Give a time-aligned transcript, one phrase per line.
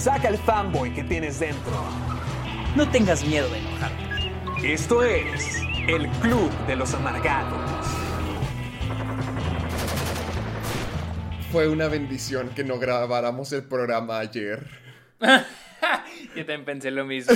[0.00, 1.72] Saca el fanboy que tienes dentro.
[2.74, 4.72] No tengas miedo de enojarte.
[4.72, 7.60] Esto es el Club de los Amargados.
[11.52, 14.66] Fue una bendición que no grabáramos el programa ayer.
[15.20, 17.34] Yo también pensé lo mismo.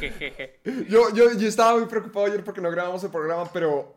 [0.00, 0.60] Jejeje.
[0.88, 3.94] Yo, yo, yo estaba muy preocupado ayer porque no grabamos el programa, pero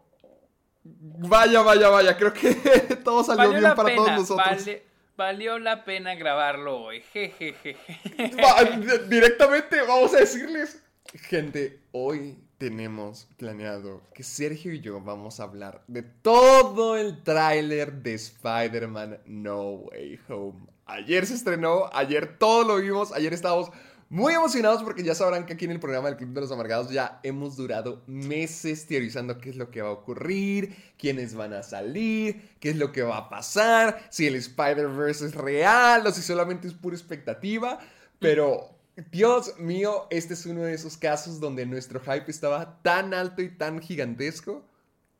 [0.83, 2.53] vaya, vaya, vaya, creo que
[3.03, 4.47] todo salió Valió bien para pena, todos nosotros.
[4.65, 4.88] vale-
[5.19, 7.01] valió la pena grabarlo hoy.
[7.11, 7.75] Jejeje.
[9.09, 10.81] Directamente vamos a decirles,
[11.13, 17.91] gente, hoy tenemos planeado que Sergio y yo vamos a hablar de todo el tráiler
[17.95, 20.67] de Spider-Man No Way Home.
[20.85, 23.71] Ayer se estrenó, ayer todo lo vimos, ayer estábamos
[24.09, 26.89] muy emocionados porque ya sabrán que aquí en el programa del Club de los Amargados
[26.89, 31.61] ya hemos durado meses teorizando qué es lo que va a ocurrir, quiénes van a
[31.61, 36.23] salir, qué es lo que va a pasar, si el Spider-Verse es real o si
[36.23, 37.79] solamente es pura expectativa.
[38.17, 38.75] Pero,
[39.11, 43.49] Dios mío, este es uno de esos casos donde nuestro hype estaba tan alto y
[43.49, 44.65] tan gigantesco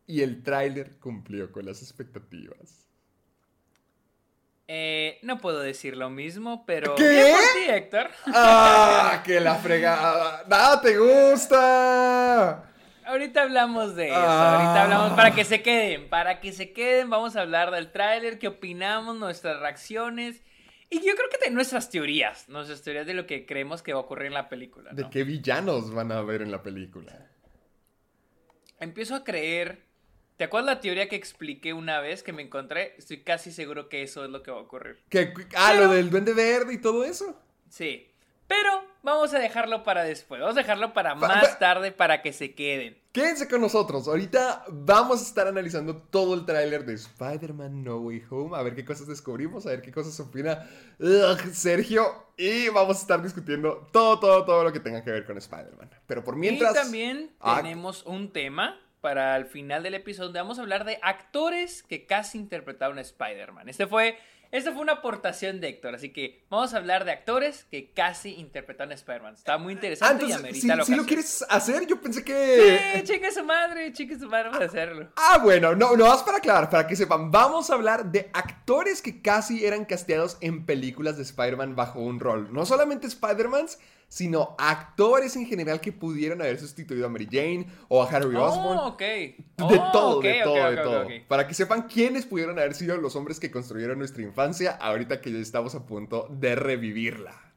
[0.07, 2.88] y el tráiler cumplió con las expectativas.
[4.71, 6.93] Eh, no puedo decir lo mismo, pero.
[6.93, 7.09] ¿Qué?
[7.09, 8.11] Bien por ti, Héctor.
[8.27, 9.23] ¡Ah!
[9.25, 10.43] ¡Que la fregada!
[10.47, 12.71] ¡Nada te gusta!
[13.03, 14.15] Ahorita hablamos de eso.
[14.15, 14.53] Ah.
[14.53, 16.07] Ahorita hablamos para que se queden.
[16.07, 20.43] Para que se queden, vamos a hablar del tráiler, qué opinamos, nuestras reacciones.
[20.91, 22.47] Y yo creo que de nuestras teorías.
[22.47, 24.91] Nuestras teorías de lo que creemos que va a ocurrir en la película.
[24.93, 27.27] ¿De qué villanos van a ver en la película?
[28.79, 29.88] Empiezo a creer.
[30.39, 32.95] ¿Te acuerdas la teoría que expliqué una vez que me encontré?
[32.97, 34.97] Estoy casi seguro que eso es lo que va a ocurrir.
[35.09, 37.37] ¿Qué, ah, Pero- lo del Duende Verde y todo eso.
[37.67, 38.07] Sí.
[38.47, 38.69] Pero
[39.03, 40.39] vamos a dejarlo para después.
[40.39, 42.97] Vamos a dejarlo para Pa- más tarde para que se queden.
[43.11, 44.07] Quédense con nosotros.
[44.07, 48.57] Ahorita vamos a estar analizando todo el tráiler de Spider-Man No Way Home.
[48.57, 50.65] A ver qué cosas descubrimos, a ver qué cosas opina
[50.99, 52.27] ugh, Sergio.
[52.37, 55.89] Y vamos a estar discutiendo todo, todo, todo lo que tenga que ver con Spider-Man.
[56.07, 56.71] Pero por mientras...
[56.71, 60.83] Y también Ah, tenemos un tema para el final del episodio donde vamos a hablar
[60.85, 63.69] de actores que casi interpretaron a Spider-Man.
[63.69, 64.17] Este fue,
[64.51, 68.33] esta fue una aportación de Héctor, así que vamos a hablar de actores que casi
[68.35, 69.35] interpretaron a Spider-Man.
[69.35, 72.79] Está muy Ah, interesante y amerita si, la si lo quieres hacer, yo pensé que...
[72.95, 75.09] Sí, chingue su madre, chingue su madre, vamos a hacerlo.
[75.15, 79.01] Ah, bueno, no, no, más para aclarar, para que sepan, vamos a hablar de actores
[79.01, 82.51] que casi eran casteados en películas de Spider-Man bajo un rol.
[82.51, 88.03] No solamente Spider-Mans, sino actores en general que pudieron haber sustituido a Mary Jane o
[88.03, 88.79] a Harry Osborn.
[88.79, 88.97] Oh.
[88.97, 91.07] De Oh, todo, de todo, de todo.
[91.27, 95.31] Para que sepan quiénes pudieron haber sido los hombres que construyeron nuestra infancia, ahorita que
[95.31, 97.53] ya estamos a punto de revivirla.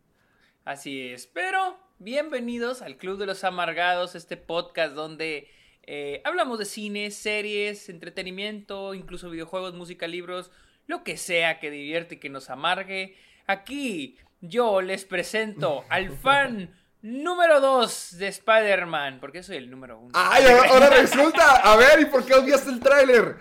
[0.65, 5.49] Así es, pero bienvenidos al Club de los Amargados, este podcast donde
[5.85, 10.51] eh, hablamos de cine, series, entretenimiento, incluso videojuegos, música, libros,
[10.87, 13.17] lo que sea que divierte y que nos amargue.
[13.47, 16.71] Aquí yo les presento al fan
[17.01, 20.11] número 2 de Spider-Man, porque soy el número 1.
[20.15, 21.57] ¡Ay, ahora, resulta!
[21.57, 23.37] A ver, ¿y por qué odiaste el tráiler?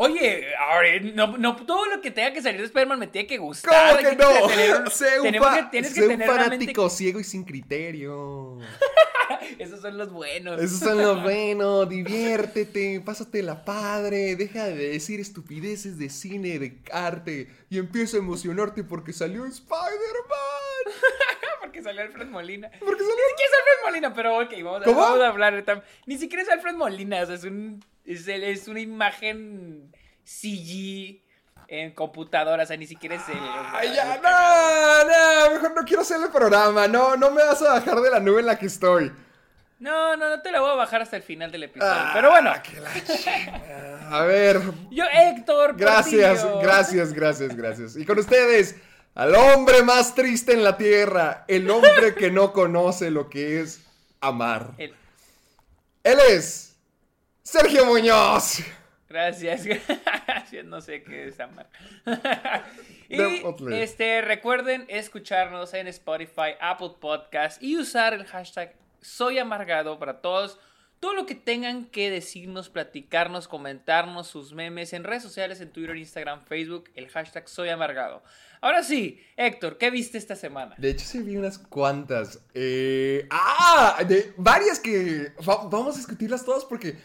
[0.00, 3.38] Oye, ahora, no, no todo lo que tenga que salir de Spider-Man me tiene que
[3.38, 3.96] gustar.
[3.96, 4.46] ¿Cómo que no?
[4.46, 8.58] tener- sé un, fa- que- tienes que sé un fanático ciego y sin criterio.
[9.58, 10.60] Esos son los buenos.
[10.60, 17.48] Eso es lo bueno, diviértete, pásatela padre, deja de decir estupideces de cine, de arte
[17.70, 20.94] y empieza a emocionarte porque salió Spider-Man.
[21.60, 22.70] Porque salió Alfred Molina.
[22.80, 25.00] Porque salió- Ni siquiera es Alfred Molina, pero ok, vamos, a- ¿Cómo?
[25.00, 25.84] vamos a hablar.
[26.06, 29.92] Ni siquiera es Alfred Molina, o sea, es, un, es, es una imagen
[30.24, 31.20] CG
[31.68, 35.04] en computadora, o sea, ni siquiera es sea, Ay, ya, no,
[35.48, 38.20] no, mejor no quiero hacer el programa, no, no me vas a bajar de la
[38.20, 39.12] nube en la que estoy.
[39.78, 41.92] No, no, no te la voy a bajar hasta el final del episodio.
[41.94, 44.16] Ah, pero bueno, la.
[44.18, 44.60] A ver,
[44.90, 45.76] yo, Héctor.
[45.76, 46.60] gracias, Portillo.
[46.62, 47.96] gracias, gracias, gracias.
[47.96, 48.74] Y con ustedes,
[49.14, 53.80] al hombre más triste en la tierra, el hombre que no conoce lo que es
[54.20, 54.70] amar.
[54.78, 54.94] El-
[56.02, 56.74] Él es
[57.44, 58.60] Sergio Muñoz.
[59.08, 59.64] Gracias,
[60.26, 61.68] gracias, no sé qué es amar.
[63.08, 63.18] y
[63.72, 70.58] este, recuerden escucharnos en Spotify, Apple Podcast y usar el hashtag Soy Amargado para todos
[71.00, 75.96] todo lo que tengan que decirnos, platicarnos, comentarnos sus memes en redes sociales, en Twitter,
[75.96, 78.22] Instagram, Facebook, el hashtag Soy Amargado.
[78.60, 80.74] Ahora sí, Héctor, ¿qué viste esta semana?
[80.76, 82.40] De hecho, sí vi unas cuantas.
[82.52, 84.02] Eh, ¡Ah!
[84.06, 85.32] De varias que...
[85.44, 86.96] vamos a discutirlas todas porque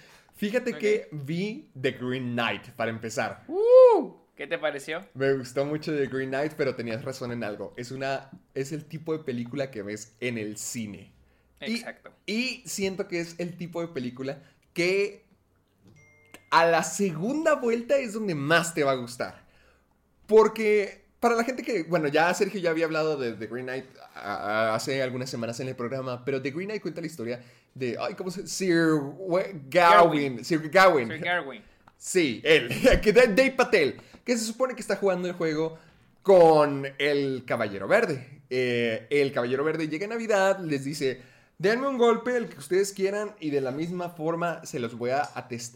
[0.44, 3.44] fíjate que vi The Green Knight para empezar.
[3.48, 4.14] ¡Uh!
[4.36, 5.02] ¿Qué te pareció?
[5.14, 7.74] Me gustó mucho The Green Knight, pero tenías razón en algo.
[7.78, 8.30] Es una...
[8.54, 11.14] Es el tipo de película que ves en el cine.
[11.60, 12.12] Exacto.
[12.26, 14.42] Y, siento que es el tipo de película
[14.74, 15.24] que
[16.50, 19.46] a la segunda vuelta es donde más te va a gustar.
[20.28, 23.86] Porque para la gente que, bueno, ya Sergio ya había hablado de The Green Knight
[24.14, 27.42] hace algunas semanas en el programa, pero The Green Knight cuenta la historia
[27.74, 29.00] de, ay, ¿cómo se Sir
[29.70, 30.44] Gawain.
[30.44, 31.08] Sir Gawain.
[31.08, 31.64] Sir Gawain.
[31.98, 32.70] Sí, él,
[33.36, 35.78] Dave Patel, que se supone que está jugando el juego
[36.22, 38.42] con el Caballero Verde.
[38.50, 41.22] Eh, el Caballero Verde llega en Navidad, les dice,
[41.58, 45.12] Denme un golpe, el que ustedes quieran, y de la misma forma se los voy
[45.12, 45.30] a,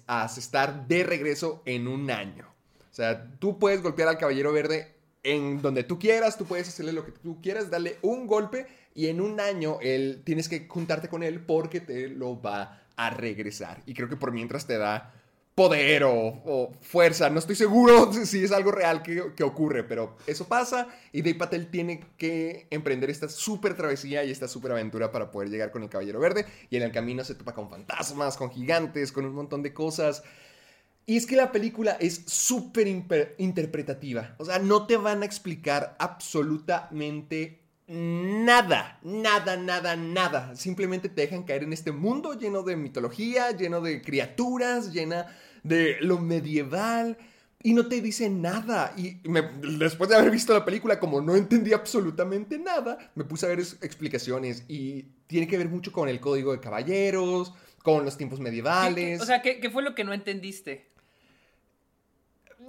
[0.07, 2.45] asestar de regreso en un año.
[2.91, 6.93] O sea, tú puedes golpear al Caballero Verde en donde tú quieras, tú puedes hacerle
[6.93, 8.67] lo que tú quieras, darle un golpe
[8.97, 13.11] y en un año él tienes que juntarte con él porque te lo va a
[13.11, 13.83] regresar.
[13.85, 15.13] Y creo que por mientras te da
[15.53, 17.29] poder o, fuerza.
[17.29, 21.67] No estoy seguro si es algo real que, ocurre, pero eso pasa y Dave Patel
[21.69, 25.89] tiene que emprender esta súper travesía y esta súper aventura para poder llegar con el
[25.89, 29.61] Caballero Verde y en el camino se topa con fantasmas, con gigantes, con un montón
[29.61, 30.23] de cosas.
[31.05, 34.33] Y es que la película es súper interpretativa.
[34.39, 40.55] O sea, no te van a explicar absolutamente nada, nada, nada, nada.
[40.55, 45.27] Simplemente te dejan caer en este mundo lleno de mitología, lleno de criaturas, llena
[45.63, 47.17] de lo medieval
[47.63, 48.93] y no te dice nada.
[48.97, 49.19] Y
[49.79, 53.59] después de haber visto la película, como no entendí absolutamente nada, me puse a ver
[53.59, 57.53] explicaciones y tiene que ver mucho con el código de caballeros,
[57.83, 59.21] con los tiempos medievales.
[59.21, 60.87] o sea, ¿qué, fue lo que no entendiste?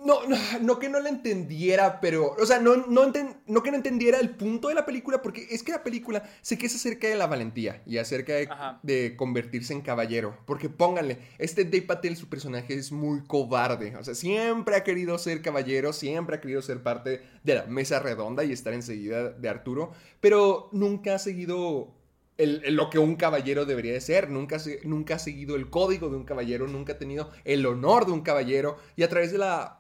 [0.05, 0.21] No,
[0.61, 2.37] no, que no la entendiera, pero.
[2.41, 5.73] O sea, no, no, que no entendiera el punto de la película, porque es que
[5.73, 8.35] la película sé que es acerca de la valentía y acerca
[8.83, 10.39] de, convertirse en caballero.
[10.47, 13.97] Porque pónganle, este Dave Patel, su personaje es muy cobarde.
[13.97, 17.99] O sea, siempre ha querido ser caballero, siempre ha querido ser parte de la mesa
[17.99, 21.99] redonda y estar enseguida de Arturo, pero nunca ha seguido
[22.39, 24.31] lo que un caballero debería de ser.
[24.31, 28.13] Nunca, nunca ha seguido el código de un caballero, nunca ha tenido el honor de
[28.13, 28.77] un caballero.
[28.97, 29.78] Y a través de la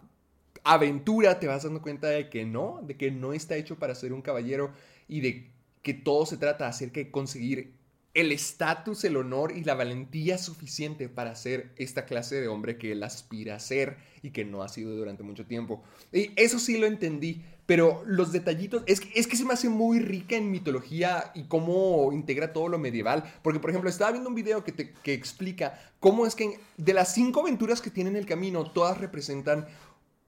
[0.73, 4.13] aventura te vas dando cuenta de que no, de que no está hecho para ser
[4.13, 4.73] un caballero
[5.09, 5.51] y de
[5.83, 7.73] que todo se trata acerca de conseguir
[8.15, 12.93] el estatus, el honor y la valentía suficiente para ser esta clase de hombre que
[12.93, 15.83] él aspira a ser y que no ha sido durante mucho tiempo.
[16.13, 19.69] Y eso sí lo entendí, pero los detallitos, es que, es que se me hace
[19.69, 23.23] muy rica en mitología y cómo integra todo lo medieval.
[23.43, 26.95] Porque, por ejemplo, estaba viendo un video que, te, que explica cómo es que de
[26.95, 29.67] las cinco aventuras que tiene en el camino, todas representan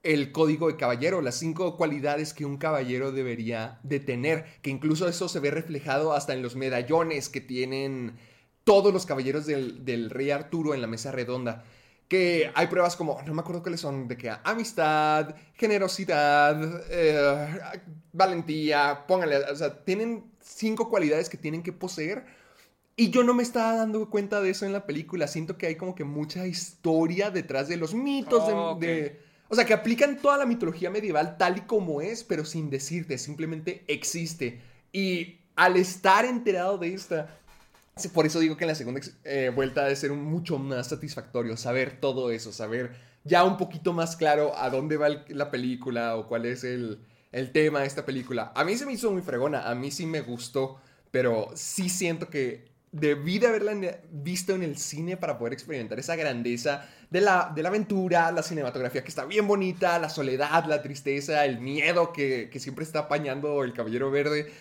[0.03, 5.07] el código de caballero, las cinco cualidades que un caballero debería de tener, que incluso
[5.07, 8.17] eso se ve reflejado hasta en los medallones que tienen
[8.63, 11.63] todos los caballeros del, rey Arturo en la mesa redonda.
[12.07, 17.59] Que hay pruebas como, no me acuerdo cuáles son, de que amistad, generosidad, eh,
[18.11, 22.25] valentía, póngale, o sea, tienen cinco cualidades que tienen que poseer.
[22.97, 25.27] Y yo no me estaba dando cuenta de eso en la película.
[25.27, 29.73] Siento que hay como que mucha historia detrás de los mitos de o sea, que
[29.73, 34.61] aplican toda la mitología medieval tal y como es, pero sin decirte, simplemente existe.
[34.93, 37.37] Y al estar enterado de esta,
[38.13, 41.99] por eso digo que en la segunda eh, vuelta debe ser mucho más satisfactorio saber
[41.99, 46.45] todo eso, saber ya un poquito más claro a dónde va la película o cuál
[46.45, 46.99] es el,
[47.33, 48.53] el tema de esta película.
[48.55, 50.79] A mí se me hizo muy fregona, a mí sí me gustó,
[51.11, 56.15] pero sí siento que debí de haberla visto en el cine para poder experimentar esa
[56.15, 60.81] grandeza de la, de la aventura, la cinematografía que está bien bonita, la soledad, la
[60.81, 64.51] tristeza, el miedo que, siempre está apañando el Caballero Verde.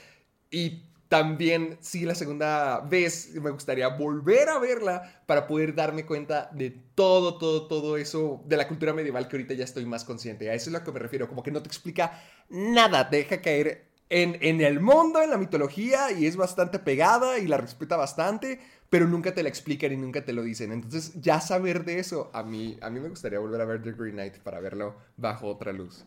[0.50, 6.48] Y también, sí, la segunda vez me gustaría volver a verla para poder darme cuenta
[6.52, 10.48] de todo, todo, todo eso de la cultura medieval que ahorita ya estoy más consciente.
[10.50, 13.16] A eso es a lo que me refiero, como que no te explica nada, te
[13.16, 17.96] deja caer en, el mundo, en la mitología, y es bastante pegada y la respeta
[17.96, 20.72] bastante, pero nunca te la explican y nunca te lo dicen.
[20.72, 23.92] Entonces, ya saber de eso, a mí, a mí me gustaría volver a ver The
[23.92, 26.04] Green Knight para verlo bajo otra luz.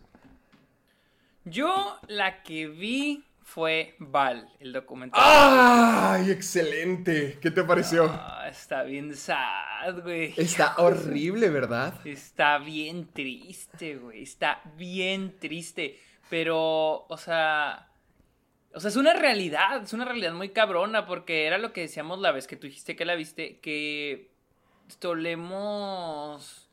[1.45, 5.21] Yo la que vi fue Val, el documental.
[5.23, 7.37] ¡Ay, excelente!
[7.41, 8.09] ¿Qué te pareció?
[8.09, 10.33] Ah, está bien sad, güey.
[10.37, 11.99] Está horrible, ¿verdad?
[12.05, 14.23] Está bien triste, güey.
[14.23, 15.99] Está bien triste.
[16.29, 17.89] Pero, o sea,
[18.73, 22.19] o sea, es una realidad, es una realidad muy cabrona, porque era lo que decíamos
[22.19, 24.29] la vez que tú dijiste que la viste, que
[24.99, 26.69] solemos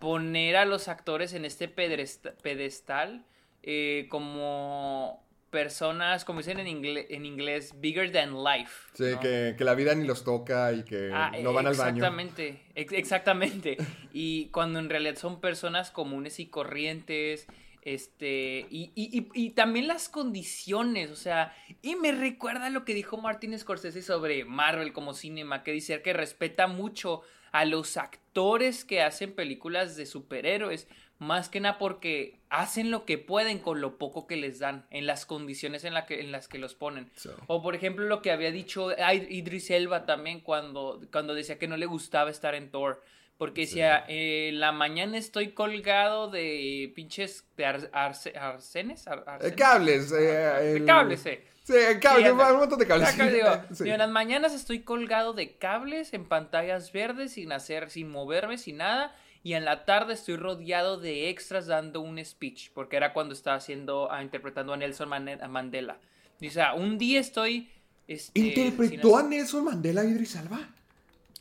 [0.00, 3.24] poner a los actores en este pedesta- pedestal
[3.62, 8.72] eh, como personas, como dicen en, ingle- en inglés, bigger than life.
[8.92, 9.20] Sí, ¿no?
[9.20, 11.96] que, que la vida ni los toca y que Ah, no van al baño.
[11.96, 13.76] Exactamente, ex- exactamente.
[14.12, 17.46] Y cuando en realidad son personas comunes y corrientes,
[17.82, 22.94] este, y, y- y- y también las condiciones, o sea, y me recuerda lo que
[22.94, 28.84] dijo Martin Scorsese sobre Marvel como cinema, que dice que respeta mucho a los actores
[28.84, 30.86] que hacen películas de superhéroes,
[31.18, 35.06] más que nada porque hacen lo que pueden con lo poco que les dan, en
[35.06, 37.10] las condiciones en, la que, en las que los ponen.
[37.16, 37.34] So.
[37.48, 41.66] O por ejemplo lo que había dicho Id- Idris Elba también cuando, cuando decía que
[41.66, 43.02] no le gustaba estar en Thor.
[43.38, 49.06] Porque decía, eh, en la mañana estoy colgado de pinches de ar- arce- arcenes.
[49.06, 49.54] ar- Eh, arcenes.
[49.56, 50.12] cables.
[50.12, 51.44] eh, De el- cables, eh.
[51.62, 53.08] Sí, cables, Sí, un montón de cables.
[53.14, 53.84] Acá digo, Sí.
[53.84, 58.58] digo, en las mañanas estoy colgado de cables en pantallas verdes sin hacer, sin moverme,
[58.58, 59.14] sin nada.
[59.44, 62.70] Y en la tarde estoy rodeado de extras dando un speech.
[62.74, 65.98] Porque era cuando estaba haciendo, ah, interpretando a Nelson Mandela.
[66.40, 67.70] Dice, ah, un día estoy...
[68.08, 70.68] este, ¿Interpretó a Nelson Mandela Idris Elba?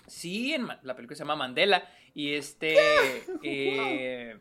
[0.07, 1.87] Sí, en la película se llama Mandela.
[2.13, 2.75] Y este.
[3.43, 4.37] eh,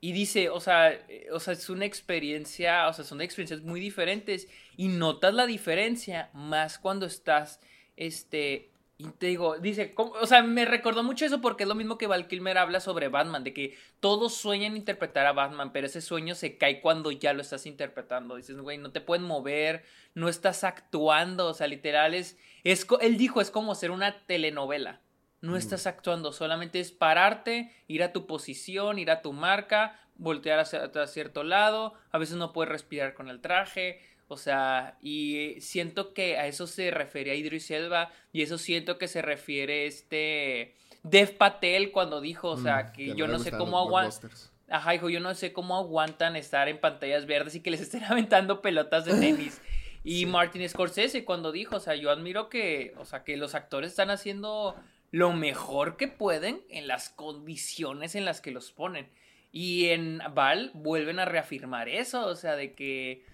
[0.00, 3.80] y dice, o sea, eh, o sea, es una experiencia, o sea, son experiencias muy
[3.80, 4.46] diferentes.
[4.76, 7.60] Y notas la diferencia más cuando estás,
[7.96, 8.70] este.
[8.98, 10.12] Y te digo, dice, ¿cómo?
[10.12, 13.08] o sea, me recordó mucho eso porque es lo mismo que Val Kilmer habla sobre
[13.08, 17.34] Batman, de que todos sueñan interpretar a Batman, pero ese sueño se cae cuando ya
[17.34, 18.36] lo estás interpretando.
[18.36, 23.18] Dices, güey, no te pueden mover, no estás actuando, o sea, literal es, es él
[23.18, 25.02] dijo, es como ser una telenovela.
[25.40, 30.58] No estás actuando, solamente es pararte, ir a tu posición, ir a tu marca, voltear
[30.58, 35.56] hacia, hacia cierto lado, a veces no puedes respirar con el traje, o sea, y
[35.60, 40.74] siento que a eso se refería Idris Elba y eso siento que se refiere este
[41.04, 44.30] Dev Patel cuando dijo, o sea, Mm, que que yo no sé cómo aguantan.
[44.68, 48.02] Ajá, hijo, yo no sé cómo aguantan estar en pantallas verdes y que les estén
[48.04, 49.60] aventando pelotas de tenis.
[50.08, 53.90] Y Martin Scorsese cuando dijo, o sea, yo admiro que, o sea, que los actores
[53.90, 54.76] están haciendo
[55.10, 59.08] lo mejor que pueden en las condiciones en las que los ponen.
[59.52, 63.24] Y en Val vuelven a reafirmar eso, o sea, de que,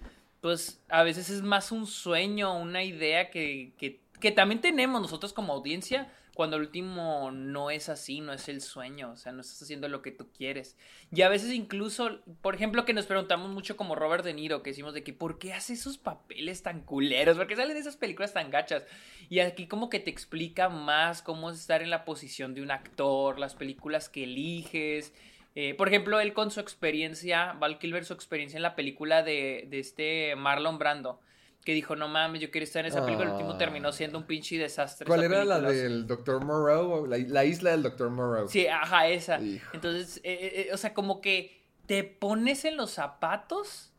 [0.41, 5.33] pues, a veces es más un sueño, una idea que, que, que también tenemos nosotros
[5.33, 9.41] como audiencia, cuando el último no es así, no es el sueño, o sea, no
[9.41, 10.75] estás haciendo lo que tú quieres.
[11.11, 14.71] Y a veces incluso, por ejemplo, que nos preguntamos mucho como Robert De Niro, que
[14.71, 17.37] decimos de que, ¿por qué hace esos papeles tan culeros?
[17.37, 18.83] ¿Por qué salen esas películas tan gachas?
[19.29, 22.71] Y aquí como que te explica más cómo es estar en la posición de un
[22.71, 25.13] actor, las películas que eliges.
[25.53, 29.67] Eh, por ejemplo, él con su experiencia, Val Kilmer, su experiencia en la película de,
[29.69, 31.19] de este Marlon Brando,
[31.63, 33.57] que dijo, no mames, yo quiero estar en esa película, el último Ah.
[33.57, 35.05] terminó siendo un pinche desastre.
[35.07, 36.43] ¿Cuál era la película, del Dr.
[36.43, 37.05] Moreau?
[37.07, 38.09] La, la isla del Dr.
[38.09, 38.47] Moreau.
[38.47, 39.39] Sí, ajá, esa.
[39.41, 39.69] Hijo.
[39.73, 43.93] Entonces, eh, eh, eh, o sea, como que te pones en los zapatos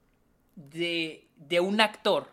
[0.56, 2.28] de, de un actor.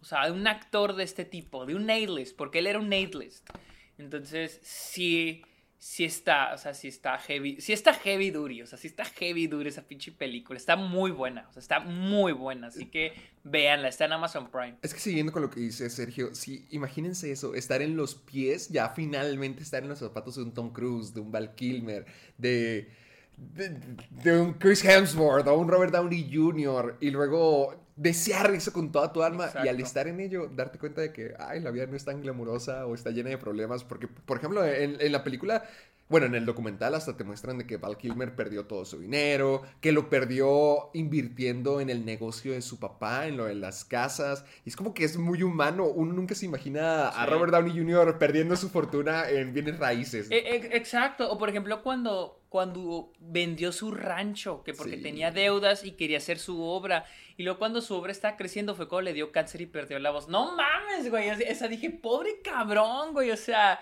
[0.00, 2.92] O sea, de un actor de este tipo, de un A-list, porque él era un
[2.92, 3.48] A-list.
[3.96, 5.42] Entonces, sí,
[5.84, 9.04] sí está, o sea, sí está heavy, sí está heavy duty, o sea, sí está
[9.04, 10.56] heavy duty esa pinche película.
[10.56, 12.68] Está muy buena, o sea, está muy buena.
[12.68, 13.12] Así que
[13.42, 14.78] véanla, está en Amazon Prime.
[14.80, 18.70] Es que siguiendo con lo que dice Sergio, sí, imagínense eso, estar en los pies,
[18.70, 22.06] ya finalmente estar en los zapatos de un Tom Cruise, de un Val Kilmer,
[22.38, 22.90] de,
[23.36, 23.78] de,
[24.10, 26.96] de un Chris Hemsworth o un Robert Downey Jr.
[27.00, 31.00] y luego desear eso con toda tu alma y al estar en ello darte cuenta
[31.00, 34.08] de que, ay, la vida no es tan glamurosa o está llena de problemas, porque,
[34.08, 35.64] por ejemplo, en, en la película...
[36.08, 39.62] Bueno, en el documental hasta te muestran de que Val Kilmer perdió todo su dinero,
[39.80, 44.44] que lo perdió invirtiendo en el negocio de su papá, en lo de las casas.
[44.64, 45.86] Y es como que es muy humano.
[45.86, 47.24] Uno nunca se imagina a.
[47.26, 48.18] Robert Downey Jr.
[48.18, 50.30] perdiendo su fortuna en bienes raíces.
[50.30, 55.02] Eh, eh, exacto, o por ejemplo cuando, cuando vendió su rancho, que porque Sí.
[55.02, 57.06] tenía deudas y quería hacer su obra,
[57.38, 60.10] y luego cuando su obra estaba creciendo fue cuando le dio cáncer y perdió la
[60.10, 60.28] voz.
[60.28, 63.80] No mames, güey, o sea, esa dije, pobre cabrón, güey, o sea,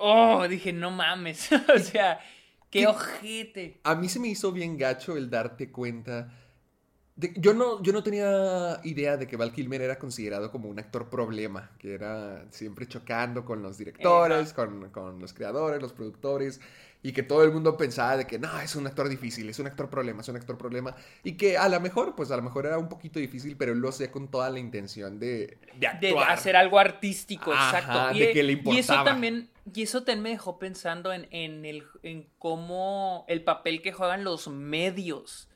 [0.00, 2.20] oh, dije, no mames, o sea,
[2.70, 2.86] qué ¿Qué?
[2.86, 3.80] ojete.
[3.84, 6.32] A mí se me hizo bien gacho el darte cuenta.
[7.16, 10.78] de- yo, no, yo no tenía idea de que Val Kilmer era considerado como un
[10.80, 16.60] actor problema, que era siempre chocando con los directores, con, con los creadores, los productores,
[17.02, 19.66] y que todo el mundo pensaba de que no, es un actor difícil, es un
[19.68, 22.66] actor problema, es un actor problema, y que a lo mejor, pues a lo mejor
[22.66, 26.18] era un poquito difícil, pero él lo hacía con toda la intención de, de De
[26.18, 26.28] actuar.
[26.28, 28.08] hacer algo artístico, Ajá, exacto.
[28.14, 29.02] de e- que le Y eso importaba.
[29.02, 33.92] también, y eso también me dejó pensando en, en, el, en cómo el papel que
[33.92, 35.48] juegan los medios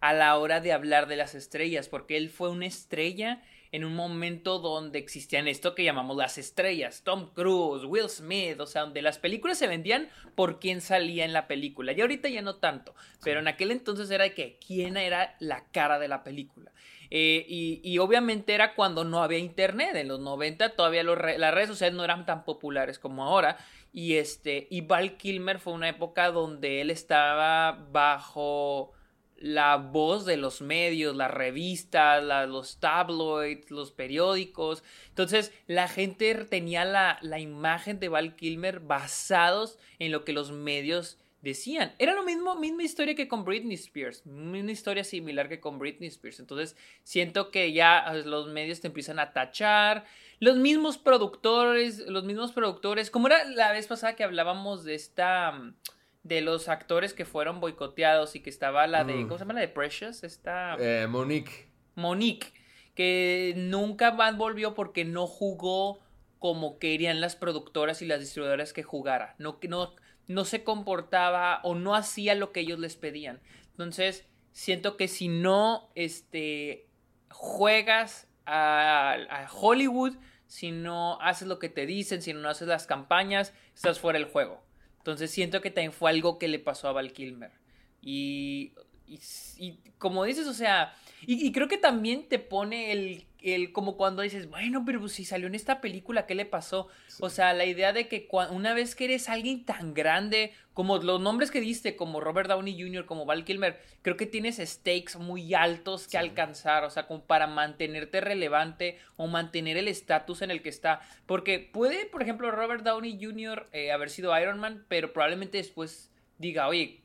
[0.00, 3.42] a la hora de hablar de las estrellas, porque él fue una estrella
[3.72, 8.66] en un momento donde existían esto que llamamos las estrellas, Tom Cruise, Will Smith, o
[8.66, 11.92] sea, donde las películas se vendían por quién salía en la película.
[11.92, 15.64] Y ahorita ya no tanto, pero en aquel entonces era de que quién era la
[15.70, 16.70] cara de la película.
[17.14, 17.44] Eh,
[17.84, 19.94] y, obviamente era cuando no había internet.
[19.96, 23.58] En los 90 todavía las redes sociales no eran tan populares como ahora.
[23.92, 28.92] Y, este, y Val Kilmer fue una época donde él estaba bajo
[29.36, 34.82] la voz de los medios, las revistas, los tabloids, los periódicos.
[35.10, 40.50] Entonces la gente tenía la, la imagen de Val Kilmer basados en lo que los
[40.50, 41.92] medios decían.
[41.98, 46.08] Era lo mismo, misma historia que con Britney Spears, una historia similar que con Britney
[46.08, 46.40] Spears.
[46.40, 50.04] Entonces siento que ya los medios te empiezan a tachar,
[50.38, 55.74] los mismos productores, los mismos productores, como era la vez pasada que hablábamos de esta,
[56.22, 59.22] de los actores que fueron boicoteados y que estaba la de, mm.
[59.24, 60.22] ¿cómo se llama la de Precious?
[60.22, 60.76] Esta...
[60.78, 61.68] Eh, Monique.
[61.96, 62.52] Monique,
[62.94, 66.00] que nunca más volvió porque no jugó
[66.38, 69.36] como querían las productoras y las distribuidoras que jugara.
[69.38, 69.94] No, no,
[70.32, 73.40] no se comportaba o no hacía lo que ellos les pedían.
[73.70, 76.88] Entonces, siento que si no este,
[77.30, 83.54] juegas a, Hollywood, si no haces lo que te dicen, si no haces las campañas,
[83.74, 84.62] estás fuera del juego.
[84.98, 87.52] Entonces siento que también fue algo que le pasó a Val Kilmer.
[88.00, 88.74] Y,
[89.06, 90.94] y, como dices, o sea,
[91.26, 95.12] y, y, creo que también te pone el el, como cuando dices, bueno, pero pues,
[95.12, 96.88] si salió en esta película, ¿qué le pasó?
[97.20, 101.20] O sea, la idea de que una vez que eres alguien tan grande, como los
[101.20, 105.54] nombres que diste, como Robert Downey Jr., como Val Kilmer, creo que tienes stakes muy
[105.54, 110.62] altos que alcanzar, o sea, como para mantenerte relevante o mantener el estatus en el
[110.62, 111.00] que está.
[111.26, 113.68] Porque puede, por ejemplo, Robert Downey Jr.
[113.72, 117.01] Eh, haber sido Iron Man, pero probablemente después diga, oye,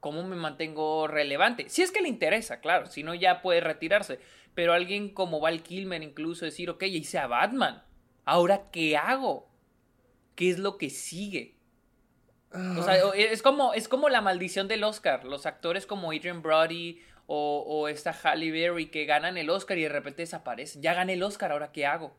[0.00, 1.68] ¿cómo me mantengo relevante?
[1.68, 4.18] Si es que le interesa, claro, si no ya puede retirarse.
[4.54, 7.84] Pero alguien como Val Kilmer incluso decir, ok, hice a Batman.
[8.24, 9.48] Ahora, ¿qué hago?
[10.34, 11.56] ¿Qué es lo que sigue?
[12.52, 13.12] O sea, ah.
[13.14, 15.24] es como, es como la maldición del Oscar.
[15.24, 19.82] Los actores como Adrian Brody o, o esta Halle Berry que ganan el Oscar y
[19.82, 20.82] de repente desaparecen.
[20.82, 22.16] Ya gané el Oscar, ¿ahora qué hago?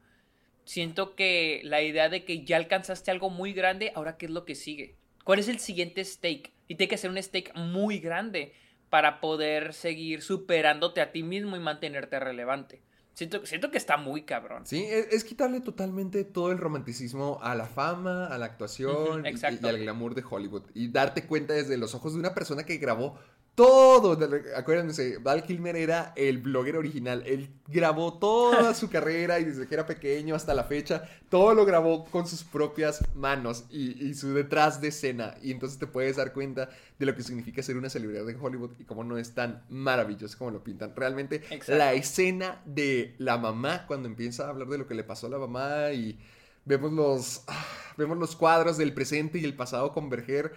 [0.64, 4.46] Siento que la idea de que ya alcanzaste algo muy grande, ¿ahora qué es lo
[4.46, 4.96] que sigue?
[5.24, 6.52] ¿Cuál es el siguiente stake?
[6.68, 8.54] Y tiene que ser un stake muy grande
[8.90, 12.82] para poder seguir superándote a ti mismo y mantenerte relevante.
[13.14, 14.66] Siento, siento que está muy cabrón.
[14.66, 19.68] Sí, es, quitarle totalmente todo el romanticismo a la fama, a la actuación y, y,
[19.68, 20.64] al glamour de Hollywood.
[20.74, 23.20] Y darte cuenta desde los ojos de una persona que grabó
[23.54, 24.18] todo,
[24.56, 27.22] acuérdense, Val Kilmer era el blogger original.
[27.26, 31.66] Él grabó toda su carrera y desde que era pequeño hasta la fecha, todo lo
[31.66, 35.36] grabó con sus propias manos y, su detrás de escena.
[35.42, 38.72] Y entonces te puedes dar cuenta de lo que significa ser una celebridad en Hollywood
[38.80, 40.96] y cómo no es tan maravilloso como lo pintan.
[40.96, 45.28] Realmente, la escena de la mamá, cuando empieza a hablar de lo que le pasó
[45.28, 46.18] a la mamá y
[46.64, 47.66] vemos los, ah,
[47.98, 50.54] vemos los cuadros del presente y el pasado converger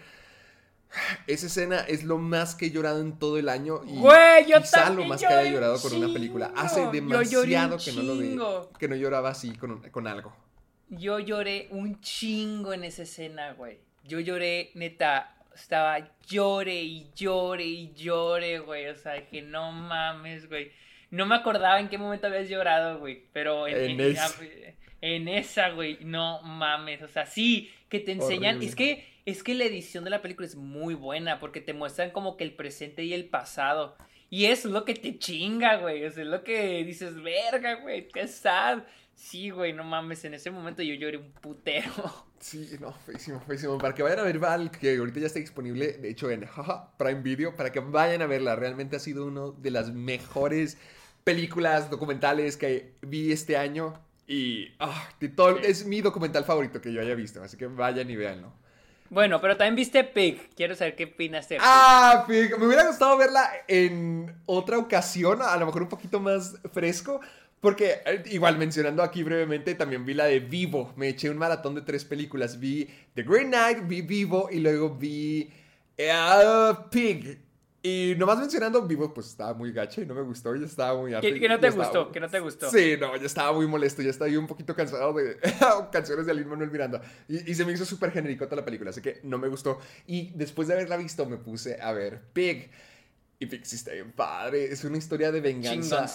[1.27, 3.81] esa escena es lo más que he llorado en todo el año.
[3.87, 6.53] Y Güey, yo quizá lo más que haya llorado con una película.
[6.57, 10.35] Hace demasiado que no lo que no lloraba así con, con algo.
[10.89, 13.79] Yo lloré un chingo en esa escena, güey.
[14.05, 18.89] Yo lloré, neta, estaba llore y llore y llore, güey.
[18.89, 20.71] O sea, que no mames, güey.
[21.11, 23.25] No me acordaba en qué momento habías llorado, güey.
[23.33, 24.01] Pero en,
[25.01, 27.03] en, esa, güey, no mames.
[27.03, 28.63] O sea, sí, que te enseñan.
[28.63, 32.11] Es que es que la edición de la película es muy buena porque te muestran
[32.11, 33.97] como que el presente y el pasado.
[34.31, 36.05] Y es lo que te chinga, güey.
[36.05, 38.83] es lo que dices, verga, güey, qué sad.
[39.15, 41.93] Sí, güey, no mames, en ese momento yo lloré un putero.
[42.45, 43.79] Sí, no, feísimo, feísimo.
[43.79, 46.47] Para que vayan a ver Val, que ahorita ya está disponible, de hecho, en
[46.99, 48.55] Prime Video, para que vayan a verla.
[48.55, 50.77] Realmente ha sido una de las mejores
[51.25, 53.95] películas documentales que vi este año.
[54.27, 57.43] Y ah, todo, es mi documental favorito que yo haya visto.
[57.43, 58.53] Así que vayan y véanlo.
[59.15, 60.51] Bueno, pero también viste Pig.
[60.57, 61.65] Quiero saber qué opinas de Pig.
[61.65, 62.59] Ah, Pig.
[62.59, 67.21] Me hubiera gustado verla en otra ocasión, a lo mejor un poquito más fresco.
[67.61, 70.93] Porque, eh, igual mencionando aquí brevemente, también vi la de Vivo.
[70.97, 72.59] Me eché un maratón de tres películas.
[72.59, 75.49] Vi The Green Knight, vi Vivo y luego vi
[75.97, 77.39] uh, Pig.
[77.87, 81.13] Y nomás mencionando vivo, pues estaba muy gacha y no me gustó, ya estaba muy
[81.13, 81.29] harto.
[81.29, 82.11] ¿Qué, no te gustó?
[82.11, 82.71] ¿Qué no te gustó?
[82.71, 85.37] Sí, no, ya estaba muy molesto, ya estaba un poquito cansado de
[85.93, 87.03] canciones de Lin Manuel Miranda.
[87.29, 89.81] Y, y, se me hizo súper genérico toda la película, así que no me gustó.
[90.07, 92.71] Y después de haberla visto, me puse a ver Pig.
[93.39, 96.09] Y Pig sí está bien padre, es una historia de venganza.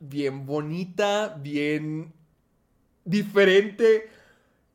[0.00, 2.14] Bien bonita, bien
[3.04, 4.08] diferente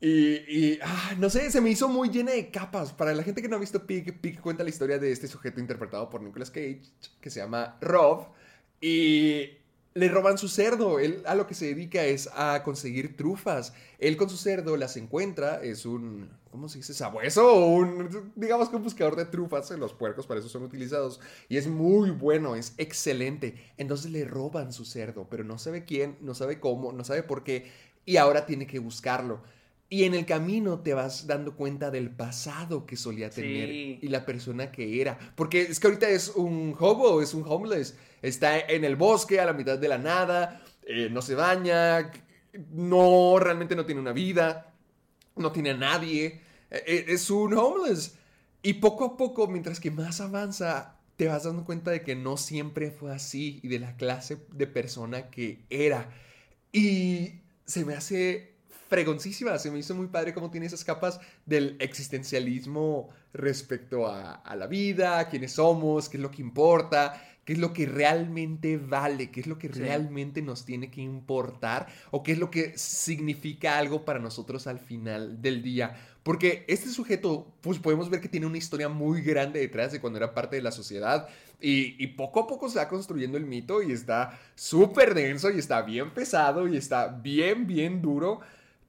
[0.01, 2.93] y, ah, no sé, se me hizo muy llena de capas.
[2.93, 5.59] Para la gente que no ha visto Pig, Pig cuenta la historia de este sujeto
[5.59, 6.81] interpretado por Nicolas Cage,
[7.19, 8.27] que se llama Rob.
[8.79, 9.57] Y
[9.93, 10.99] le roban su cerdo.
[10.99, 13.73] Él a lo que se dedica es a conseguir trufas.
[13.97, 16.93] Él con su cerdo las encuentra, es un, ¿cómo se dice?
[16.93, 19.69] Sabueso un, digamos que un buscador de trufas.
[19.71, 21.19] Los puercos para eso son utilizados.
[21.49, 23.73] Y es muy bueno, es excelente.
[23.77, 27.43] Entonces le roban su cerdo, pero no sabe quién, no sabe cómo, no sabe por
[27.43, 27.69] qué.
[28.05, 29.41] Y ahora tiene que buscarlo.
[29.91, 33.99] Y en el camino te vas dando cuenta del pasado que solía tener Sí.
[34.01, 35.17] y la persona que era.
[35.35, 37.97] Porque es que ahorita es un hobo, es un homeless.
[38.21, 42.11] Está en el bosque, a la mitad de la nada, eh, no se baña,
[42.71, 44.73] no, realmente no tiene una vida,
[45.35, 46.41] no tiene a nadie.
[46.71, 48.15] eh, eh, es un homeless.
[48.61, 52.37] Y poco a poco, mientras que más avanza, te vas dando cuenta de que no
[52.37, 56.11] siempre fue así y de la clase de persona que era.
[56.71, 58.48] Y se me hace
[58.89, 64.55] fregoncísima, se me hizo muy padre cómo tiene esas capas del existencialismo respecto a, a
[64.55, 68.77] la vida, a quiénes somos, qué es lo que importa, qué es lo que realmente
[68.77, 69.79] vale, qué es lo que Sí.
[69.79, 74.79] realmente nos tiene que importar o qué es lo que significa algo para nosotros al
[74.79, 75.95] final del día.
[76.23, 80.17] Porque este sujeto, pues podemos ver que tiene una historia muy grande detrás de cuando
[80.17, 81.27] era parte de la sociedad
[81.61, 85.57] y, y poco a poco se va construyendo el mito y está súper denso y
[85.59, 88.41] está bien pesado y está bien, bien duro,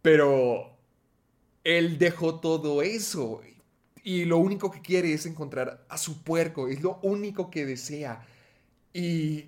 [0.03, 0.77] pero
[1.65, 3.43] él dejó todo eso
[4.03, 8.27] y lo único que quiere es encontrar a su puerco, es lo único que desea.
[8.93, 9.47] Y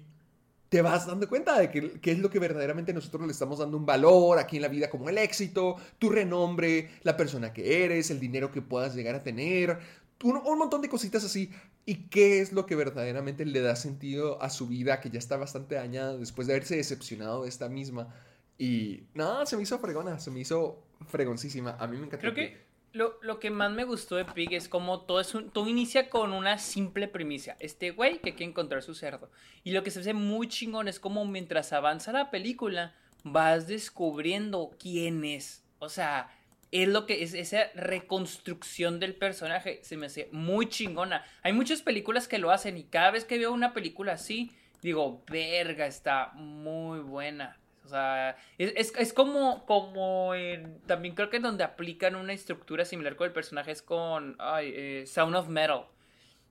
[0.69, 3.87] te vas dando cuenta de que, es lo que verdaderamente nosotros le estamos dando un
[3.87, 8.21] valor aquí en la vida, como el éxito, tu renombre, la persona que eres, el
[8.21, 9.79] dinero que puedas llegar a tener,
[10.23, 11.51] un, un montón de cositas así.
[11.85, 15.37] ¿Y qué es lo que verdaderamente le da sentido a su vida, que ya está
[15.37, 18.15] bastante dañada después de haberse decepcionado de esta misma?
[18.59, 21.77] Y nada, se me hizo fregona, se me hizo fregoncísima.
[21.79, 22.21] A mí me encantó.
[22.21, 22.63] Creo que
[22.93, 26.11] lo, lo que más me gustó de Pig es como todo es un, todo inicia
[26.11, 27.57] con una simple primicia.
[27.59, 29.31] Este güey que quiere encontrar su cerdo.
[29.65, 34.71] Y lo que se hace muy chingón es como mientras avanza la película vas descubriendo
[34.79, 35.65] quién es.
[35.79, 36.31] O sea,
[36.71, 39.81] es lo que es esa reconstrucción del personaje.
[39.83, 41.25] Se me hace muy chingona.
[41.43, 45.23] Hay muchas películas que lo hacen y cada vez que veo una película así, digo,
[45.31, 47.59] verga, está muy buena.
[47.85, 52.33] O sea, es, es, es como, como en, también creo que en donde aplican una
[52.33, 55.87] estructura similar con el personaje es con ay, eh, Sound of Metal.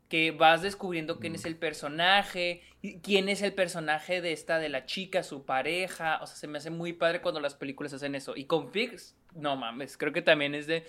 [0.10, 2.62] Que vas descubriendo quién es el personaje,
[3.02, 6.20] quién es el personaje de esta, de la chica, su pareja.
[6.22, 8.36] O sea, se me hace muy padre cuando las películas hacen eso.
[8.36, 10.86] Y con Pigs, no mames, creo que también es de.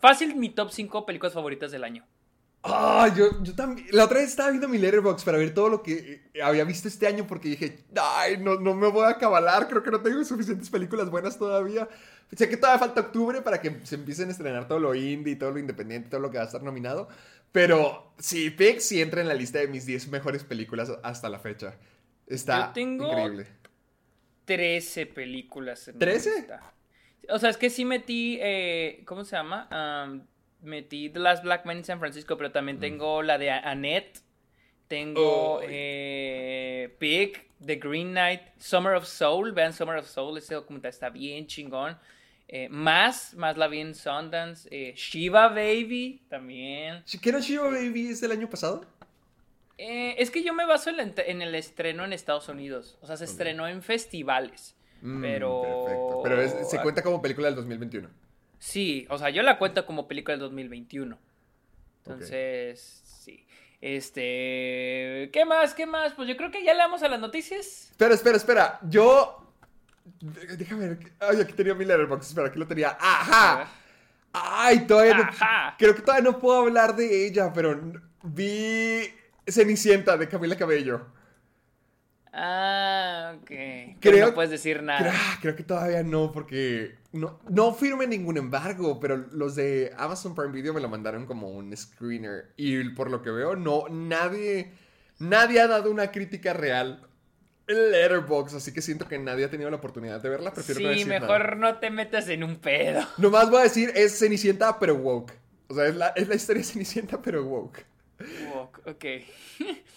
[0.00, 2.06] Fácil mi top 5 películas favoritas del año.
[2.62, 3.86] Ah, yo, yo también.
[3.92, 6.88] La otra vez estaba viendo mi letterbox para ver todo lo que eh, había visto
[6.88, 9.68] este año porque dije, ay, no, no me voy a acabalar.
[9.68, 11.88] Creo que no tengo suficientes películas buenas todavía.
[12.36, 15.52] Sé que todavía falta octubre para que se empiecen a estrenar todo lo indie, todo
[15.52, 17.08] lo independiente, todo lo que va a estar nominado.
[17.52, 21.38] Pero sí, Pix sí entra en la lista de mis 10 mejores películas hasta la
[21.38, 21.78] fecha.
[22.26, 23.46] Está Yo tengo increíble.
[24.44, 25.88] 13 películas.
[25.88, 26.36] En mi ¿13?
[26.36, 26.74] lista.
[27.30, 29.68] O sea, es que sí metí, eh, ¿cómo se llama?
[29.70, 30.26] Am,
[30.62, 34.20] metí The Last Black Man en San Francisco, pero también tengo la de Annette.
[34.88, 35.60] Tengo Oh.
[35.62, 39.52] eh, Pig, The Green Knight, Summer of Soul.
[39.52, 41.98] Vean Summer of Soul, ese documental está bien chingón.
[42.48, 44.68] Eh, más, más la vi en Sundance.
[44.70, 47.02] Eh, Shiva Baby, también.
[47.20, 48.84] ¿Qué no Shiva Baby es del año pasado?
[49.78, 52.96] Eh, es que yo me baso en, el estreno en Estados Unidos.
[53.02, 54.76] O sea, se estrenó en festivales.
[55.02, 56.20] Mm, Pero- Perfecto.
[56.22, 58.08] Pero es- se cuenta como película del 2021.
[58.58, 61.18] Sí, o sea, yo la cuento como película del 2021.
[62.04, 63.46] Entonces, sí.
[63.80, 65.30] Este.
[65.32, 65.74] ¿Qué más?
[65.74, 66.14] ¿Qué más?
[66.14, 67.90] Pues yo creo que ya le damos a las noticias.
[67.90, 68.80] Espera, espera, espera.
[68.88, 69.52] Yo.
[70.20, 71.12] Déjame ver.
[71.20, 72.28] Ay, aquí tenía mi letterbox.
[72.28, 72.96] Espera, aquí lo tenía.
[72.98, 73.68] ¡Ajá!
[74.32, 75.22] Ay, todavía no.
[75.24, 75.74] Ajá.
[75.78, 77.80] Creo que todavía no puedo hablar de ella, pero
[78.22, 79.10] vi
[79.46, 81.06] Cenicienta de Camila Cabello.
[82.38, 83.48] Ah, ok.
[83.48, 85.10] Pero Creo- no puedes decir Creo, nada.
[85.14, 90.34] ah, creo que todavía no, porque no, no firme ningún embargo, pero los de Amazon
[90.34, 92.52] Prime Video me lo mandaron como un screener.
[92.56, 94.70] Y por lo que veo, no, nadie,
[95.18, 97.00] nadie ha dado una crítica real
[97.68, 100.52] en Letterboxd, así que siento que nadie ha tenido la oportunidad de verla.
[100.52, 101.72] Prefiero no Sí, decir mejor nada.
[101.72, 103.00] no te metas en un pedo.
[103.16, 105.32] Nomás voy a decir, es Cenicienta, pero woke.
[105.68, 107.84] O sea, es la, es la historia de Cenicienta, pero woke.
[108.86, 109.04] Ok.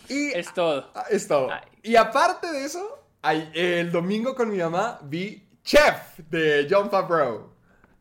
[0.10, 0.92] Y Es todo.
[0.96, 1.52] Ah, Es todo.
[1.52, 1.62] Ay.
[1.84, 3.04] Y aparte de eso,
[3.54, 7.52] el domingo con mi mamá vi Chef de John Favreau.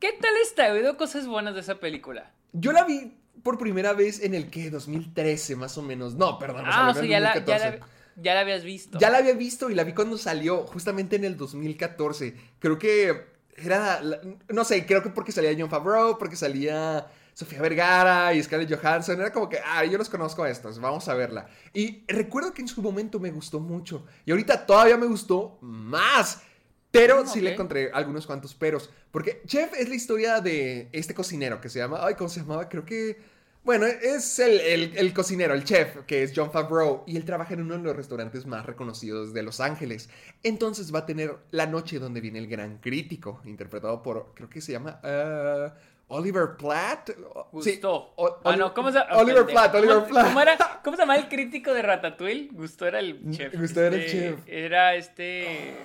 [0.00, 0.68] ¿Qué tal está?
[0.68, 2.32] He oído cosas buenas de esa película.
[2.52, 6.14] Yo la vi por primera vez en el que 2013 más o menos.
[6.14, 7.64] No, perdón, Ah, o sea, ya la, 2014.
[7.64, 8.98] ya, la, ya la habías visto.
[8.98, 12.34] Ya la había visto y la vi cuando salió, justamente en el 2014.
[12.58, 14.00] Creo que era,
[14.48, 17.06] no sé, creo que porque salía John Favreau, porque salía
[17.38, 19.20] Sofía Vergara y Scarlett Johansson.
[19.20, 21.46] Era como que, ah, yo los conozco a estos, vamos a verla.
[21.72, 24.04] Y recuerdo que en su momento me gustó mucho.
[24.24, 26.42] Y ahorita todavía me gustó más.
[26.90, 28.90] Pero sí le encontré algunos cuantos peros.
[29.12, 32.00] Porque Chef es la historia de este cocinero que se llama.
[32.02, 32.68] Ay, ¿cómo se llamaba?
[32.68, 33.38] Creo que.
[33.62, 37.76] Bueno, es el, cocinero, el chef, que es John Favreau, y él trabaja en uno
[37.76, 40.08] de los restaurantes más reconocidos de Los Ángeles.
[40.42, 44.62] Entonces va a tener La Noche donde viene el gran crítico, interpretado por, creo que
[44.62, 45.70] se llama uh,
[46.08, 47.10] Oliver Platt.
[47.52, 48.14] Gustó.
[48.44, 49.16] ah, no, ¿cómo se llama?
[49.16, 50.26] Oliver Platt, Oliver Platt.
[50.26, 52.48] ¿cómo, era, ¿Cómo se llama el crítico de Ratatouille?
[52.52, 53.54] Gustó era el chef.
[53.54, 54.40] Gustó era el este, chef.
[54.46, 55.76] Era este...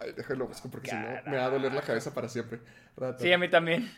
[0.00, 2.60] Ay, déjalo busco porque si no me va a doler la cabeza para siempre.
[3.18, 3.90] Sí, a mí también.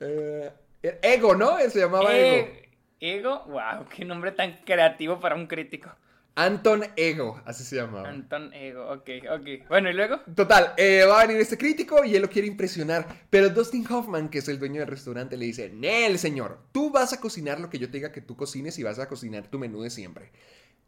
[0.00, 0.52] Eh...
[0.82, 1.58] Ego, ¿no?
[1.58, 2.48] Se llamaba Ego.
[3.00, 5.90] Ego, wow, qué nombre tan creativo para un crítico.
[6.38, 8.08] Anton Ego, así se llamaba.
[8.08, 9.68] Anton Ego, ok, ok.
[9.68, 10.20] Bueno, ¿y luego?
[10.36, 13.08] Total, eh, va a venir este crítico y él lo quiere impresionar.
[13.28, 17.12] Pero Dustin Hoffman, que es el dueño del restaurante, le dice: Nel, señor, tú vas
[17.12, 19.58] a cocinar lo que yo te diga que tú cocines y vas a cocinar tu
[19.58, 20.30] menú de siempre.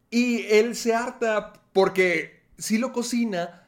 [0.08, 3.66] Y él se harta porque si lo cocina,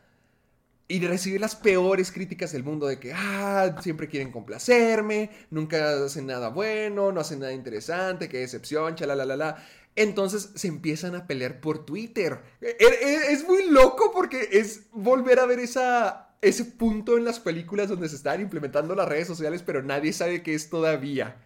[0.92, 6.04] y de recibir las peores críticas del mundo de que, ah, siempre quieren complacerme, nunca
[6.04, 9.56] hacen nada bueno, no hacen nada interesante, qué decepción, la
[9.94, 12.40] Entonces se empiezan a pelear por Twitter.
[12.60, 17.88] E, e, es, muy loco porque es volver a ver ese punto en las películas
[17.88, 21.36] donde se están implementando las redes sociales, pero nadie sabe qué es todavía.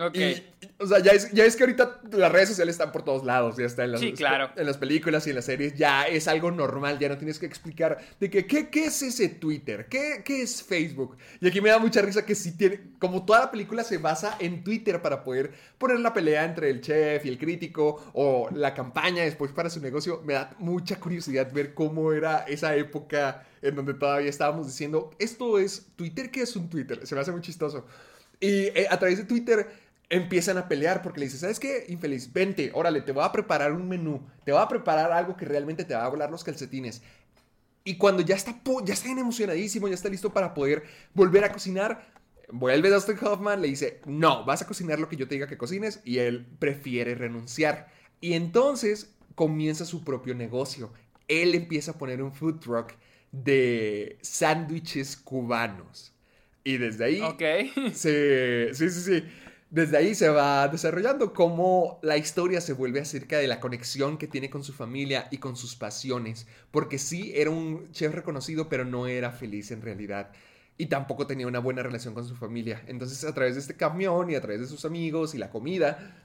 [0.00, 0.16] Ok.
[0.78, 3.56] o sea, ya es, ya es que ahorita las redes sociales están por todos lados,
[3.56, 4.50] ya está en las, sí, claro.
[4.56, 7.46] en las películas y en las series, ya es algo normal, ya no tienes que
[7.46, 9.86] explicar de que, ¿qué, qué es ese Twitter?
[9.88, 11.16] ¿Qué, ¿Qué es Facebook?
[11.40, 14.36] Y aquí me da mucha risa que sí tiene, como toda la película se basa
[14.38, 18.74] en Twitter para poder poner la pelea entre el chef y el crítico o la
[18.74, 23.74] campaña después para su negocio, me da mucha curiosidad ver cómo era esa época en
[23.74, 27.06] donde todavía estábamos diciendo, esto es Twitter, ¿qué es un Twitter?
[27.06, 27.86] Se me hace muy chistoso.
[28.40, 29.66] Y eh, a través de Twitter
[30.10, 31.84] empiezan a pelear porque le dices, ¿sabes qué?
[31.88, 35.44] Infeliz, vente, órale, te voy a preparar un menú, te voy a preparar algo que
[35.44, 37.02] realmente te va a volar los calcetines.
[37.84, 41.52] Y cuando ya está, ya está bien emocionadísimo, ya está listo para poder volver a
[41.52, 42.06] cocinar,
[42.50, 45.58] vuelve Dustin Hoffman, le dice, no, vas a cocinar lo que yo te diga que
[45.58, 47.88] cocines, y él prefiere renunciar.
[48.20, 50.92] Y entonces comienza su propio negocio.
[51.28, 52.92] Él empieza a poner un food truck
[53.30, 56.12] de sándwiches cubanos.
[56.64, 57.20] Y desde ahí...
[57.20, 57.42] Ok.
[57.92, 59.24] sí, sí, sí
[59.70, 64.26] desde ahí se va desarrollando cómo la historia se vuelve acerca de la conexión que
[64.26, 68.84] tiene con su familia y con sus pasiones, porque sí era un chef reconocido, pero
[68.84, 70.30] no era feliz en realidad.
[70.78, 72.82] Y tampoco tenía una buena relación con su familia.
[72.86, 76.16] Entonces a través de este camión y a través de sus amigos y la comida,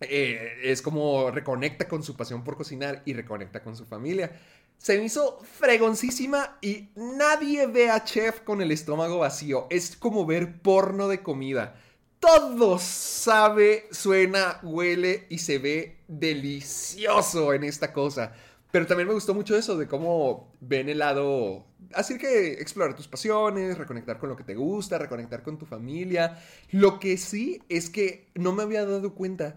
[0.00, 4.32] eh, es como reconecta con su pasión por cocinar y reconecta con su familia.
[4.78, 9.68] Se me hizo fregoncísima y nadie ve a Chef con el estómago vacío.
[9.70, 11.76] Es como ver porno de comida
[12.22, 18.32] todo sabe, suena, huele y se ve delicioso en esta cosa.
[18.70, 21.66] Pero también me gustó mucho eso de cómo ven el lado.
[21.94, 26.40] Así que explorar tus pasiones, reconectar con lo que te gusta, reconectar con tu familia.
[26.70, 29.56] Lo que sí es que no me había dado cuenta,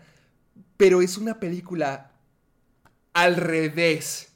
[0.75, 2.13] pero es una película
[3.13, 4.29] al revés.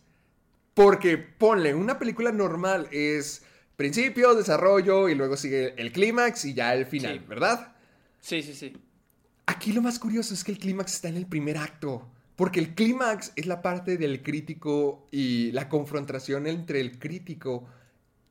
[0.75, 3.41] Porque ponle, una película normal es
[3.75, 7.73] principio, desarrollo y luego sigue el clímax y ya el final, ¿verdad?
[8.21, 8.73] Sí, sí, sí.
[9.45, 12.07] Aquí lo más curioso es que el clímax está en el primer acto.
[12.35, 17.67] Porque el clímax es la parte del crítico y la confrontación entre el crítico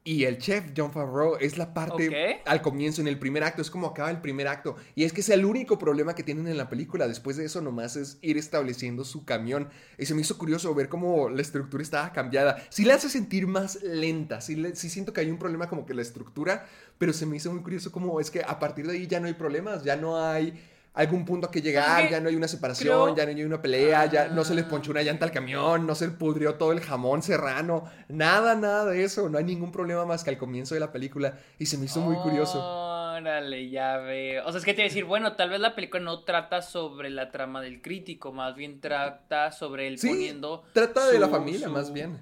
[0.09, 3.61] y el chef John Favreau es la parte al comienzo, en el primer acto.
[3.61, 4.77] Es como acaba el primer acto.
[4.95, 7.07] Y es que es el único problema que tienen en la película.
[7.07, 9.69] Después de eso, nomás es ir estableciendo su camión.
[9.99, 12.57] Y se me hizo curioso ver cómo la estructura estaba cambiada.
[12.71, 14.41] Sí la hace sentir más lenta.
[14.41, 16.67] Sí, sí siento que hay un problema como que la estructura.
[16.99, 19.27] Pero se me hizo muy curioso cómo es que a partir de ahí ya no
[19.27, 19.85] hay problemas.
[19.85, 20.53] Ya no hay
[20.99, 24.07] algún punto a que llegar, ya no hay una separación, ya no hay una pelea,
[24.07, 27.23] ya no se les ponchó una llanta al camión, no se pudrió todo el jamón
[27.23, 30.91] serrano, nada, nada de eso, no hay ningún problema más que al comienzo de la
[30.91, 32.59] película y se me hizo muy curioso.
[32.61, 34.45] Órale, ya veo.
[34.47, 37.31] O sea, es que te decir, bueno, tal vez la película no trata sobre la
[37.31, 40.65] trama del crítico, más bien trata sobre el sí, poniendo.
[40.73, 42.19] Trata de la familia, más bien.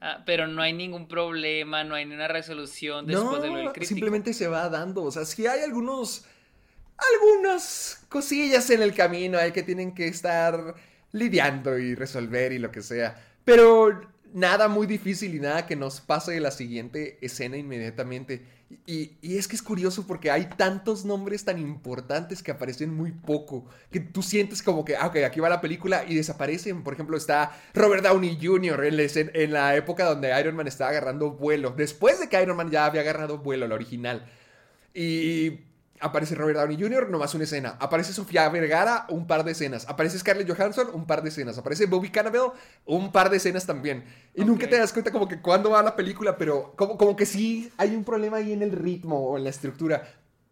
[0.00, 3.86] Ah, pero no hay ningún problema, no hay ninguna resolución después de lo del crítico.
[3.86, 5.02] Simplemente se va dando.
[5.02, 6.24] O sea, si hay algunos
[6.98, 10.74] algunas cosillas en el camino hay que tienen que estar
[11.12, 13.16] lidiando y resolver y lo que sea.
[13.44, 14.00] Pero
[14.32, 18.44] nada muy difícil y nada que nos pase de la siguiente escena inmediatamente.
[18.86, 23.64] Y, es que es curioso porque hay tantos nombres tan importantes que aparecen muy poco,
[23.90, 26.82] que tú sientes como que, ah, ok, aquí va la película y desaparecen.
[26.82, 28.84] Por ejemplo, está Robert Downey Jr.
[28.84, 32.70] En, en la época donde Iron Man estaba agarrando vuelo, después de que Iron Man
[32.70, 34.26] ya había agarrado vuelo, la original.
[34.92, 35.60] Y
[36.00, 37.76] Aparece Robert Downey Jr., nomás una escena.
[37.80, 39.88] Aparece Sofía Vergara, un par de escenas.
[39.88, 41.58] Aparece Scarlett Johansson, un par de escenas.
[41.58, 42.52] Aparece Bobby Cannavale,
[42.86, 44.04] un par de escenas también.
[44.34, 47.26] Y nunca te das cuenta como que cuándo va la película, pero como, como que
[47.26, 50.02] sí hay un problema ahí en el ritmo o en la estructura.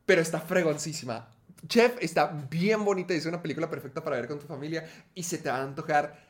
[0.04, 1.28] Pero está fregoncísima.
[1.68, 5.22] Chef está bien bonita y es una película perfecta para ver con tu familia y
[5.22, 6.26] se te va a antojar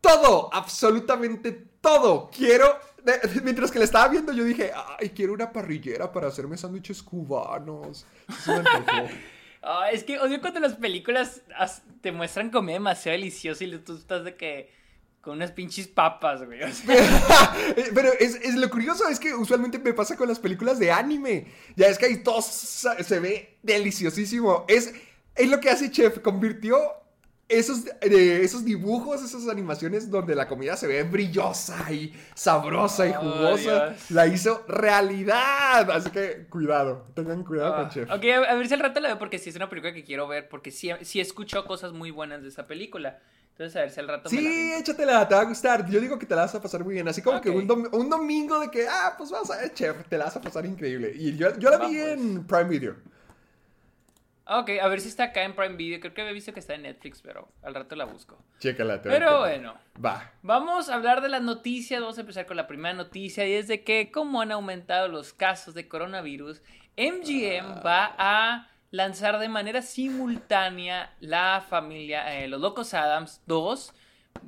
[0.00, 2.30] todo, absolutamente todo.
[2.36, 2.78] Quiero,
[3.44, 8.06] mientras que la estaba viendo yo dije, ay, quiero una parrillera para hacerme sándwiches cubanos.
[8.46, 9.34] Me.
[9.66, 13.96] Ah, es que odio cuando las películas as- te muestran comida demasiado deliciosa y tú
[13.96, 14.70] estás de que
[15.22, 16.62] con unas pinches papas, güey.
[16.62, 17.56] o sea,
[17.94, 21.46] Pero es, es lo curioso es que usualmente me pasa con las películas de anime.
[21.76, 24.66] Ya es que ahí todo se ve deliciosísimo.
[24.68, 24.92] Es,
[25.34, 26.76] es lo que hace Chef, convirtió
[27.48, 33.12] esos, eh, esos dibujos, esas animaciones donde la comida se ve brillosa y sabrosa y
[33.12, 33.94] Oh, jugosa.
[34.10, 35.90] La hizo realidad.
[35.90, 38.10] Así que cuidado, tengan cuidado ah, con Chef.
[38.10, 40.26] ok, a, ver si al rato la veo porque sí es una película que quiero
[40.26, 43.18] ver porque sí, sí escucho cosas muy buenas de esa película.
[43.50, 45.88] Entonces a ver si al rato me la Sí, échatela, te va a gustar.
[45.88, 47.06] Yo digo que te la vas a pasar muy bien.
[47.06, 49.96] Así como que un, dom- un domingo de que, ah, pues vamos a ver, chef,
[50.08, 51.12] te la vas a pasar increíble.
[51.14, 52.96] Y yo, yo la vi en Prime Video.
[54.46, 56.00] Ah, Ok, a ver si está acá en Prime Video.
[56.00, 58.38] Creo que había visto que está en Netflix, pero al rato la busco.
[58.58, 59.00] Chécala.
[59.00, 59.74] te Pero bueno.
[60.04, 60.32] Va.
[60.42, 62.00] Vamos a hablar de las noticias.
[62.00, 63.46] Vamos a empezar con la primera noticia.
[63.46, 66.60] Y es de que, como han aumentado los casos de coronavirus,
[66.96, 73.92] MGM va a lanzar de manera simultánea la familia, eh, Los Locos Adams 2.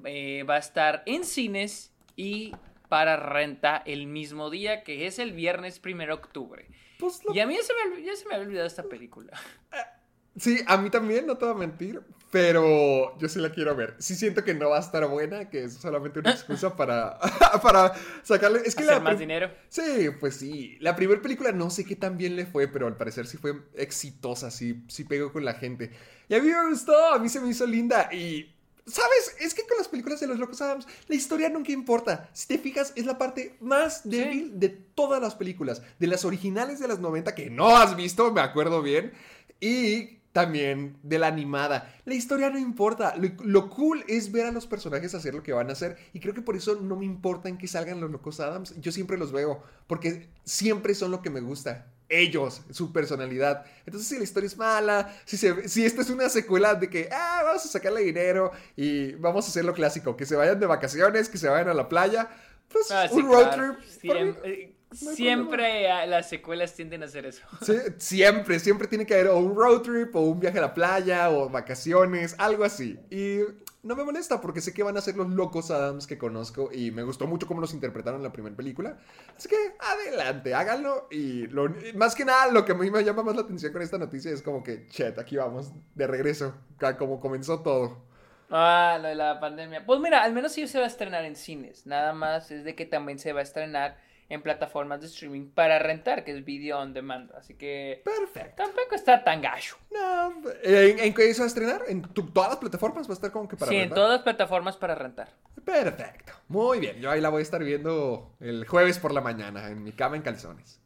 [0.04, 2.52] eh, va a estar en cines y
[2.88, 6.68] para renta el mismo día, que es el viernes 1 de octubre.
[6.98, 9.32] Pues lo- Y a mí ya se, me, ya se me había olvidado esta película.
[10.38, 12.02] Sí, a mí también, no te voy a mentir.
[12.30, 13.94] Pero yo sí la quiero ver.
[13.98, 17.18] Sí siento que no va a estar buena, que es solamente una excusa para,
[17.62, 18.60] para sacarle...
[18.64, 19.50] Es que Hacer la más dinero.
[19.70, 20.76] Sí, pues sí.
[20.80, 23.54] La primera película no sé qué tan bien le fue, pero al parecer sí fue
[23.76, 25.90] exitosa, sí, sí pegó con la gente.
[26.28, 28.12] Y a mí me gustó, a mí se me hizo linda.
[28.12, 28.55] Y,
[28.86, 29.36] ¿sabes?
[29.40, 32.30] Es que con las películas de los Locos Adams, la historia nunca importa.
[32.32, 35.82] Si te fijas, es la parte más débil de todas las películas.
[35.98, 39.12] De las originales de las 90, que no has visto, me acuerdo bien.
[39.60, 41.94] Y también de la animada.
[42.04, 43.16] La historia no importa.
[43.16, 45.96] Lo, lo cool es ver a los personajes hacer lo que van a hacer.
[46.12, 48.74] Y creo que por eso no me importa en que salgan los locos Adams.
[48.80, 49.62] Yo siempre los veo.
[49.86, 51.86] Porque siempre son lo que me gusta.
[52.08, 53.64] Ellos, su personalidad.
[53.84, 57.08] Entonces, si la historia es mala, si, se, si esta es una secuela de que,
[57.10, 60.66] ah, vamos a sacarle dinero y vamos a hacer lo clásico, que se vayan de
[60.66, 62.28] vacaciones, que se vayan a la playa,
[62.68, 63.76] pues Ah, sí, un road claro.
[64.00, 64.10] trip.
[64.44, 67.42] eh, no siempre ah, las secuelas tienden a hacer eso.
[67.60, 70.74] Sí, siempre, siempre tiene que haber o un road trip o un viaje a la
[70.74, 72.98] playa o vacaciones, algo así.
[73.10, 73.40] Y
[73.86, 76.90] no me molesta porque sé que van a ser los locos Adams que conozco y
[76.90, 78.98] me gustó mucho cómo los interpretaron en la primera película.
[79.36, 81.08] Así que adelante, háganlo.
[81.10, 81.48] Y
[81.94, 84.32] más que nada, lo que a mí me llama más la atención con esta noticia
[84.32, 86.54] es como que, chet, aquí vamos, de regreso,
[86.98, 88.04] como comenzó todo.
[88.50, 89.86] Ah, lo de la pandemia.
[89.86, 91.86] Pues mira, al menos sí se va a estrenar en cines.
[91.86, 93.96] Nada más es de que también se va a estrenar
[94.28, 97.30] en plataformas de streaming para rentar, que es video on demand.
[97.36, 98.62] Así que Perfecto.
[98.64, 99.76] tampoco está tan gacho.
[99.92, 101.82] No, ¿En, en qué se va a estrenar?
[101.88, 103.06] ¿En tu- todas las plataformas?
[103.08, 103.96] ¿Va a estar como que para Sí, en rentar?
[103.96, 105.28] todas las plataformas para rentar.
[105.64, 106.32] Perfecto.
[106.48, 106.96] Muy bien.
[107.00, 110.16] Yo ahí la voy a estar viendo el jueves por la mañana en mi cama
[110.16, 110.80] en calzones.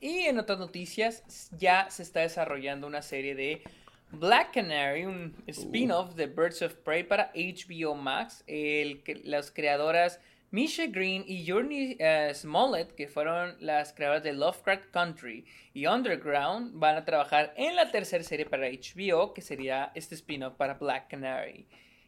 [0.00, 3.62] Y en otras noticias, ya se está desarrollando una serie de
[4.12, 8.42] Black Canary, un spin-off de Birds of Prey para HBO Max.
[8.46, 10.18] El, las creadoras
[10.50, 16.72] Misha Green y Journey eh, Smollett, que fueron las creadoras de Lovecraft Country y Underground,
[16.74, 21.08] van a trabajar en la tercera serie para HBO, que sería este spin-off para Black
[21.08, 21.66] Canary.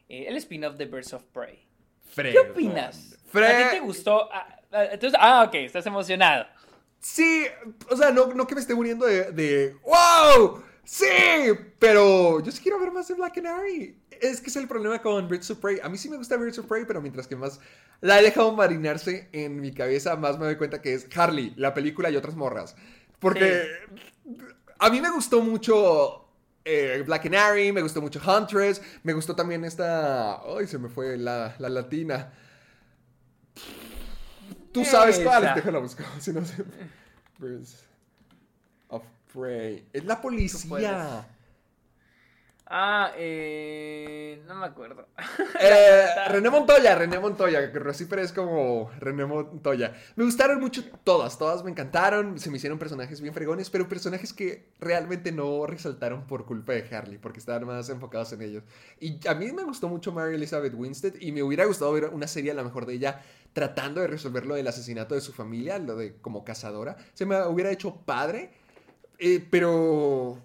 [0.08, 1.66] eh, el spin-off de Birds of Prey.
[2.14, 3.18] ¿Qué opinas?
[3.32, 4.28] ¿A ti te gustó?
[4.32, 6.46] Ah, ah, entonces, ah, ok, estás emocionado.
[7.00, 7.46] Sí,
[7.90, 10.62] o sea, no, no que me esté muriendo de, de ¡Wow!
[10.84, 11.06] ¡Sí!
[11.78, 13.96] Pero yo sí quiero ver más de Black Canary.
[14.20, 15.80] Es que es el problema con Birds of Prey.
[15.82, 17.60] A mí sí me gusta Birds of Prey, pero mientras que más
[18.00, 21.72] la he dejado marinarse en mi cabeza, más me doy cuenta que es Harley, la
[21.74, 22.76] película y otras morras.
[23.20, 23.68] Porque
[24.78, 26.28] a mí me gustó mucho
[26.64, 30.40] eh, Black Canary, me gustó mucho Huntress, me gustó también esta...
[30.42, 32.32] ¡Ay, se me fue la, la latina!
[34.72, 36.64] Tú sabes cuál, déjala buscar, si no sé.
[37.38, 37.84] Birds
[39.32, 39.86] Prey.
[39.92, 41.26] Es la policía.
[42.74, 45.06] Ah, eh, no me acuerdo.
[45.64, 49.94] Eh, René Montoya, René Montoya, que Rosy Pérez como René Montoya.
[50.16, 54.32] Me gustaron mucho todas, todas me encantaron, se me hicieron personajes bien fregones, pero personajes
[54.32, 58.64] que realmente no resaltaron por culpa de Harley, porque estaban más enfocados en ellos.
[58.98, 62.26] Y a mí me gustó mucho Mary Elizabeth Winstead y me hubiera gustado ver una
[62.26, 63.22] serie a lo mejor de ella
[63.52, 66.96] tratando de resolver lo del asesinato de su familia, lo de como cazadora.
[67.12, 68.50] Se me hubiera hecho padre.
[69.18, 70.38] Eh, pero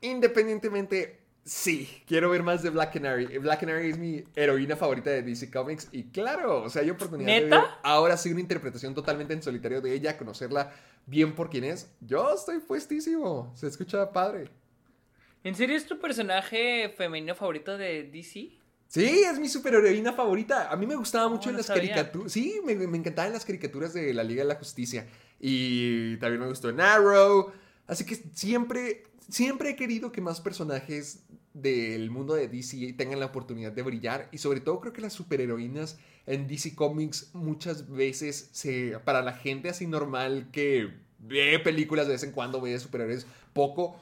[0.00, 3.38] independientemente, sí, quiero ver más de Black Canary.
[3.38, 7.28] Black Canary es mi heroína favorita de DC Comics y claro, o sea, hay oportunidad
[7.34, 7.60] de ¿Neta?
[7.60, 10.72] ver ahora sí una interpretación totalmente en solitario de ella, conocerla
[11.06, 11.90] bien por quién es.
[12.00, 14.48] Yo estoy puestísimo, se escucha padre.
[15.44, 18.50] ¿En serio es tu personaje femenino favorito de DC?
[18.86, 20.70] Sí, es mi superheroína favorita.
[20.70, 22.30] A mí me gustaba mucho No, en las caricaturas.
[22.30, 25.06] Sí, me, me encantaban las caricaturas de la Liga de la Justicia.
[25.40, 27.52] Y también me gustó en Arrow.
[27.86, 31.20] Así que siempre, siempre he querido que más personajes
[31.54, 34.28] del mundo de DC tengan la oportunidad de brillar.
[34.32, 39.32] Y sobre todo creo que las superheroínas en DC Comics muchas veces se, para la
[39.32, 44.00] gente así normal que ve películas de vez en cuando, ve superhéroes poco.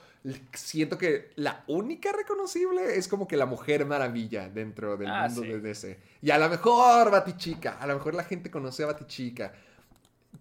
[0.53, 5.43] Siento que la única reconocible es como que la Mujer Maravilla dentro del Ah, mundo
[5.43, 5.49] sí.
[5.49, 5.99] de DC.
[6.21, 9.55] Y a lo mejor Batichica, a lo mejor la gente conoce a Batichica.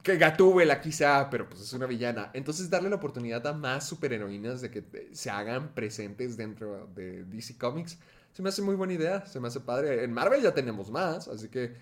[0.03, 2.31] Que Gatúbela quizá, pero pues es una villana.
[2.33, 7.25] Entonces darle la oportunidad a más superheroínas de que eh, se hagan presentes dentro de
[7.25, 7.97] DC Comics
[8.33, 10.03] se me hace muy buena idea, se me hace padre.
[10.03, 11.73] En Marvel ya tenemos más, así que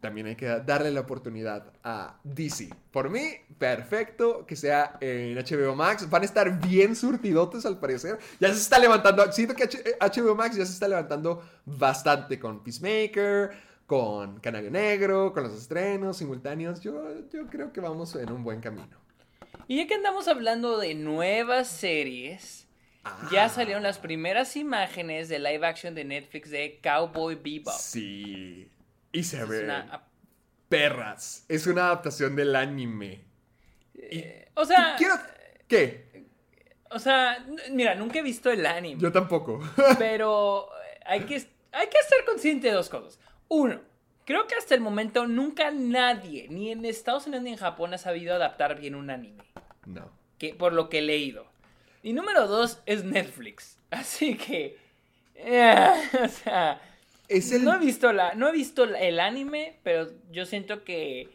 [0.00, 2.70] también hay que darle la oportunidad a DC.
[2.92, 6.08] Por mí, perfecto que sea en HBO Max.
[6.08, 8.18] Van a estar bien surtidotes al parecer.
[8.38, 9.30] Ya se está levantando.
[9.32, 9.68] Siento que
[10.00, 13.50] HBO Max ya se está levantando bastante con Peacemaker,
[13.88, 16.80] con Canario Negro, con los estrenos simultáneos.
[16.82, 18.96] Yo, yo creo que vamos en un buen camino.
[19.66, 22.66] Y ya que andamos hablando de nuevas series,
[23.04, 23.28] Ah.
[23.32, 27.72] ya salieron las primeras imágenes de live action de Netflix de Cowboy Bebop.
[27.74, 28.70] Sí.
[29.12, 29.64] Y se Es ve.
[29.64, 30.04] una-
[30.68, 31.46] Perras.
[31.48, 33.24] Es una adaptación del anime.
[33.94, 35.14] eh, o sea, Quiero.
[35.66, 36.26] ¿Qué?
[36.90, 39.60] o sea, mira, nunca he visto el anime, Yo tampoco.
[39.98, 40.68] pero
[41.06, 41.36] hay que,
[41.72, 43.18] hay que estar consciente de dos cosas.
[43.48, 43.80] Uno,
[44.24, 47.98] creo que hasta el momento nunca nadie, ni en Estados Unidos ni en Japón, ha
[47.98, 49.44] sabido adaptar bien un anime.
[49.86, 50.10] no.
[50.38, 51.46] que, por lo que he leído.
[52.02, 53.78] Y número dos es Netflix.
[53.90, 54.78] Así que.
[55.34, 55.92] eh,
[56.24, 56.80] o sea.
[57.28, 57.64] Es el.
[57.64, 58.34] No he visto la.
[58.34, 61.28] No he visto el anime, pero yo siento que.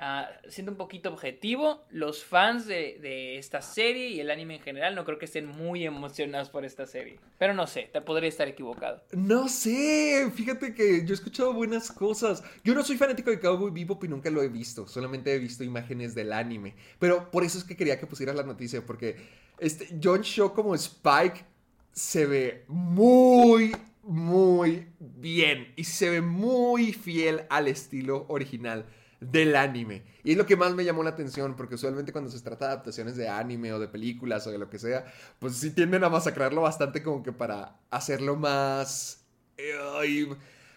[0.00, 4.62] Ah, siendo un poquito objetivo, los fans de, de esta serie y el anime en
[4.62, 7.20] general no creo que estén muy emocionados por esta serie.
[7.38, 9.02] Pero no sé, te podría estar equivocado.
[9.12, 12.42] No sé, fíjate que yo he escuchado buenas cosas.
[12.64, 15.62] Yo no soy fanático de Cowboy Bebop y nunca lo he visto, solamente he visto
[15.62, 16.74] imágenes del anime.
[16.98, 19.16] Pero por eso es que quería que pusieras la noticia, porque
[19.58, 21.44] este John Shaw como Spike
[21.92, 28.86] se ve muy, muy bien y se ve muy fiel al estilo original
[29.20, 30.02] del anime.
[30.24, 32.72] Y es lo que más me llamó la atención, porque usualmente cuando se trata de
[32.72, 35.04] adaptaciones de anime o de películas o de lo que sea,
[35.38, 39.24] pues sí tienden a masacrarlo bastante como que para hacerlo más...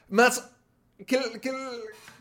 [0.09, 0.49] más...
[1.07, 1.51] Que, que,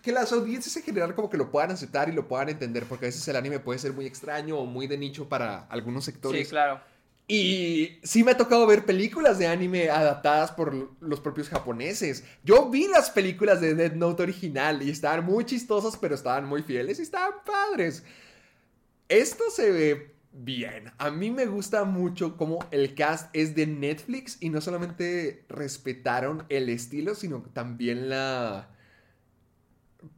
[0.02, 3.06] que las audiencias en general como que lo puedan aceptar y lo puedan entender, porque
[3.06, 6.46] a veces el anime puede ser muy extraño o muy de nicho para algunos sectores.
[6.46, 6.80] Sí, claro.
[7.34, 12.24] Y sí me ha tocado ver películas de anime adaptadas por los propios japoneses.
[12.44, 16.62] Yo vi las películas de Dead Note original y estaban muy chistosas, pero estaban muy
[16.62, 18.04] fieles y estaban padres.
[19.08, 20.92] Esto se ve bien.
[20.98, 26.44] A mí me gusta mucho cómo el cast es de Netflix y no solamente respetaron
[26.50, 28.68] el estilo, sino también la...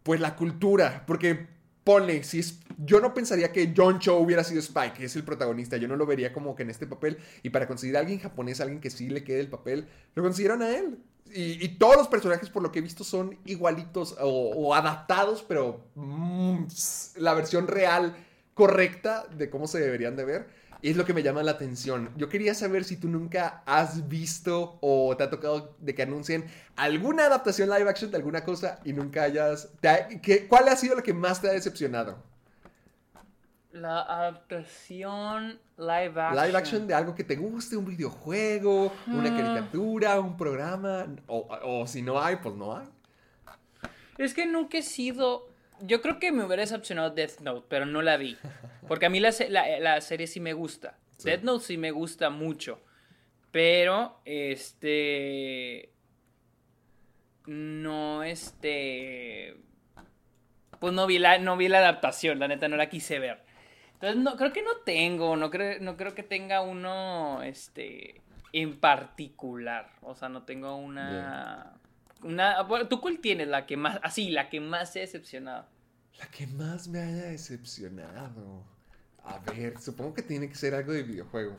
[0.03, 1.47] Pues la cultura, porque
[1.85, 5.25] ponle, si es, yo no pensaría que John Cho hubiera sido Spike, que es el
[5.25, 8.19] protagonista, yo no lo vería como que en este papel, y para conseguir a alguien
[8.21, 10.99] japonés, alguien que sí le quede el papel, lo consiguieron a él.
[11.37, 16.65] Y, todos los personajes, por lo que he visto, son igualitos o, adaptados, pero mm,
[17.17, 18.15] la versión real,
[18.55, 20.47] correcta de cómo se deberían de ver.
[20.83, 22.11] Y es lo que me llama la atención.
[22.17, 26.45] Yo quería saber si tú nunca has visto o te ha tocado de que anuncien
[26.77, 29.71] alguna adaptación live action de alguna cosa y nunca hayas...
[29.83, 32.23] ha- ¿qué- ¿Cuál ha sido lo que más te ha decepcionado?
[33.75, 36.47] La adaptación live action.
[36.47, 41.87] Live action de algo que te guste, un videojuego, una caricatura, un programa, o, o
[41.89, 42.87] si no hay, pues no hay.
[44.17, 45.49] Es que nunca he sido.
[45.81, 48.37] Yo creo que me hubiera decepcionado Death Note, pero no la vi.
[48.87, 50.97] Porque a mí la, la- la serie sí me gusta.
[51.17, 51.29] Sí.
[51.31, 52.81] Death Note sí me gusta mucho.
[53.51, 55.91] Pero, este.
[57.47, 59.57] No, este.
[60.79, 63.43] Pues no vi la, no vi la adaptación, la neta no la quise ver.
[64.05, 68.21] Entonces, no, creo que no tengo, no creo, no creo que tenga uno, este,
[68.53, 69.91] en particular.
[70.03, 71.73] O sea, no tengo una...
[72.23, 73.49] Una, bueno, ¿Tú cuál tienes?
[73.49, 75.67] La que más, así, la que más ha decepcionado.
[76.19, 78.63] La que más me haya decepcionado.
[79.25, 81.57] A ver, supongo que tiene que ser algo de videojuego.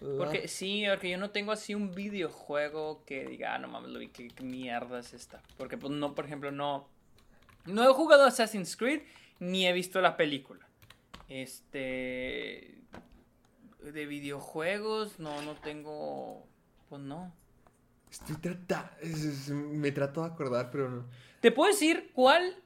[0.00, 3.90] La- Porque sí, porque yo no tengo así un videojuego que diga, ah, no mames,
[3.90, 5.42] lo vi, qué, qué mierda es esta.
[5.56, 6.88] Porque, pues, no, por ejemplo, no.
[7.64, 9.02] No he jugado Assassin's Creed
[9.40, 10.65] ni he visto la película.
[11.28, 12.74] Este.
[13.82, 16.46] de videojuegos, no, no tengo.
[16.88, 17.32] Pues no.
[18.10, 18.90] Estoy tratando.
[19.52, 21.04] Me trato de acordar, pero no.
[21.40, 22.56] Te puedo decir cuál.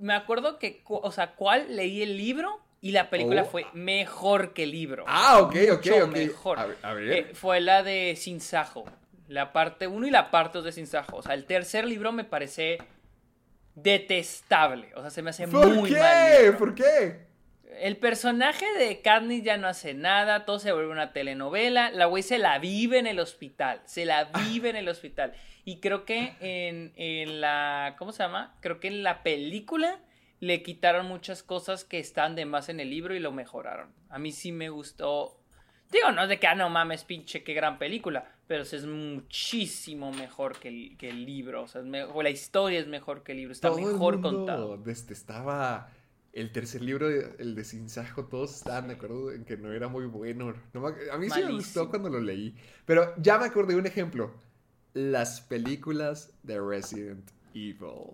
[0.00, 0.82] Me acuerdo que.
[0.86, 3.46] O sea, cuál leí el libro y la película Oh.
[3.46, 5.04] fue mejor que el libro.
[5.06, 6.12] Ah, ok, ok, Mucho ok.
[6.12, 6.58] mejor.
[6.58, 7.12] A ver, a ver.
[7.12, 8.84] Eh, fue la de Sin Sajo.
[9.28, 11.16] La parte 1 y la parte 2 de Sin Sajo.
[11.16, 12.78] O sea, el tercer libro me parece
[13.74, 14.92] detestable.
[14.94, 15.98] O sea, se me hace ¿Por muy qué?
[15.98, 16.42] mal.
[16.42, 16.58] libro.
[16.58, 17.26] ¿Por qué?
[17.80, 21.90] El personaje de Katniss ya no hace nada, todo se vuelve una telenovela.
[21.90, 25.32] La güey se la vive en el hospital, se la vive en el hospital.
[25.64, 28.56] Y creo que en, en la, ¿cómo se llama?
[28.60, 29.98] Creo que en la película
[30.40, 33.90] le quitaron muchas cosas que están de más en el libro y lo mejoraron.
[34.10, 35.40] A mí sí me gustó.
[35.90, 38.32] Digo, no es de que, ah, no mames, pinche, qué gran película.
[38.46, 41.62] Pero es muchísimo mejor que el, que el libro.
[41.62, 43.52] O sea, es mejor, la historia es mejor que el libro.
[43.52, 44.76] Está Todo el mejor mundo contado.
[44.76, 45.90] Detestaba
[46.36, 48.26] el tercer libro, el de Sin Sajo.
[48.26, 50.54] Todos estaban de acuerdo en que no era muy bueno.
[50.74, 52.54] No me- a mí sí me gustó cuando lo leí.
[52.84, 54.32] Pero ya me acordé de un ejemplo.
[54.92, 58.12] Las películas de Resident Evil.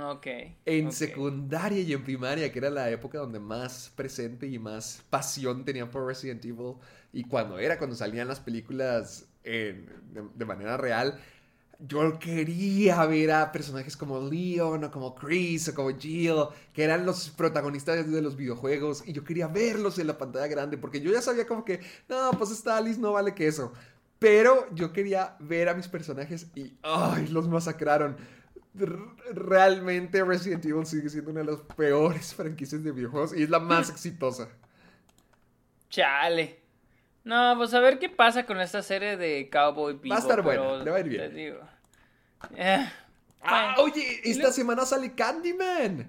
[0.00, 0.26] Ok.
[0.64, 5.64] En secundaria y en primaria, que era la época donde más presente y más pasión
[5.64, 6.74] tenía por Resident Evil,
[7.12, 11.20] y cuando era, cuando salían las películas en- de, de manera real,
[11.78, 17.04] yo quería ver a personajes como Leon o como Chris o como Jill, que eran
[17.04, 21.12] los protagonistas de los videojuegos, y yo quería verlos en la pantalla grande, porque yo
[21.12, 23.72] ya sabía como que, no, pues esta Alice no vale queso.
[24.18, 27.28] Pero yo quería ver a mis personajes y ¡ay!
[27.28, 28.16] los masacraron.
[29.32, 33.60] Realmente Resident Evil sigue siendo una de las peores franquicias de videojuegos y es la
[33.60, 34.48] más exitosa.
[35.90, 36.65] Chale.
[37.26, 40.12] No, pues a ver qué pasa con esta serie de Cowboy Bebop.
[40.12, 41.30] Va a estar buena, le va a ir bien.
[41.30, 41.58] te digo.
[42.56, 42.88] Eh,
[43.42, 43.92] Ah, bueno.
[43.92, 46.08] oye, esta semana sale Candyman.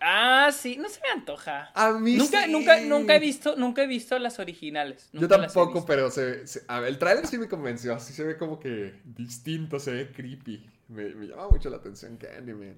[0.00, 1.70] Ah, sí, no se me antoja.
[1.74, 2.52] A mí Nunca, sí.
[2.52, 5.08] nunca, nunca he visto, nunca he visto las originales.
[5.12, 7.94] Yo nunca tampoco, pero se, se- a ver, el tráiler sí me convenció.
[7.94, 10.66] Así se ve como que distinto, se ve creepy.
[10.88, 12.76] Me, me llama mucho la atención Candyman.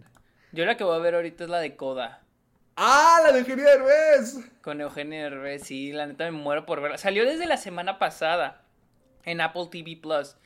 [0.53, 2.23] Yo la que voy a ver ahorita es la de Coda.
[2.83, 4.39] ¡Ah, la de Eugenio Derbez!
[4.63, 6.97] Con Eugenio Derbez, sí, la neta me muero por verla.
[6.97, 8.63] Salió desde la semana pasada
[9.25, 10.37] en Apple TV Plus.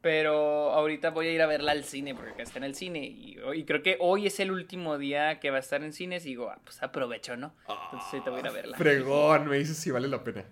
[0.00, 3.04] Pero ahorita voy a ir a verla al cine porque está en el cine.
[3.04, 6.24] Y, y creo que hoy es el último día que va a estar en cines.
[6.24, 7.54] Y digo, ah, pues aprovecho, ¿no?
[7.68, 8.78] Entonces ahorita voy a ir a verla.
[8.78, 10.46] Fregón, me dices si vale la pena.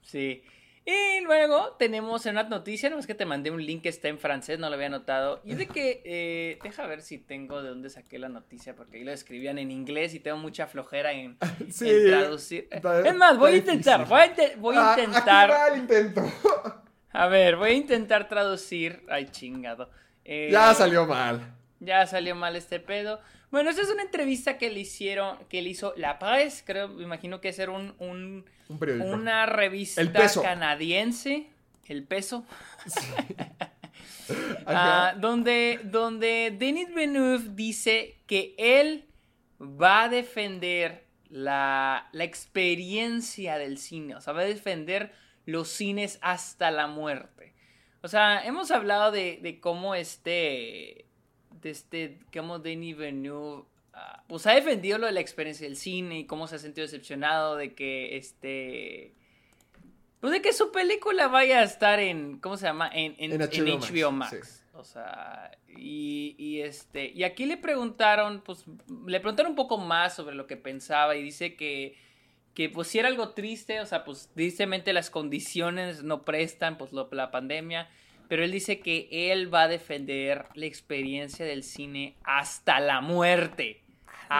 [0.00, 0.44] Sí.
[0.86, 4.08] Y luego tenemos en una noticia, no es que te mandé un link que está
[4.08, 5.40] en francés, no lo había notado.
[5.42, 9.04] Y de que, eh, deja ver si tengo de dónde saqué la noticia, porque ahí
[9.04, 11.38] lo escribían en inglés y tengo mucha flojera en,
[11.70, 12.68] Sí, en traducir.
[12.70, 15.50] está- es más, voy a intentar, voy a, voy a Ah, aquí intentar.
[15.50, 16.22] va el intento.
[17.16, 19.04] A ver, voy a intentar traducir.
[19.08, 19.88] Ay, chingado.
[20.24, 21.40] Eh, ya salió mal.
[21.78, 23.20] Ya salió mal este pedo.
[23.52, 27.04] Bueno, esta es una entrevista que le hicieron, que le hizo La Presse, creo, me
[27.04, 29.06] imagino que es ser un, un- Un periódico.
[29.06, 30.42] una revista El Peso.
[30.42, 31.48] canadiense.
[31.86, 32.44] El peso.
[34.66, 39.06] Ah, donde, donde Denis Villeneuve dice que él
[39.60, 45.12] va a defender la, la experiencia del cine, o sea, va a defender
[45.44, 47.54] los cines hasta la muerte.
[48.00, 51.06] O sea, hemos hablado de, de cómo este,
[51.60, 53.64] de este, cómo Denis Villeneuve,
[54.28, 57.56] pues ha defendido lo de la experiencia del cine y cómo se ha sentido decepcionado
[57.56, 59.14] de que este...
[60.20, 62.88] Pues de que su película vaya a estar en, ¿cómo se llama?
[62.92, 64.48] En, en, En en HBO Max, HBO Max.
[64.56, 64.60] sí.
[64.76, 68.64] O sea, y, y este, y aquí le preguntaron, pues,
[69.06, 71.96] le preguntaron un poco más sobre lo que pensaba y dice que,
[72.54, 76.92] que pues si era algo triste, o sea, pues tristemente las condiciones no prestan, pues
[76.92, 77.88] lo- la pandemia,
[78.26, 83.83] pero él dice que él va a defender la experiencia del cine hasta la muerte,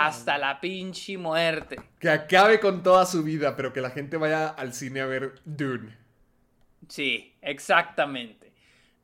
[0.02, 1.76] hasta la pinche muerte.
[1.98, 5.40] Que acabe con toda su vida, pero que la gente vaya al cine a ver
[5.44, 5.96] Dune.
[6.88, 8.52] Sí, exactamente.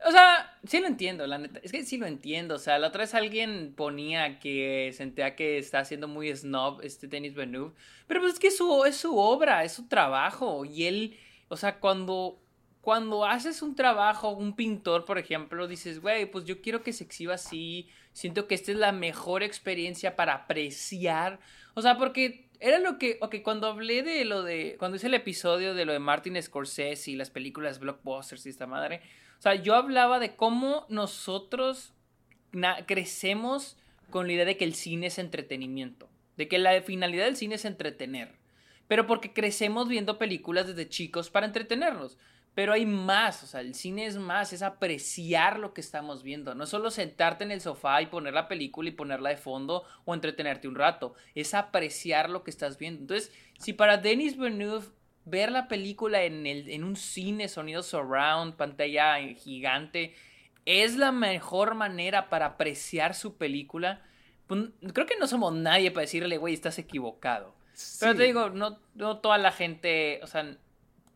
[0.03, 1.59] O sea, sí lo entiendo, la neta.
[1.63, 2.55] Es que sí lo entiendo.
[2.55, 7.07] O sea, la otra vez alguien ponía que sentía que está haciendo muy snob este
[7.07, 7.73] Denis Villeneuve.
[8.07, 10.65] Pero pues es que su, es su obra, es su trabajo.
[10.65, 11.17] Y él,
[11.49, 12.40] o sea, cuando,
[12.81, 17.03] cuando haces un trabajo, un pintor, por ejemplo, dices, güey, pues yo quiero que se
[17.03, 17.87] exhiba así.
[18.11, 21.39] Siento que esta es la mejor experiencia para apreciar.
[21.75, 25.13] O sea, porque era lo que, ok, cuando hablé de lo de, cuando hice el
[25.13, 29.01] episodio de lo de Martin Scorsese y las películas blockbusters y esta madre,
[29.37, 31.93] o sea, yo hablaba de cómo nosotros
[32.85, 33.77] crecemos
[34.09, 37.55] con la idea de que el cine es entretenimiento, de que la finalidad del cine
[37.55, 38.33] es entretener,
[38.87, 42.17] pero porque crecemos viendo películas desde chicos para entretenernos.
[42.53, 46.53] Pero hay más, o sea, el cine es más, es apreciar lo que estamos viendo.
[46.53, 49.85] No es solo sentarte en el sofá y poner la película y ponerla de fondo
[50.03, 51.13] o entretenerte un rato.
[51.33, 53.01] Es apreciar lo que estás viendo.
[53.01, 54.87] Entonces, si para Denis Villeneuve
[55.23, 60.13] ver la película en, el, en un cine, sonido surround, pantalla gigante,
[60.65, 64.01] es la mejor manera para apreciar su película.
[64.47, 67.55] Pues, creo que no somos nadie para decirle, güey, estás equivocado.
[67.99, 70.57] Pero te digo, no, no toda la gente, o sea,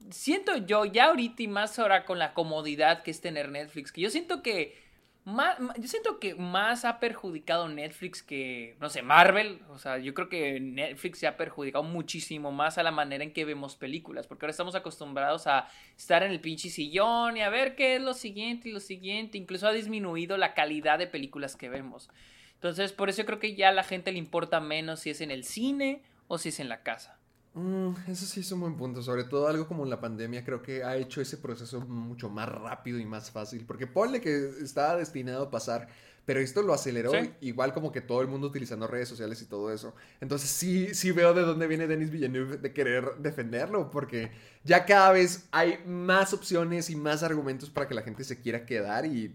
[0.09, 4.01] siento yo ya ahorita y más ahora con la comodidad que es tener Netflix, que
[4.01, 4.85] yo siento que
[5.25, 9.59] más, yo siento que más ha perjudicado Netflix que, no sé, Marvel.
[9.69, 13.33] O sea, yo creo que Netflix se ha perjudicado muchísimo más a la manera en
[13.33, 14.27] que vemos películas.
[14.27, 18.03] Porque ahora estamos acostumbrados a estar en el pinche sillón y a ver qué es
[18.03, 19.39] lo siguiente y lo siguiente.
[19.39, 22.07] Incluso ha disminuido la calidad de películas que vemos.
[22.53, 25.21] Entonces, por eso yo creo que ya a la gente le importa menos si es
[25.21, 27.14] en el cine o si es en la casa.
[27.55, 30.83] Mm, eso sí es un buen punto, sobre todo algo como la pandemia creo que
[30.83, 35.43] ha hecho ese proceso mucho más rápido y más fácil, porque ponle que estaba destinado
[35.43, 35.87] a pasar,
[36.25, 39.71] pero esto lo aceleró igual como que todo el mundo utilizando redes sociales y todo
[39.71, 39.95] eso.
[40.19, 44.31] Entonces sí, sí veo de dónde viene Denis Villeneuve de querer defenderlo, porque
[44.65, 48.65] ya cada vez hay más opciones y más argumentos para que la gente se quiera
[48.65, 49.33] quedar y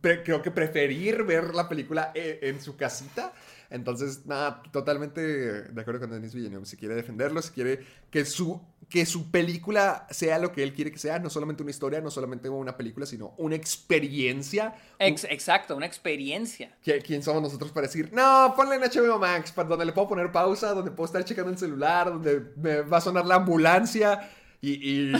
[0.00, 3.34] creo que preferir ver la película eh, en su casita
[3.72, 6.66] entonces, nada, totalmente de acuerdo con Denis Villeneuve.
[6.66, 8.60] Si quiere defenderlo, si quiere que su,
[8.90, 12.10] que su película sea lo que él quiere que sea, no solamente una historia, no
[12.10, 14.76] solamente una película, sino una experiencia.
[14.98, 16.76] exacto, una experiencia.
[16.82, 20.30] ¿Quién somos nosotros para decir, no, ponle en HBO Max, para donde le puedo poner
[20.30, 25.14] pausa, donde puedo estar checando el celular, donde me va a sonar la ambulancia y,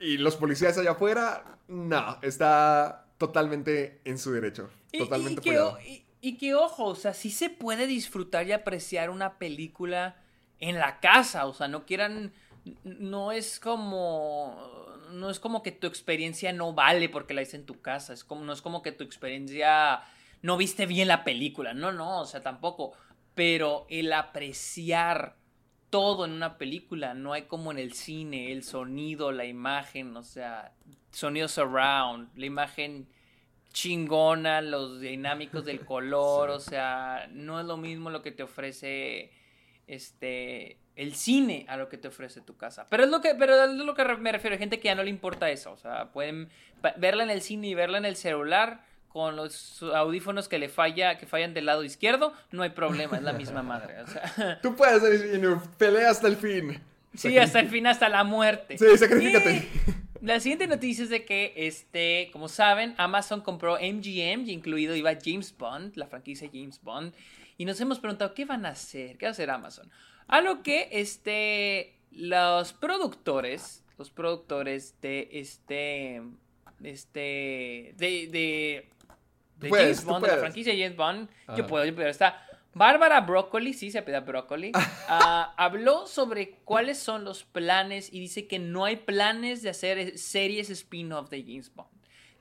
[0.00, 1.58] y, los policías allá afuera?
[1.68, 4.68] No, está totalmente en su derecho.
[4.90, 5.48] Totalmente
[5.86, 10.16] y, y que ojo, o sea, sí se puede disfrutar y apreciar una película
[10.58, 12.32] en la casa, o sea, no quieran,
[12.84, 17.66] no es como, no es como que tu experiencia no vale porque la hice en
[17.66, 20.02] tu casa, es como, no es como que tu experiencia
[20.42, 22.92] no viste bien la película, no, no, o sea, tampoco,
[23.34, 25.36] pero el apreciar
[25.90, 30.22] todo en una película, no hay como en el cine, el sonido, la imagen, o
[30.22, 30.72] sea,
[31.10, 33.08] sonido surround, la imagen
[33.72, 39.30] chingona, los dinámicos del color, o sea, no es lo mismo lo que te ofrece
[39.86, 42.86] este el cine a lo que te ofrece tu casa.
[42.90, 45.02] Pero es lo que pero es lo que me refiero, hay gente que ya no
[45.02, 46.48] le importa eso, o sea, pueden
[46.96, 51.16] verla en el cine y verla en el celular con los audífonos que le falla,
[51.16, 54.60] que fallan del lado izquierdo, no hay problema, es la misma madre, o sea.
[54.62, 55.02] Tú puedes,
[55.78, 56.80] pelea hasta el fin.
[57.14, 58.76] Sí, hasta el fin, hasta la muerte.
[58.76, 59.68] Sí, sacrifícate.
[60.20, 65.12] La siguiente noticia es de que, este, como saben, Amazon compró MGM y incluido iba
[65.22, 67.14] James Bond, la franquicia James Bond.
[67.56, 69.16] Y nos hemos preguntado, ¿qué van a hacer?
[69.16, 69.90] ¿Qué va a hacer Amazon?
[70.26, 76.22] A lo que, este, los productores, los productores de este,
[76.82, 78.88] este, de, de,
[79.58, 82.47] de James Bond, de la franquicia James Bond, yo puedo, yo puedo, está
[82.78, 84.72] Bárbara Broccoli, sí se pida Broccoli,
[85.08, 90.16] ah, habló sobre cuáles son los planes y dice que no hay planes de hacer
[90.16, 91.90] series spin-off de James Bond.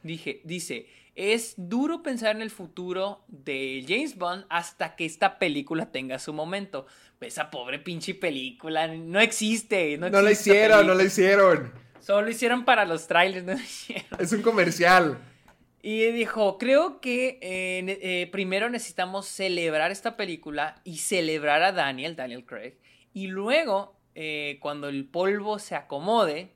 [0.03, 5.91] Dije, dice, es duro pensar en el futuro de James Bond hasta que esta película
[5.91, 6.85] tenga su momento.
[7.19, 9.97] Esa pobre pinche película no existe.
[9.97, 11.73] No, no la hicieron, no la hicieron.
[11.99, 14.05] Solo hicieron para los trailers, no hicieron.
[14.19, 15.17] Es un comercial.
[15.89, 22.17] Y dijo, creo que eh, eh, primero necesitamos celebrar esta película y celebrar a Daniel,
[22.17, 22.73] Daniel Craig.
[23.13, 26.51] Y luego, eh, cuando el polvo se acomode,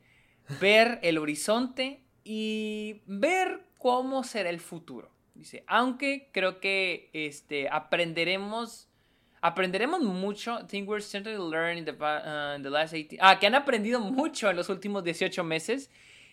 [0.59, 5.13] ver el horizonte y ver cómo será el futuro.
[5.33, 8.89] Dice, aunque creo que este, aprenderemos,
[9.39, 10.65] aprenderemos mucho.
[10.67, 13.17] Think we're starting to learn in the, uh, the last 18...
[13.21, 15.89] Ah, que han aprendido mucho en los últimos 18 meses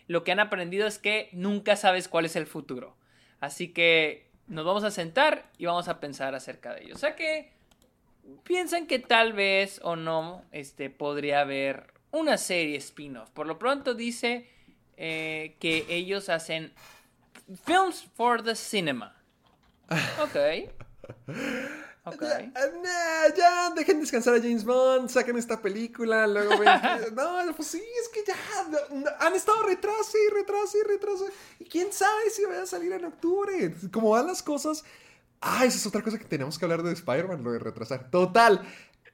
[0.09, 2.96] lo que han aprendido es que nunca sabes cuál es el futuro.
[3.40, 6.94] Así que nos vamos a sentar y vamos a pensar acerca de ello.
[6.94, 7.52] O sea que
[8.42, 13.30] piensan que tal vez o no este, podría haber una serie spin-off.
[13.30, 14.48] Por lo pronto dice
[14.96, 16.72] eh, que ellos hacen
[17.64, 19.14] films for the cinema.
[20.20, 20.36] Ok.
[22.20, 26.68] Ya, ya, dejen descansar a James Bond, saquen esta película, luego ven.
[27.14, 28.36] no, pues sí, es que ya
[29.20, 31.26] han estado retraso y retraso y retraso.
[31.59, 33.74] Y quién sabe si va a salir en octubre.
[33.92, 34.84] Como van las cosas.
[35.40, 38.11] Ah, esa es otra cosa que tenemos que hablar de Spider-Man, lo de retrasar.
[38.11, 38.61] Total.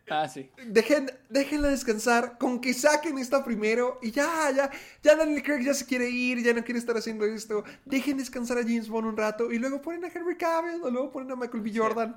[0.08, 0.50] Ah, sí.
[0.66, 4.70] Dejen, déjenla descansar, con que saquen esta primero y ya, ya,
[5.02, 7.64] ya Daniel Craig ya se quiere ir, ya no quiere estar haciendo esto.
[7.84, 11.10] Dejen descansar a James Bond un rato y luego ponen a Henry Cavill o luego
[11.10, 11.72] ponen a Michael B.
[11.74, 12.14] Jordan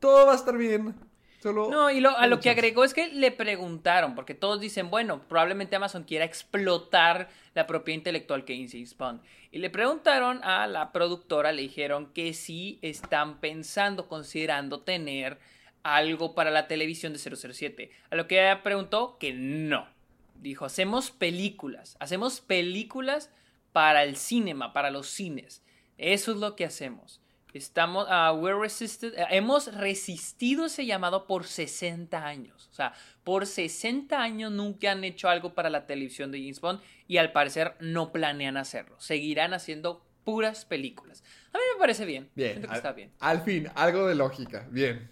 [0.00, 0.94] todo va a estar bien.
[1.40, 5.22] Solo no, y a lo que agregó es que le preguntaron, porque todos dicen, bueno,
[5.26, 9.22] probablemente Amazon quiera explotar la propiedad intelectual que James Bond.
[9.50, 15.38] Y le preguntaron a la productora, le dijeron que sí están pensando, considerando tener
[15.82, 17.90] algo para la televisión de 007.
[18.10, 19.88] A lo que ella preguntó que no.
[20.36, 23.30] dijo, hacemos películas, hacemos películas
[23.72, 25.62] para el cinema, para los cines.
[25.98, 27.20] Eso es lo que hacemos.
[27.52, 32.68] Estamos, uh, we're resisted, uh, hemos resistido ese llamado por 60 años.
[32.70, 36.80] O sea, por 60 años nunca han hecho algo para la televisión de James Bond
[37.08, 38.98] y al parecer no planean hacerlo.
[39.00, 41.24] Seguirán haciendo puras películas.
[41.52, 42.30] A mí me parece bien.
[42.34, 42.52] Bien.
[42.52, 43.10] Siento que al, está bien.
[43.18, 44.66] al fin, algo de lógica.
[44.70, 45.08] Bien.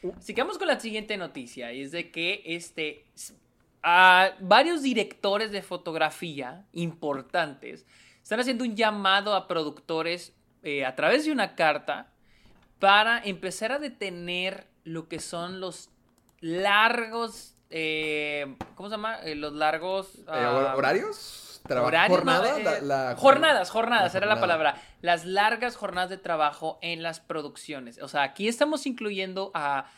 [0.00, 0.10] Sí.
[0.16, 1.72] Así que vamos con la siguiente noticia.
[1.72, 3.04] Y es de que este,
[3.82, 7.86] a varios directores de fotografía importantes
[8.22, 12.08] están haciendo un llamado a productores eh, a través de una carta
[12.78, 15.90] para empezar a detener lo que son los
[16.40, 19.18] largos, eh, ¿cómo se llama?
[19.22, 20.14] Eh, los largos...
[20.20, 21.49] Eh, ah, ¿Horarios?
[22.08, 22.80] No, eh, La-
[23.10, 24.82] la- jornadas, jornadas, la era la palabra.
[25.02, 28.00] Las largas jornadas de trabajo en las producciones.
[28.02, 29.90] O sea, aquí estamos incluyendo a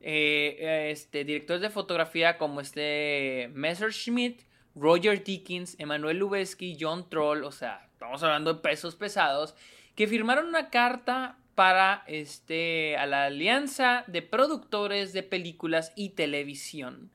[0.00, 4.42] eh, este, directores de fotografía como este Messerschmitt,
[4.76, 9.56] Roger Dickens, Emanuel Lubezki, John Troll, o sea, estamos hablando de pesos pesados,
[9.96, 17.10] que firmaron una carta para este, a la Alianza de Productores de Películas y Televisión.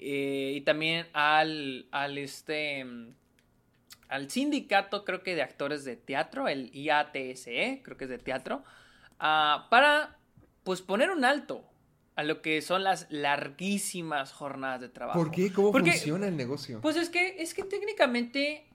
[0.00, 2.84] eh, y también al, al este
[4.08, 8.64] al sindicato, creo que de actores de teatro, el IATSE, creo que es de teatro,
[9.18, 10.16] ah, para
[10.64, 11.64] pues poner un alto
[12.16, 15.18] a lo que son las larguísimas jornadas de trabajo.
[15.18, 15.52] ¿Por qué?
[15.52, 16.80] ¿Cómo Porque, funciona el negocio?
[16.80, 18.66] Pues es que, es que técnicamente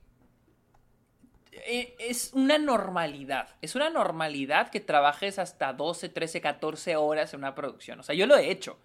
[1.52, 3.48] eh, es una normalidad.
[3.60, 8.00] Es una normalidad que trabajes hasta 12, 13, 14 horas en una producción.
[8.00, 8.78] O sea, yo lo he hecho.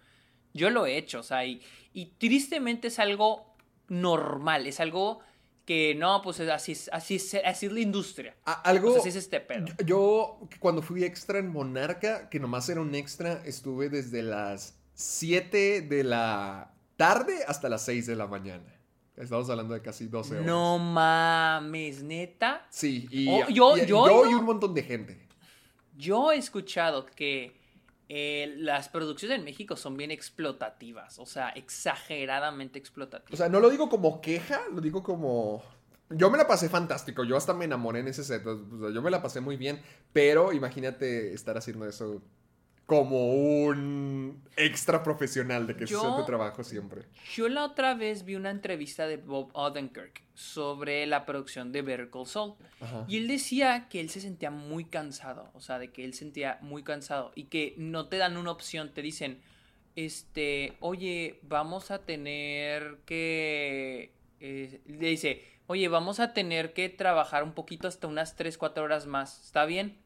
[0.52, 1.20] Yo lo he hecho.
[1.20, 3.54] O sea, y, y tristemente es algo
[3.88, 4.66] normal.
[4.66, 5.20] Es algo
[5.70, 7.14] que no, pues es así, es- así,
[7.44, 8.34] así es la industria.
[8.44, 8.90] Algo...
[8.90, 9.66] Sea, así es este pedo.
[9.78, 14.74] Yo, yo, cuando fui extra en Monarca, que nomás era un extra, estuve desde las
[14.94, 18.64] 7 de la tarde hasta las 6 de la mañana.
[19.16, 20.46] Estamos hablando de casi 12 horas.
[20.46, 22.66] No mames, neta.
[22.70, 25.28] Sí, y, Oh, yo- y- yo y no- un montón de gente.
[25.96, 27.59] Yo he escuchado que
[28.12, 31.20] eh, las producciones en México son bien explotativas.
[31.20, 33.32] O sea, exageradamente explotativas.
[33.32, 35.62] O sea, no lo digo como queja, lo digo como...
[36.08, 39.00] Yo me la pasé fantástico, yo hasta me enamoré en ese set, o sea, yo
[39.00, 39.80] me la pasé muy bien,
[40.12, 42.20] pero imagínate estar haciendo eso
[42.90, 43.32] como
[43.62, 47.02] un extra profesional de que Yo- tu trabajo siempre.
[47.36, 52.10] Yo la otra vez vi una entrevista de Bob Odenkirk sobre la producción de Better
[52.10, 52.54] Call Saul.
[52.80, 53.04] Ajá.
[53.06, 55.52] Y él decía que él se sentía muy cansado.
[55.54, 57.30] O sea, de que él sentía muy cansado.
[57.36, 58.92] Y que no te dan una opción.
[58.92, 59.40] Te dicen,
[59.94, 64.12] este, oye, vamos a tener que...
[64.40, 68.82] eh, le dice, oye, vamos a tener que trabajar un poquito hasta unas 3, 4
[68.82, 69.44] horas más.
[69.44, 69.96] ¿Está bien?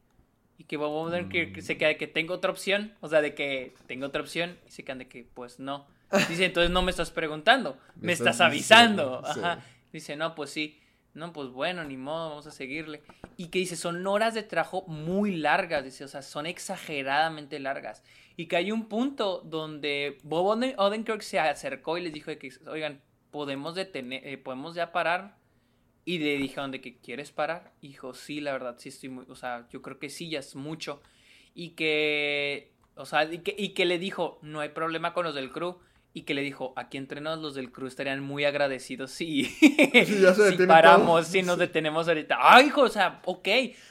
[0.57, 2.93] Y que Bob Odenkirk se queda de que tengo otra opción.
[3.01, 4.57] O sea, de que tengo otra opción.
[4.67, 5.85] Y se quedan de que, pues no.
[6.29, 7.77] Dice, entonces no me estás preguntando.
[7.95, 9.21] Me Me, estás estás, avisando.
[9.33, 9.39] sí.
[9.41, 9.59] Ajá.
[9.91, 10.79] Dice, no, pues sí.
[11.13, 13.01] No, pues bueno, ni modo, vamos a seguirle.
[13.37, 18.03] Y que dice, son horas de trabajo muy largas, dice, o sea, son exageradamente largas.
[18.35, 22.37] Y que hay un punto donde Bob Oden- Odenkirk se acercó y les dijo de
[22.37, 23.01] que, oigan,
[23.31, 25.37] podemos detener, eh, podemos ya parar.
[26.05, 27.73] Y le dijeron de que quieres parar.
[27.81, 30.55] Hijo, sí, la verdad, sí estoy muy, o sea, yo creo que sí, ya es
[30.55, 31.01] mucho.
[31.55, 35.33] Y que, o sea, y que, y que le dijo, no hay problema con los
[35.33, 35.79] del crew.
[36.13, 39.43] Y que le dijo, aquí entre nos los del crew estarían muy agradecidos si,
[40.21, 41.23] ya se si paramos, todo.
[41.23, 42.37] si nos detenemos ahorita.
[42.39, 43.47] Ay, hijo, o sea, ok.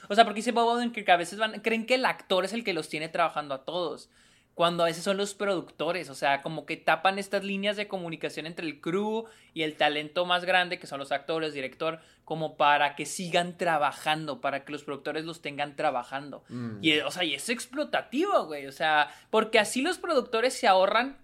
[0.08, 2.64] O sea, porque dice Bob que a veces van, creen que el actor es el
[2.64, 4.08] que los tiene trabajando a todos.
[4.54, 8.46] Cuando a veces son los productores, o sea, como que tapan estas líneas de comunicación
[8.46, 12.94] entre el crew y el talento más grande, que son los actores, director, como para
[12.94, 16.44] que sigan trabajando, para que los productores los tengan trabajando.
[16.48, 16.78] Mm.
[16.82, 18.66] Y, o sea, y es explotativo, güey.
[18.66, 21.18] O sea, porque así los productores se ahorran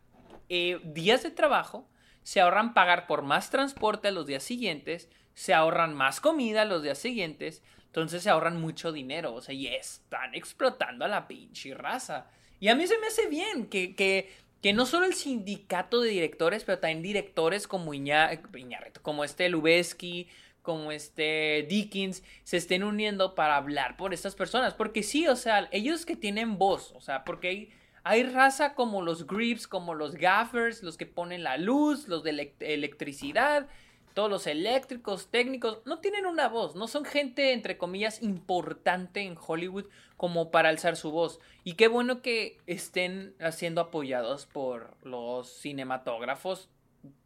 [0.49, 1.89] eh, días de trabajo,
[2.23, 6.65] se ahorran pagar por más transporte a los días siguientes, se ahorran más comida a
[6.67, 9.33] los días siguientes, entonces se ahorran mucho dinero.
[9.35, 12.27] O sea, y están explotando a la pinche raza.
[12.61, 14.31] Y a mí se me hace bien que, que,
[14.63, 19.49] que no solo el sindicato de directores, pero también directores como Iña, Iñárritu, como este
[19.49, 20.29] Lubeski,
[20.63, 24.75] como este Dickens, se estén uniendo para hablar por estas personas.
[24.75, 27.73] Porque sí, o sea, ellos que tienen voz, o sea, porque hay,
[28.05, 32.33] hay raza como los grips, como los gaffers, los que ponen la luz, los de
[32.35, 33.69] elec- electricidad,
[34.15, 39.37] todos los eléctricos, técnicos, no tienen una voz, no son gente, entre comillas, importante en
[39.45, 39.87] Hollywood
[40.17, 41.41] como para alzar su voz.
[41.65, 46.69] Y qué bueno que estén siendo apoyados por los cinematógrafos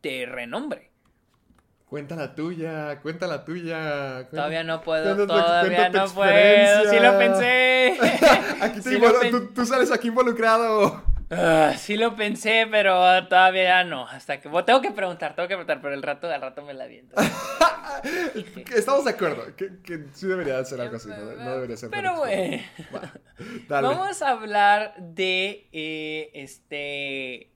[0.03, 0.91] de renombre.
[1.87, 4.28] Cuenta la tuya, cuenta la tuya.
[4.30, 7.99] Todavía no puedo, cuenta todavía cuenta no puedo, sí lo pensé.
[8.61, 11.05] Aquí te Sí pen- tú sales aquí involucrado.
[11.31, 14.07] Ah, sí lo pensé, pero todavía no.
[14.07, 14.49] Hasta que.
[14.49, 17.16] Bueno, tengo que preguntar, tengo que preguntar, pero el rato, al rato me la viento.
[18.75, 21.91] Estamos de acuerdo, que, que sí debería ser algo así, no, no debería ser.
[21.91, 22.62] Pero bueno.
[22.95, 23.81] Va.
[23.81, 27.51] Vamos a hablar de eh, este.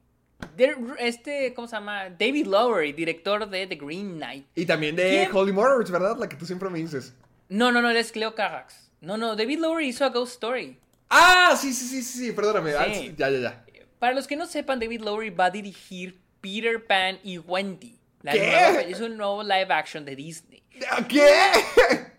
[0.57, 2.11] de este, ¿cómo se llama?
[2.11, 4.47] David Lowery, director de The Green Knight.
[4.55, 5.31] Y también de ¿Quién?
[5.33, 6.17] Holy Murders, ¿verdad?
[6.19, 7.15] La que tú siempre me dices.
[7.49, 8.91] No, no, no, él es Cleo Carax.
[9.01, 10.79] No, no, David Lowery hizo a Ghost Story.
[11.11, 12.73] Ah, sí, sí, sí, sí, sí, perdóname.
[12.75, 12.95] Ah, Sí.
[13.09, 13.65] sí, ya, ya, ya.
[13.99, 17.99] Para los que no sepan, David Lowery va a dirigir Peter Pan y Wendy.
[18.23, 18.41] La ¿Qué?
[18.41, 20.63] nueva- es un nuevo live action de Disney.
[21.09, 21.29] ¿Qué?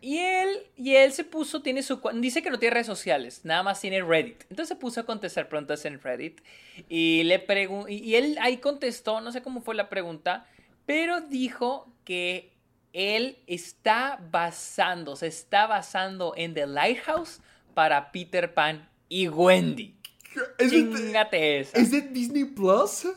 [0.02, 3.64] Y él, y él se puso, tiene su dice que no tiene redes sociales, nada
[3.64, 4.42] más tiene Reddit.
[4.50, 6.42] Entonces se puso a contestar preguntas en Reddit
[6.90, 10.46] y le pregun- y, y él ahí contestó, no sé cómo fue la pregunta,
[10.86, 12.52] pero dijo que
[12.92, 17.40] él está basando, se está basando en The Lighthouse
[17.80, 19.96] para Peter Pan y Wendy.
[20.58, 21.78] ¿Es de, esa.
[21.78, 23.08] ¿Es de Disney Plus?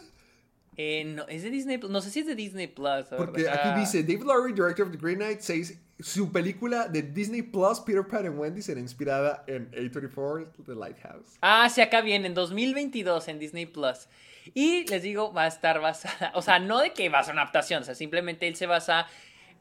[0.76, 1.90] Eh, no, es de Disney Plus.
[1.90, 3.06] No sé si es de Disney Plus.
[3.16, 3.72] Porque verdad.
[3.72, 7.80] aquí dice, David Lowery, director of The Green Knight, says su película de Disney Plus,
[7.80, 11.38] Peter Pan and Wendy, será inspirada en A24, The Lighthouse.
[11.40, 14.06] Ah, sí, acá viene, en 2022 en Disney Plus.
[14.54, 16.30] Y les digo, va a estar basada.
[16.36, 18.66] O sea, no de que va a ser una adaptación, o sea, simplemente él se
[18.66, 19.08] basa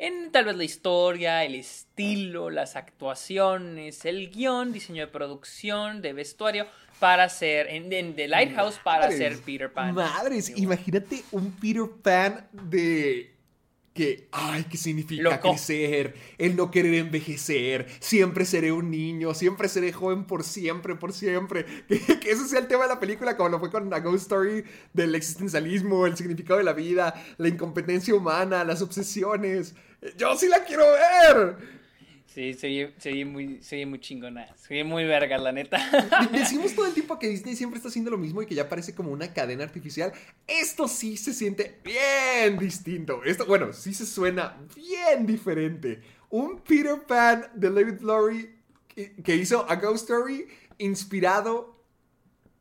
[0.02, 6.14] en tal vez la historia, el estilo, las actuaciones, el guion, diseño de producción, de
[6.14, 6.66] vestuario,
[7.00, 7.68] para hacer.
[7.70, 9.94] En, en The Lighthouse, para Madres, ser Peter Pan.
[9.94, 13.36] Madres, imagínate un Peter Pan de...
[13.94, 15.50] Que, ay, ¿qué significa Loco.
[15.50, 16.16] crecer?
[16.38, 17.88] El no querer envejecer.
[18.00, 19.34] Siempre seré un niño.
[19.34, 21.66] Siempre seré joven por siempre, por siempre.
[21.88, 24.24] Que, que ese sea el tema de la película, como lo fue con la Ghost
[24.24, 29.76] Story del existencialismo, el significado de la vida, la incompetencia humana, las obsesiones.
[30.18, 31.56] Yo sí la quiero ver.
[32.26, 34.48] Sí, se oye, se oye muy, se oye muy chingona.
[34.56, 35.78] Se oye muy verga, la neta.
[36.32, 38.70] De- Decimos todo el tiempo que Disney siempre está haciendo lo mismo y que ya
[38.70, 40.14] parece como una cadena artificial.
[40.48, 43.22] Esto sí se siente bien distinto.
[43.26, 46.02] Esto, bueno, sí se suena bien diferente.
[46.30, 48.56] Un Peter Pan de David Lowery
[48.88, 50.48] que, que hizo A Ghost Story
[50.78, 51.84] inspirado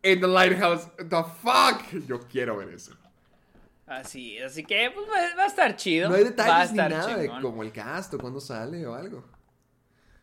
[0.03, 0.89] en The Lighthouse.
[0.97, 2.07] The fuck.
[2.09, 2.97] Yo quiero ver eso.
[3.91, 5.05] Así, así que pues,
[5.37, 6.09] va, a estar chido.
[6.09, 8.95] No hay va a detalles ni nada de como el cast o cuándo sale o
[8.95, 9.25] algo.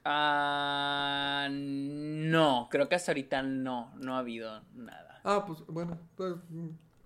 [0.05, 5.20] Ah, no, creo que hasta ahorita no, no ha habido nada.
[5.26, 6.36] Ah, pues bueno, pues,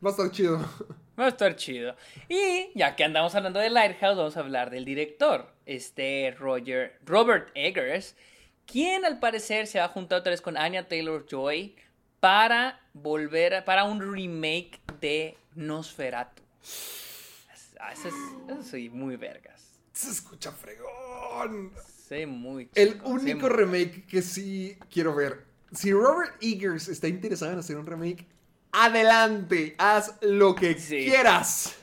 [0.05, 0.59] va a estar chido.
[1.19, 1.95] Va a estar chido.
[2.29, 7.49] Y ya que andamos hablando de Lighthouse, vamos a hablar del director, este Roger, Robert
[7.53, 8.15] Eggers,
[8.65, 11.75] quien al parecer se va a juntar otra vez con Anya Taylor Joy
[12.19, 16.40] para volver, a- para un remake de Nosferatu.
[17.79, 18.13] Ah, Eso es,
[18.47, 19.61] eso soy muy vergas.
[19.93, 21.71] Se escucha fregón.
[22.07, 25.45] Sé muy El único muy- remake que sí quiero ver.
[25.73, 28.27] Si Robert Eggers está interesado en hacer un remake,
[28.71, 31.05] adelante, haz lo que Sí.
[31.05, 31.75] quieras.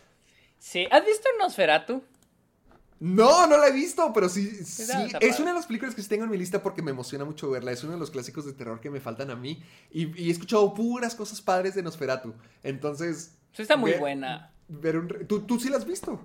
[0.59, 2.03] Sí, ¿has visto Nosferatu?
[3.01, 4.51] No, no la he visto, pero sí,
[5.21, 7.49] Es una de las películas que sí tengo en mi lista porque me emociona mucho
[7.51, 7.71] verla.
[7.73, 9.63] Es uno de los clásicos de terror que me faltan a mí.
[9.91, 12.35] Y, y he escuchado puras cosas padres de Nosferatu.
[12.63, 13.37] Entonces.
[13.53, 14.53] Sí, está muy buena.
[14.69, 16.21] Ver un ¿Tú, tú sí la has visto.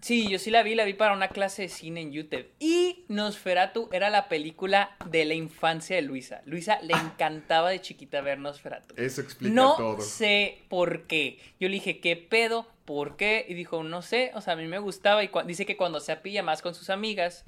[0.00, 2.46] Sí, yo sí la vi, la vi para una clase de cine en YouTube.
[2.60, 6.40] Y Nosferatu era la película de la infancia de Luisa.
[6.44, 8.94] Luisa le encantaba de chiquita ver Nosferatu.
[8.96, 10.00] Eso explica no todo.
[10.00, 11.40] sé por qué.
[11.58, 12.68] Yo le dije, ¿qué pedo?
[12.84, 13.44] ¿Por qué?
[13.48, 15.24] Y dijo, no sé, o sea, a mí me gustaba.
[15.24, 17.44] Y dice que cuando se pijamadas con sus amigas,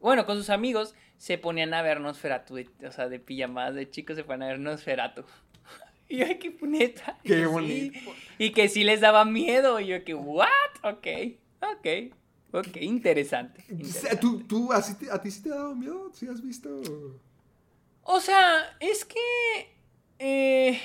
[0.00, 2.58] bueno, con sus amigos, se ponían a ver Nosferatu.
[2.86, 5.24] o sea, de pijamadas de chicos se ponían a ver Nosferatu.
[6.08, 7.18] Y yo, qué neta.
[7.22, 7.98] Y Qué que sí, bonito.
[8.38, 9.80] y que sí les daba miedo.
[9.80, 10.48] Y yo, que, ¿what?
[10.82, 11.06] Ok,
[11.62, 12.12] ok,
[12.52, 13.64] ok, interesante.
[14.20, 16.10] ¿Tú, tú, así te- ¿A ti sí te ha dado miedo?
[16.14, 16.68] ¿Sí has visto?
[18.02, 19.18] O sea, es que.
[20.18, 20.78] eh,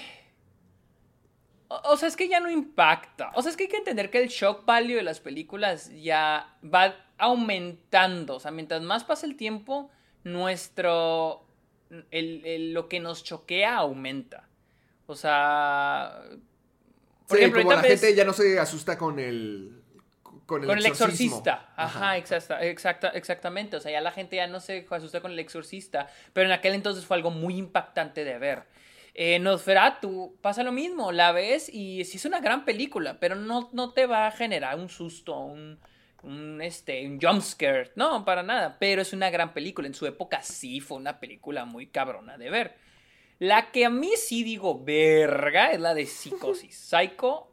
[1.67, 3.31] o, o sea, es que ya no impacta.
[3.35, 6.57] O sea, es que hay que entender que el shock value de las películas ya
[6.63, 8.35] va aumentando.
[8.35, 9.91] O sea, mientras más pasa el tiempo,
[10.23, 11.45] nuestro.
[12.11, 14.47] el- el- lo que nos choquea aumenta.
[15.09, 16.21] O sea.
[17.27, 19.75] Por sí, ejemplo, como la ves- gente ya no se asusta con el.
[20.45, 21.37] Con el, Con el exorcismo.
[21.37, 21.73] exorcista.
[21.75, 23.75] Ajá, exacta- exacta- exactamente.
[23.77, 26.07] O sea, ya la gente ya no se asusta con el exorcista.
[26.33, 28.63] Pero en aquel entonces fue algo muy impactante de ver.
[29.13, 31.11] Eh, Nosferatu pasa lo mismo.
[31.11, 34.77] La ves y sí es una gran película, pero no, no te va a generar
[34.79, 35.79] un susto, un,
[36.23, 37.91] un, este, un jumpscare.
[37.95, 38.77] No, para nada.
[38.79, 39.87] Pero es una gran película.
[39.87, 42.88] En su época sí fue una película muy cabrona de ver.
[43.39, 46.75] La que a mí sí digo verga es la de Psicosis.
[46.75, 47.47] Psycho,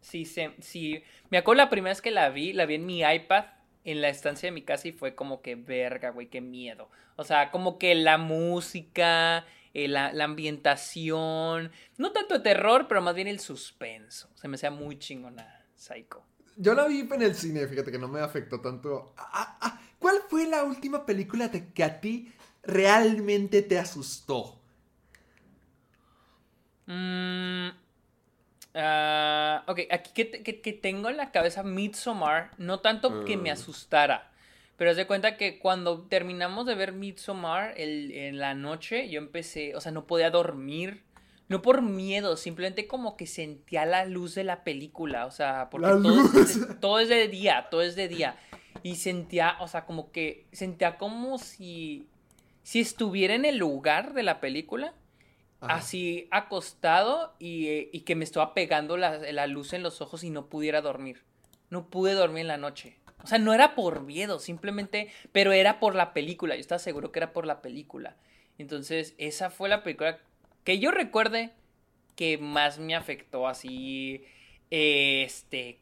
[0.00, 1.02] sí, se, sí.
[1.28, 3.44] Me acuerdo la primera vez que la vi, la vi en mi iPad
[3.84, 6.88] en la estancia de mi casa y fue como que verga, güey, qué miedo.
[7.16, 9.44] O sea, como que la música,
[9.74, 14.30] eh, la, la, ambientación, no tanto terror, pero más bien el suspenso.
[14.34, 16.24] Se me hacía muy chingona Psycho.
[16.56, 19.12] Yo la vi en el cine, fíjate que no me afectó tanto.
[19.18, 22.32] Ah, ah, ¿Cuál fue la última película que a ti
[22.62, 24.63] realmente te asustó?
[26.86, 27.68] Mmm...
[29.66, 33.52] ok, aquí que, tengo en la cabeza Midsommar, no tanto que me mm.
[33.52, 34.32] asustara,
[34.76, 39.76] pero haz de cuenta que cuando terminamos de ver Midsommar en la noche, yo empecé,
[39.76, 41.02] o sea, no podía dormir.
[41.46, 45.88] No por miedo, simplemente como que sentía la luz de la película, o sea, porque
[45.88, 48.36] todo es, todo es de día, todo es de día.
[48.82, 52.08] Y sentía, o sea, como que sentía como si,
[52.62, 54.94] si estuviera en el lugar de la película,
[55.68, 60.30] así acostado y, y, que me estaba pegando la, la luz en los ojos y
[60.30, 61.22] no pudiera dormir.
[61.70, 62.98] No pude dormir en la noche.
[63.22, 66.54] O sea, no era por miedo, simplemente, pero era por la película.
[66.54, 68.16] Yo estaba seguro que era por la película.
[68.58, 70.18] Entonces, esa fue la película
[70.62, 71.52] que yo recuerde
[72.16, 74.24] que más me afectó así,
[74.70, 75.80] este,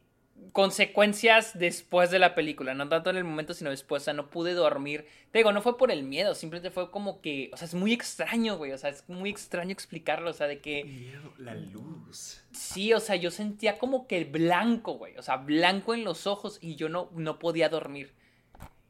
[0.51, 4.29] consecuencias después de la película, no tanto en el momento, sino después, o sea, no
[4.29, 5.05] pude dormir.
[5.31, 7.91] Te digo, no fue por el miedo, simplemente fue como que, o sea, es muy
[7.91, 10.83] extraño, güey, o sea, es muy extraño explicarlo, o sea, de que...
[10.83, 12.43] Miedo, la luz.
[12.51, 16.59] Sí, o sea, yo sentía como que blanco, güey, o sea, blanco en los ojos
[16.61, 18.13] y yo no, no podía dormir.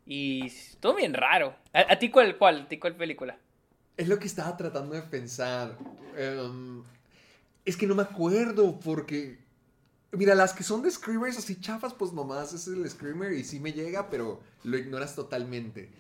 [0.06, 1.56] Y todo bien raro.
[1.72, 2.64] ¿A, ti cuál, cuál?
[2.64, 3.38] ¿A ti cuál película?
[3.96, 5.78] Es lo que estaba tratando de pensar.
[6.18, 6.84] Em,
[7.64, 9.43] es que no me acuerdo porque
[10.16, 13.59] Mira, las que son de screamers así chafas, pues nomás es el screamer y sí
[13.59, 15.91] me llega, pero lo ignoras totalmente.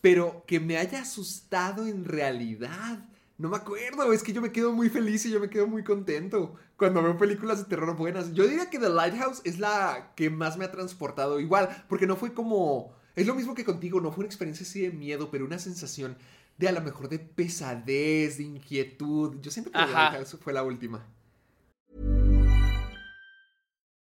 [0.00, 3.06] Pero que me haya asustado en realidad.
[3.36, 5.84] No me acuerdo, es que yo me quedo muy feliz y yo me quedo muy
[5.84, 8.32] contento cuando veo películas de terror buenas.
[8.32, 11.38] Yo diría que The Lighthouse es la que más me ha transportado.
[11.38, 12.94] Igual, porque no fue como...
[13.14, 16.16] Es lo mismo que contigo, no fue una experiencia así de miedo, pero una sensación
[16.56, 19.36] de a lo mejor de pesadez, de inquietud.
[19.42, 21.06] Yo siento que The Lighthouse fue la última.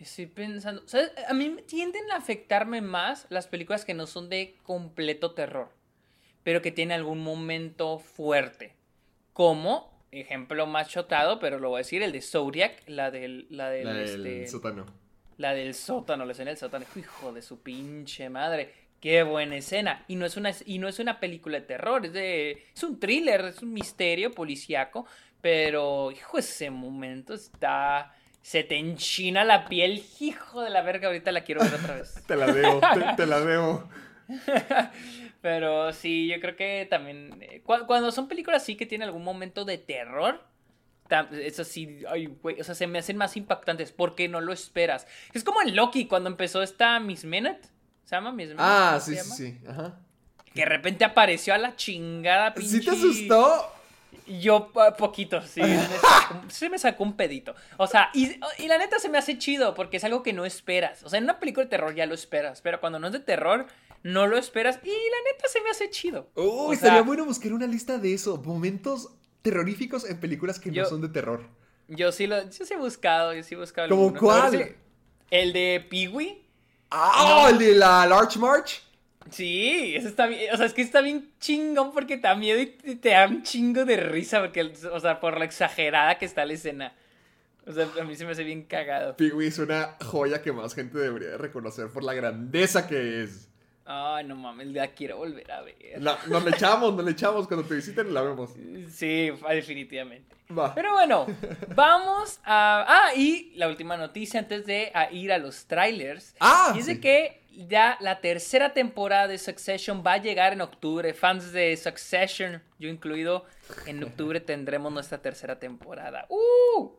[0.00, 1.12] Estoy pensando, ¿sabes?
[1.28, 5.68] A mí tienden a afectarme más las películas que no son de completo terror,
[6.42, 8.74] pero que tienen algún momento fuerte.
[9.34, 13.46] Como, ejemplo más chotado, pero lo voy a decir, el de Zodiac, la del...
[13.50, 14.86] La del, este, sótano.
[15.36, 16.86] La del sótano, la escena del sótano.
[16.96, 18.72] Hijo de su pinche madre.
[19.00, 20.04] Qué buena escena.
[20.08, 22.98] Y no es una, y no es una película de terror, es, de, es un
[22.98, 25.06] thriller, es un misterio policíaco.
[25.42, 31.32] Pero, hijo, ese momento está se te enchina la piel, hijo de la verga, ahorita
[31.32, 32.22] la quiero ver otra vez.
[32.26, 32.80] te la debo,
[33.16, 33.88] te, la debo.
[35.42, 39.64] Pero sí, yo creo que también, eh, cuando son películas así que tienen algún momento
[39.64, 40.42] de terror,
[41.32, 45.06] eso sí, ay, güey, o sea, se me hacen más impactantes porque no lo esperas.
[45.32, 47.60] Es como en Loki, cuando empezó esta Miss Minute,
[48.04, 48.64] ¿se llama Miss Minute?
[48.64, 49.98] Ah, sí, sí, sí, ajá.
[50.54, 52.78] Que de repente apareció a la chingada pinche...
[52.78, 53.72] ¿Sí te asustó?
[54.26, 55.62] Yo poquito, sí.
[56.48, 57.54] Se me sacó un pedito.
[57.78, 61.02] O sea, y, la neta se me hace chido porque es algo que no esperas.
[61.02, 63.20] O sea, en una película de terror ya lo esperas, pero cuando no es de
[63.20, 63.66] terror,
[64.02, 66.28] no lo esperas y la neta se me hace chido.
[66.34, 68.40] Uy, estaría bueno buscar una lista de eso.
[68.44, 69.10] Momentos
[69.42, 71.48] terroríficos en películas que no son de terror.
[71.88, 73.88] Yo sí lo yo sí he buscado, yo sí he buscado.
[73.88, 74.76] ¿Cómo cuál?
[75.30, 76.44] el de Peewee.
[76.90, 78.82] Ah, el de la Large March.
[79.28, 80.52] Sí, eso está bien.
[80.52, 83.42] O sea, es que está bien chingón porque te da miedo y te da un
[83.42, 84.40] chingo de risa.
[84.40, 86.94] Porque, o sea, por la exagerada que está la escena.
[87.66, 89.16] O sea, a mí se me hace bien cagado.
[89.16, 93.49] Pee-wee es una joya que más gente debería reconocer por la grandeza que es.
[93.92, 96.00] Ay, no mames, ya quiero volver a ver.
[96.00, 97.48] No, nos le echamos, nos le echamos.
[97.48, 98.50] Cuando te visiten la vemos.
[98.88, 100.36] Sí, definitivamente.
[100.56, 100.72] Va.
[100.76, 101.26] Pero bueno,
[101.74, 102.84] vamos a...
[102.86, 106.36] Ah, y la última noticia antes de ir a los trailers.
[106.38, 106.70] Ah.
[106.72, 111.12] Dice que ya la tercera temporada de Succession va a llegar en octubre.
[111.12, 113.44] Fans de Succession, yo incluido,
[113.86, 116.26] en octubre tendremos nuestra tercera temporada.
[116.28, 116.90] ¡Uh!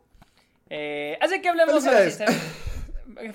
[0.70, 1.86] Eh, así que hablemos.
[1.86, 2.20] Felicidades.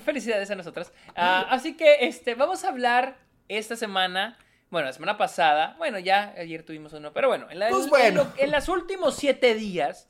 [0.03, 0.91] Felicidades a nosotras.
[1.15, 4.37] Ah, así que este, vamos a hablar esta semana.
[4.69, 5.75] Bueno, la semana pasada.
[5.77, 7.13] Bueno, ya ayer tuvimos uno.
[7.13, 10.07] Pero bueno, en, pues en, los últimos siete días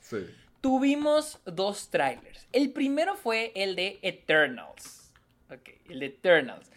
[0.61, 2.47] tuvimos dos trailers.
[2.51, 5.11] El primero fue el de Eternals.
[5.51, 6.71] Ok, el de Eternals.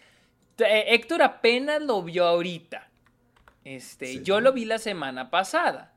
[0.59, 2.87] Eh, Héctor apenas lo vio ahorita.
[3.63, 4.23] Este, Sí.
[4.23, 5.93] yo lo vi la semana pasada.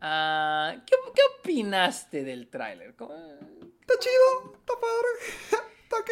[0.00, 2.94] Ah, ¿qué, qué opinaste del tráiler?
[2.96, 6.10] ¿Cómo- Está chido, está padre, está ok.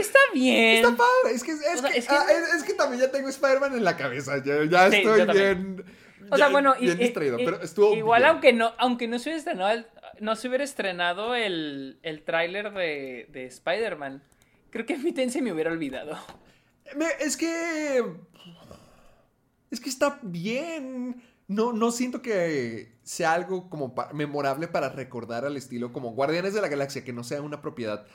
[0.00, 0.76] Está bien.
[0.84, 3.00] Está padre, es que, es, O sea, que, es que- ah, es- es que también
[3.02, 5.84] ya tengo Spider-Man en la cabeza, ya, ya Sí, estoy bien,
[6.30, 8.30] O sea, ya- bueno, bien y- distraído, y- pero estuvo igual bien.
[8.30, 9.86] aunque no, aunque no se hubiera estrenado el,
[10.20, 14.22] no se hubiera estrenado el, el tráiler de, de Spider-Man,
[14.70, 16.18] creo que a mí se me hubiera olvidado.
[17.20, 18.02] Es que.
[19.70, 21.22] Es que está bien.
[21.46, 26.52] No, no siento que sea algo como pa- memorable para recordar al estilo como Guardianes
[26.54, 28.06] de la Galaxia, que no sea una propiedad.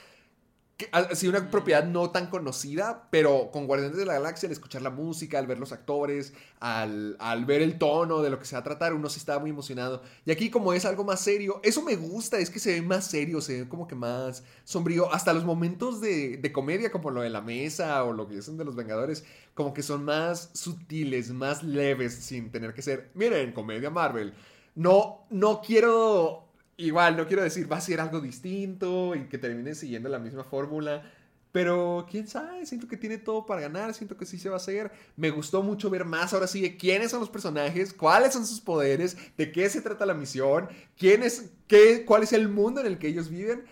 [0.92, 4.90] Así una propiedad no tan conocida, pero con Guardianes de la Galaxia, al escuchar la
[4.90, 8.60] música, al ver los actores, al, al ver el tono de lo que se va
[8.60, 10.02] a tratar, uno sí estaba muy emocionado.
[10.26, 13.06] Y aquí, como es algo más serio, eso me gusta, es que se ve más
[13.06, 15.14] serio, se ve como que más sombrío.
[15.14, 18.58] Hasta los momentos de, de comedia, como lo de la mesa o lo que dicen
[18.58, 19.24] de los Vengadores,
[19.54, 24.34] como que son más sutiles, más leves, sin tener que ser, miren, comedia Marvel.
[24.76, 26.48] No, no quiero,
[26.78, 30.44] igual, no quiero decir va a ser algo distinto y que termine siguiendo la misma
[30.44, 31.04] fórmula.
[31.52, 34.58] Pero quién sabe, siento que tiene todo para ganar, siento que sí se va a
[34.58, 34.92] hacer.
[35.16, 38.60] Me gustó mucho ver más ahora sí de quiénes son los personajes, cuáles son sus
[38.60, 40.68] poderes, de qué se trata la misión,
[40.98, 43.66] quién es, qué, cuál es el mundo en el que ellos viven.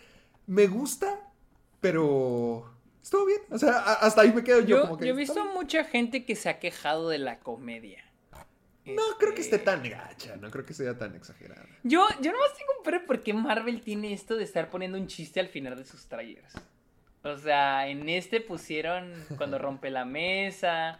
[0.46, 1.20] Me gusta,
[1.80, 2.72] pero
[3.02, 3.42] estuvo bien.
[3.50, 4.68] O sea, a- hasta ahí me quedo yo.
[4.78, 8.04] Yo, como que yo he visto mucha gente que se ha quejado de la comedia.
[8.86, 11.66] No creo que esté Este, tan gacha, no creo que sea tan exagerada.
[11.84, 15.08] Yo, yo nomás tengo un pero por qué Marvel tiene esto de estar poniendo un
[15.08, 16.54] chiste al final de sus trailers.
[17.24, 21.00] O sea, en este pusieron cuando rompe la mesa.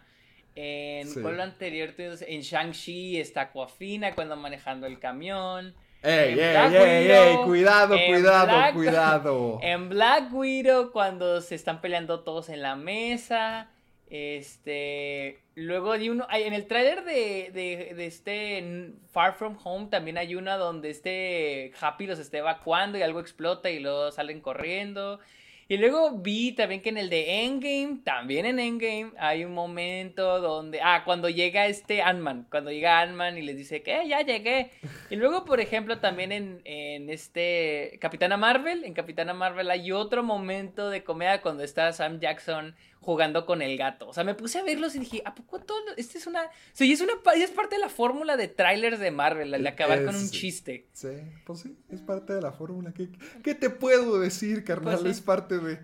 [0.54, 1.20] En Sí.
[1.22, 5.74] ¿cuál lo anterior, en Shang-Chi está Coafina cuando manejando el camión.
[6.02, 7.36] ¡Ey, ey, ey, ey!
[7.44, 9.58] Cuidado, en cuidado, Black- cuidado.
[9.62, 13.70] En Black Widow, cuando se están peleando todos en la mesa.
[14.12, 15.38] Este.
[15.54, 16.26] Luego hay uno.
[16.30, 21.72] en el tráiler de, de, de este Far From Home también hay una donde este
[21.80, 25.18] Happy los está evacuando y algo explota y luego salen corriendo.
[25.66, 30.40] Y luego vi también que en el de Endgame, también en Endgame, hay un momento
[30.42, 30.80] donde.
[30.82, 32.46] Ah, cuando llega este Ant-Man.
[32.50, 34.72] Cuando llega Ant-Man y les dice que "Eh, ya llegué.
[35.08, 38.84] Y luego, por ejemplo, también en, en este Capitana Marvel.
[38.84, 43.76] En Capitana Marvel hay otro momento de comedia cuando está Sam Jackson jugando con el
[43.76, 44.08] gato.
[44.08, 45.78] O sea, me puse a verlos y dije, ¿a poco todo?
[45.98, 46.40] Este es una.
[46.72, 50.04] Sí, es una es parte de la fórmula de trailers de Marvel, el de acabar
[50.04, 50.86] con un chiste.
[50.94, 51.08] Sí,
[51.44, 52.92] pues sí, es parte de la fórmula.
[52.94, 53.10] ¿Qué,
[53.42, 54.94] qué te puedo decir, carnal?
[55.00, 55.08] Pues sí.
[55.10, 55.80] Es parte de...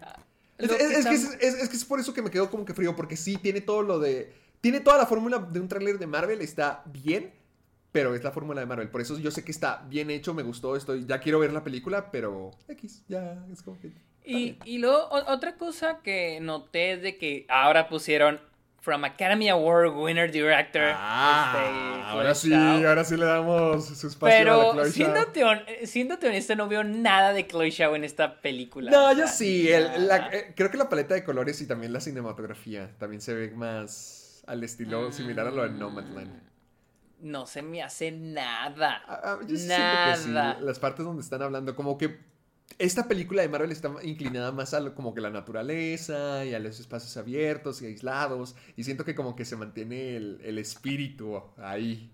[0.57, 2.65] Es, Lo es- que es que es, que es por eso que me quedo como
[2.65, 4.33] que frío, porque sí, tiene todo lo de...
[4.61, 7.33] Tiene toda la fórmula de un tráiler de Marvel, está bien,
[7.93, 8.89] pero es la fórmula de Marvel.
[8.91, 11.05] Por eso yo sé que está bien hecho, me gustó, estoy...
[11.07, 12.51] Ya quiero ver la película, pero...
[12.67, 13.93] X, ya, es como que...
[14.31, 18.41] Y, y luego o- otra cosa que noté es de que ahora pusieron
[18.81, 20.83] From Academy Award Winner Director.
[20.95, 22.89] Ah, este, ahora Chloe sí, Zhao.
[22.89, 24.93] ahora sí le damos su espacio a la Pero Chloe Zhao.
[24.93, 28.91] siéndote, siéndote honesto, no veo nada de Chloe Zhao en esta película.
[28.91, 29.71] No, O yo sí.
[29.71, 33.35] el- la- eh, creo que la paleta de colores y también la cinematografía también se
[33.35, 36.41] ve más al estilo similar a lo de Nomadland.
[37.21, 39.03] No se me hace nada.
[39.09, 40.15] Ah, ah, yo nada.
[40.17, 40.65] siento que sí.
[40.65, 42.17] Las partes donde están hablando, como que
[42.79, 46.59] esta película de Marvel está inclinada más a lo- como que la naturaleza y a
[46.59, 48.55] los espacios abiertos y aislados.
[48.77, 52.11] Y siento que como que se mantiene el, el espíritu ahí.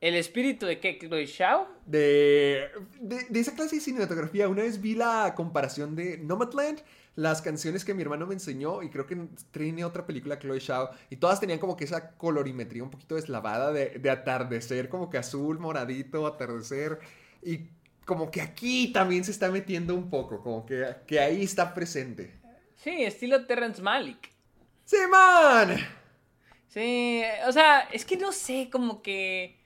[0.00, 0.98] ¿El espíritu de qué?
[0.98, 1.66] ¿Chloe Zhao?
[1.86, 2.68] De,
[3.00, 6.80] de, de esa clase de cinematografía, una vez vi la comparación de Nomadland,
[7.16, 9.16] las canciones que mi hermano me enseñó, y creo que
[9.50, 13.72] tiene otra película, Chloe Zhao, y todas tenían como que esa colorimetría un poquito deslavada
[13.72, 16.98] de, de atardecer, como que azul, moradito, atardecer,
[17.42, 17.70] y
[18.04, 22.34] como que aquí también se está metiendo un poco, como que, que ahí está presente.
[22.76, 24.30] Sí, estilo Terrence Malick.
[24.84, 25.76] ¡Sí, man!
[26.68, 29.58] Sí, o sea, es que no sé, como que...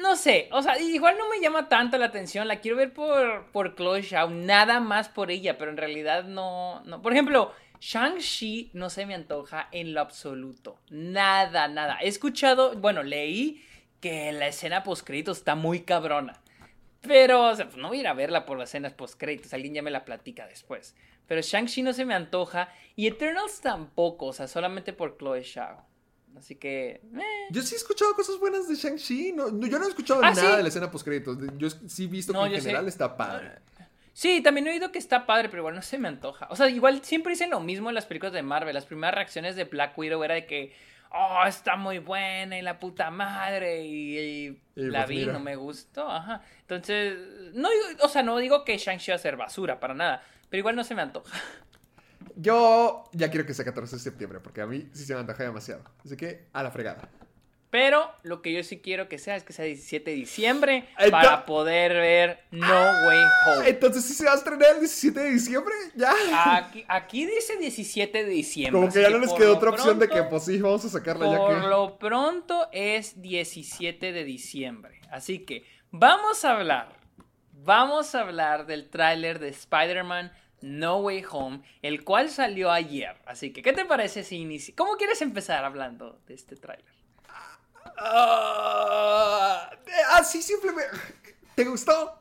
[0.00, 3.52] No sé, o sea, igual no me llama tanto la atención, la quiero ver por,
[3.52, 7.02] por Chloe Zhao, nada más por ella, pero en realidad no, no.
[7.02, 11.98] Por ejemplo, Shang-Chi no se me antoja en lo absoluto, nada, nada.
[12.00, 13.62] He escuchado, bueno, leí
[14.00, 16.40] que la escena post-créditos está muy cabrona,
[17.02, 19.74] pero, o sea, pues no voy a ir a verla por las escenas post-créditos, alguien
[19.74, 20.94] ya me la platica después.
[21.26, 25.84] Pero Shang-Chi no se me antoja y Eternals tampoco, o sea, solamente por Chloe Zhao.
[26.36, 27.46] Así que, eh.
[27.50, 29.32] Yo sí he escuchado cosas buenas de Shang-Chi.
[29.34, 30.56] No, no, yo no he escuchado Ah, nada ¿sí?
[30.56, 31.36] de la escena post-créditos.
[31.58, 32.60] Yo sí he visto No, que en sé.
[32.62, 33.50] general está padre.
[34.14, 36.46] Sí, también he oído que está padre, pero igual no se me antoja.
[36.50, 38.74] O sea, igual siempre dicen lo mismo en las películas de Marvel.
[38.74, 40.74] Las primeras reacciones de Black Widow era de que,
[41.14, 43.84] oh, está muy buena y la puta madre.
[43.84, 45.32] Y, la pues vi, mira.
[45.32, 46.10] no me gustó.
[46.10, 46.42] Ajá.
[46.60, 47.18] Entonces,
[47.54, 47.68] no
[48.02, 50.22] o sea, no digo que Shang-Chi va a ser basura, para nada.
[50.48, 51.38] Pero igual no se me antoja.
[52.36, 55.44] Yo ya quiero que sea 14 de septiembre, porque a mí sí se me antoja
[55.44, 55.82] demasiado.
[56.04, 57.08] Así que a la fregada.
[57.72, 61.46] Pero lo que yo sí quiero que sea es que sea 17 de diciembre para
[61.46, 63.68] poder ver No Way Home.
[63.70, 66.12] Entonces sí se va a estrenar el 17 de diciembre, ya.
[66.54, 68.78] Aquí, aquí dice 17 de diciembre.
[68.78, 70.90] Como que ya no les por quedó otra opción de que pues sí, vamos a
[70.90, 71.66] sacarla ya Por que...
[71.66, 75.00] lo pronto es 17 de diciembre.
[75.10, 76.94] Así que vamos a hablar.
[77.52, 80.30] Vamos a hablar del tráiler de Spider-Man
[80.60, 83.16] No Way Home, el cual salió ayer.
[83.24, 84.74] Así que, ¿qué te parece si inici...
[84.74, 86.91] ¿Cómo quieres empezar hablando de este tráiler?
[88.04, 89.70] Ah,
[90.14, 90.96] así simplemente...
[91.54, 92.18] ¿Te gustó?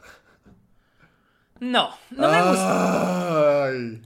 [1.60, 3.66] No, no me gusta.
[3.66, 4.02] Ay.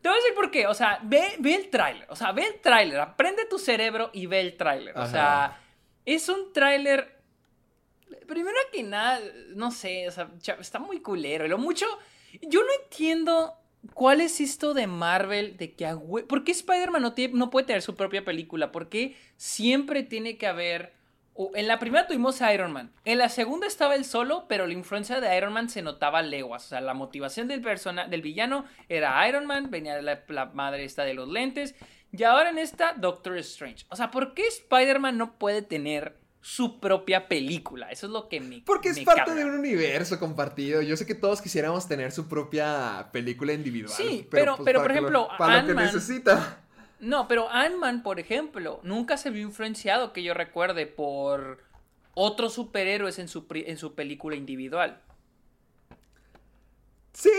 [0.00, 0.66] Te voy a decir por qué.
[0.66, 2.06] O sea, ve, ve el tráiler.
[2.10, 3.00] O sea, ve el tráiler.
[3.00, 4.96] Aprende tu cerebro y ve el tráiler.
[4.98, 5.60] O sea,
[6.04, 7.22] es un tráiler.
[8.26, 9.20] Primero que nada,
[9.54, 10.30] no sé, o sea,
[10.60, 11.46] está muy culero.
[11.48, 11.86] Lo mucho.
[12.42, 13.54] Yo no entiendo
[13.92, 17.82] cuál es esto de Marvel de que a ¿Por qué Spider-Man no, no puede tener
[17.82, 18.72] su propia película?
[18.72, 20.92] ¿Por qué siempre tiene que haber.
[21.54, 22.92] En la primera tuvimos a Iron Man.
[23.04, 26.64] En la segunda estaba él solo, pero la influencia de Iron Man se notaba leguas.
[26.66, 30.84] O sea, la motivación del, persona, del villano era Iron Man, venía la, la madre
[30.84, 31.74] esta de los lentes.
[32.12, 33.84] Y ahora en esta, Doctor Strange.
[33.88, 37.90] O sea, ¿por qué Spider-Man no puede tener su propia película?
[37.90, 40.82] Eso es lo que me Porque es me parte de un universo compartido.
[40.82, 43.96] Yo sé que todos quisiéramos tener su propia película individual.
[43.96, 46.60] Sí, pero- pero, para por lo- ejemplo, para lo que necesita.
[47.00, 51.62] No, pero Ant-Man, por ejemplo, nunca se vio influenciado, que yo recuerde, por
[52.14, 55.00] otros superhéroes en su, en su película individual.
[57.12, 57.30] Sí,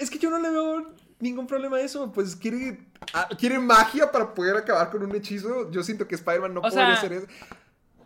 [0.00, 2.10] es que yo no le veo ningún problema a eso.
[2.12, 2.78] Pues quiere,
[3.12, 5.70] ah, quiere magia para poder acabar con un hechizo.
[5.70, 7.26] Yo siento que Spider-Man no O podría sea, hacer eso.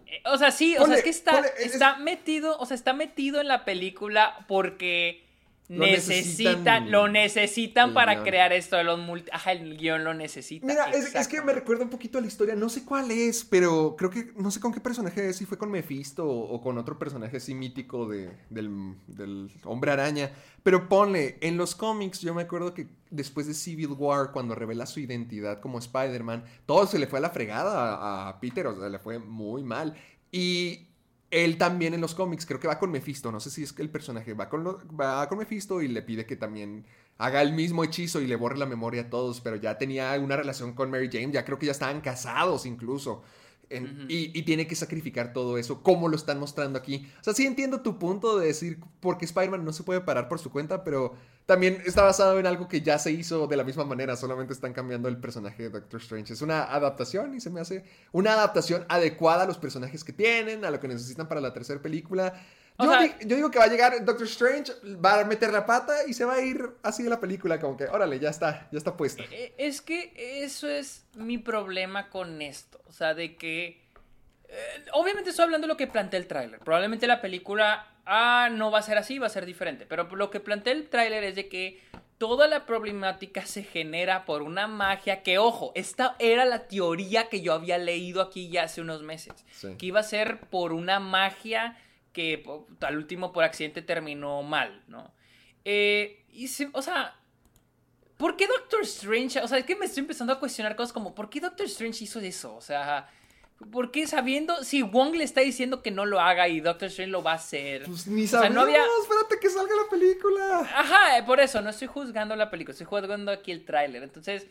[0.06, 2.74] Eh, O sea, sí, o sea, es que está, ponle- es- está metido, o sea,
[2.74, 5.26] está metido en la película porque
[5.68, 8.24] Lo necesitan, necesitan lo necesitan para guion.
[8.24, 9.30] crear esto de los multi...
[9.30, 10.66] Ajá, el guion lo necesita.
[10.66, 12.54] Mira, es, es que me recuerda un poquito a la historia.
[12.54, 15.36] No sé cuál es, pero creo que no sé con qué personaje es.
[15.36, 19.92] Si fue con Mephisto o, o con otro personaje así mítico de, del, del Hombre
[19.92, 20.30] Araña.
[20.62, 24.86] Pero ponle, en los cómics, yo me acuerdo que después de Civil War, cuando revela
[24.86, 28.66] su identidad como Spider-Man, todo se le fue a la fregada a, a Peter.
[28.68, 29.94] O sea, le fue muy mal.
[30.32, 30.87] Y
[31.30, 33.30] él también en los cómics, creo que va con Mephisto.
[33.32, 36.02] No sé si es que el personaje va con, lo- va con Mephisto y le
[36.02, 36.84] pide que también
[37.18, 39.40] haga el mismo hechizo y le borre la memoria a todos.
[39.40, 41.32] Pero ya tenía una relación con Mary Jane.
[41.32, 43.22] Ya creo que ya estaban casados incluso.
[43.70, 47.06] En- y, y tiene que sacrificar todo eso, como lo están mostrando aquí.
[47.20, 50.28] O sea, sí entiendo tu punto de decir por qué Spider-Man no se puede parar
[50.28, 51.14] por su cuenta, pero
[51.48, 54.74] también está basado en algo que ya se hizo de la misma manera, solamente están
[54.74, 56.34] cambiando el personaje de Doctor Strange.
[56.34, 60.66] Es una adaptación y se me hace una adaptación adecuada a los personajes que tienen,
[60.66, 62.34] a lo que necesitan para la tercera película.
[62.78, 64.72] Yo, sea- di- yo digo que va a llegar Doctor Strange,
[65.02, 67.78] va a meter la pata y se va a ir así de la película, como
[67.78, 69.22] que, órale, ya está, ya está puesta.
[69.30, 70.12] Eh, Es que
[70.44, 72.78] eso es mi problema con esto.
[72.86, 73.80] O sea, de que.
[74.50, 76.60] eh, obviamente estoy hablando de lo que plantea el tráiler.
[76.60, 77.86] Probablemente la película.
[78.10, 79.84] Ah, no va a ser así, va a ser diferente.
[79.86, 81.80] Pero lo que plantea el tráiler es de que
[82.16, 87.42] toda la problemática se genera por una magia que, ojo, esta era la teoría que
[87.42, 89.34] yo había leído aquí ya hace unos meses.
[89.52, 89.76] Sí.
[89.78, 91.76] Que iba a ser por una magia
[92.14, 92.44] que
[92.80, 95.12] al último por accidente terminó mal, ¿no?
[95.64, 97.14] Eh, y se- o sea,
[98.16, 99.38] ¿Por qué Doctor Strange?
[99.40, 102.02] O sea, es que me estoy empezando a cuestionar cosas como, ¿por qué Doctor Strange
[102.02, 102.56] hizo eso?
[102.56, 103.08] O sea,
[103.72, 107.10] ¿por qué sabiendo, si Wong le está diciendo que no lo haga y Doctor Strange
[107.10, 107.84] lo va a hacer?
[107.84, 110.60] Pues ni O sea, sabemos, no había- espérate que salga la película.
[110.60, 114.02] Ajá, por eso, no estoy juzgando la película, estoy juzgando aquí el tráiler.
[114.02, 114.46] Entonces,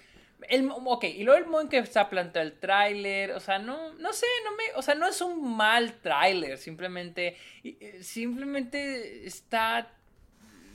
[0.49, 3.93] el, ok, y luego el modo en que está planteado el tráiler, o sea, no,
[3.93, 9.89] no sé, no me, o sea, no es un mal tráiler, simplemente, eh, simplemente está,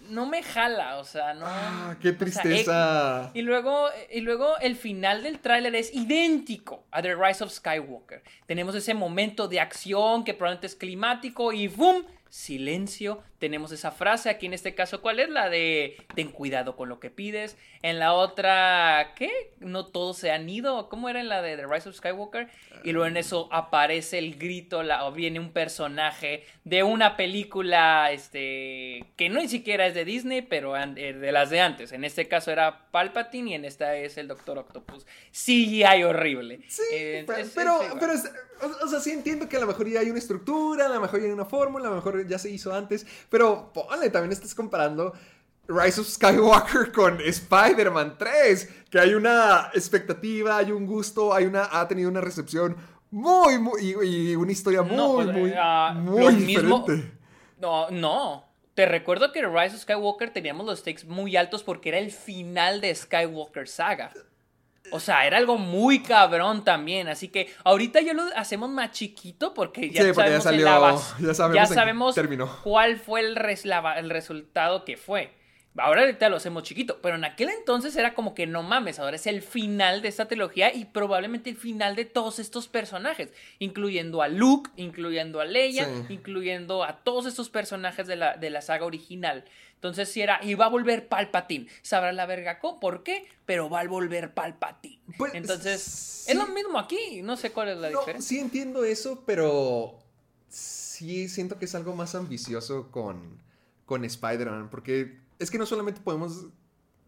[0.08, 1.44] no me jala, o sea, no.
[1.46, 3.30] Ah, qué o sea, tristeza.
[3.34, 8.22] y luego, y luego el final del tráiler es idéntico a The Rise of Skywalker.
[8.46, 12.04] Tenemos ese momento de acción que probablemente es climático y ¡boom!
[12.36, 13.22] Silencio.
[13.38, 15.28] Tenemos esa frase aquí en este caso, ¿cuál es?
[15.28, 17.58] La de ten cuidado con lo que pides.
[17.82, 19.52] En la otra, ¿qué?
[19.60, 20.88] No todos se han ido.
[20.88, 22.48] ¿Cómo era en la de The Rise of Skywalker?
[22.84, 28.10] Y luego en eso aparece el grito, la, o viene un personaje de una película,
[28.12, 31.92] este, que no ni siquiera es de Disney, pero eh, de las de antes.
[31.92, 35.04] En este caso era Palpatine y en esta es el Doctor Octopus.
[35.32, 36.60] CGI horrible.
[36.68, 38.30] Sí, Eh, es- pero, es pero, es-
[38.62, 41.00] o, o sea, sí entiendo que a lo mejor ya hay una estructura, a lo
[41.00, 44.32] mejor ya hay una fórmula, a lo mejor ya se hizo antes, pero ponle, también
[44.32, 45.12] estás comparando
[45.68, 51.68] Rise of Skywalker con Spider-Man 3, que hay una expectativa, hay un gusto, hay una,
[51.70, 52.76] ha tenido una recepción
[53.10, 57.12] muy, muy, y, y una historia muy, No, muy, ah, muy mismo- diferente.
[57.60, 58.44] No, no.
[58.74, 62.80] te recuerdo que Rise of Skywalker teníamos los stakes muy altos porque era el final
[62.80, 64.12] de Skywalker Saga.
[64.90, 67.08] O sea, era algo muy cabrón también.
[67.08, 70.66] Así que ahorita ya lo hacemos más chiquito porque ya Sí, porque ya sabemos, salió-
[70.66, 75.32] en la base- ya sabemos ya cuál fue el, res- la- el resultado que fue.
[75.78, 79.16] Ahora ahorita lo hacemos chiquito, pero en aquel entonces era como que no mames, ahora
[79.16, 84.20] es el final de esta trilogía y probablemente el final de todos estos personajes, incluyendo
[84.20, 86.12] a Luke, incluyendo a Leia, Sí.
[86.14, 89.44] incluyendo a todos estos personajes de la, de la saga original.
[89.76, 91.66] Entonces, si era, y va a volver Palpatine.
[91.80, 95.00] Sabrá la verga cómo, por qué, pero va a volver Palpatine.
[95.16, 96.30] Pues, Entonces, sí.
[96.32, 98.28] es lo mismo aquí, no sé cuál es la No, diferencia.
[98.28, 99.98] sí entiendo eso, pero
[100.48, 103.40] sí siento que es algo más ambicioso con,
[103.86, 106.46] con Spider-Man, porque es que no solamente podemos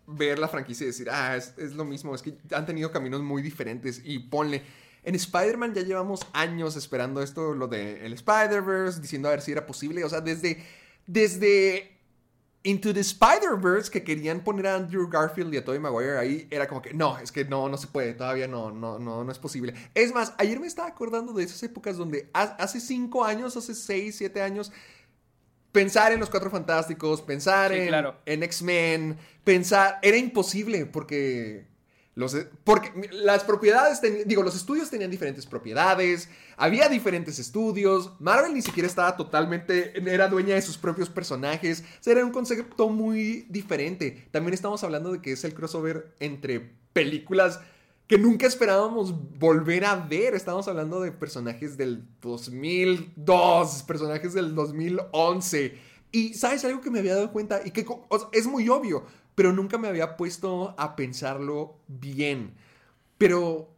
[0.07, 3.23] ver la franquicia y decir, ah, es, es lo mismo, es que han tenido caminos
[3.23, 4.63] muy diferentes y ponle...
[5.07, 9.53] En Spider-Man ya llevamos años esperando esto, lo de el Spider-Verse, diciendo a ver si
[9.53, 10.65] era posible, o sea, desde...
[11.07, 11.93] Desde
[12.67, 16.67] Into the Spider-Verse que querían poner a Andrew Garfield y a Tobey Maguire ahí, era
[16.67, 19.39] como que no, es que no, no se puede, todavía no, no, no, no es
[19.39, 19.75] posible.
[19.95, 23.75] Es más, ayer me estaba acordando de esas épocas donde ha- hace cinco años, hace
[23.75, 24.73] seis, siete años,
[25.75, 28.17] pensar en los Cuatro Fantásticos, pensar Sí, en, claro.
[28.25, 31.67] en X-Men, pensar, era imposible porque...
[32.17, 38.63] Los, porque las propiedades, digo, los estudios tenían diferentes propiedades, había diferentes estudios, Marvel ni
[38.63, 43.47] siquiera estaba totalmente, era dueña de sus propios personajes, o sea, era un concepto muy
[43.51, 44.29] diferente.
[44.31, 46.61] También estamos hablando de que es el crossover entre
[46.93, 47.59] películas
[48.07, 50.35] que nunca esperábamos volver a ver.
[50.35, 55.79] Estamos hablando de personajes del 2002, personajes del 2011.
[56.13, 57.87] Y sabes algo que me había dado cuenta y que
[58.33, 59.05] es muy obvio,
[59.35, 62.55] pero nunca me había puesto a pensarlo bien.
[63.19, 63.71] Pero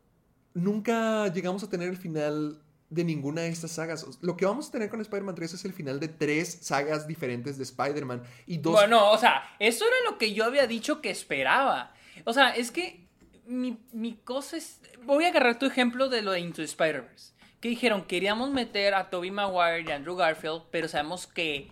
[0.55, 4.07] nunca llegamos a tener el final de ninguna de estas sagas.
[4.20, 7.59] Lo que vamos a tener con Spider-Man 3 es el final de tres sagas diferentes
[7.59, 11.11] de Spider-Man y dos Bueno, o sea, eso era lo que yo había dicho que
[11.11, 11.94] esperaba.
[12.24, 13.06] O sea, es que
[13.47, 14.81] mi, mi cosa es...
[15.02, 17.32] Voy a agarrar tu ejemplo de lo de Into Spider-Verse.
[17.60, 21.70] Que dijeron, queríamos meter a Tobey Maguire y Andrew Garfield, pero sabemos que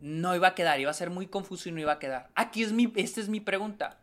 [0.00, 2.30] no iba a quedar, iba a ser muy confuso y no iba a quedar.
[2.34, 3.98] Aquí es mi, esta es mi pregunta.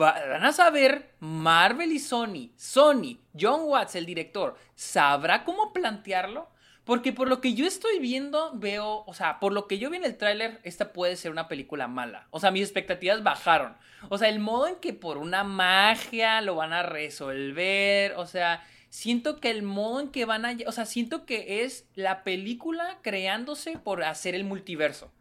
[0.00, 6.48] Va- Van a saber Marvel y Sony, Sony, John Watts, el director, ¿sabrá cómo plantearlo?
[6.84, 9.98] Porque por lo que yo estoy viendo, veo, o sea, por lo que yo vi
[9.98, 12.26] en el tráiler, esta puede ser una película mala.
[12.30, 13.76] O sea, mis expectativas bajaron.
[14.08, 18.64] O sea, el modo en que por una magia lo van a resolver, o sea,
[18.88, 22.98] siento que el modo en que van a, o sea, siento que es la película
[23.02, 25.12] creándose por hacer el multiverso.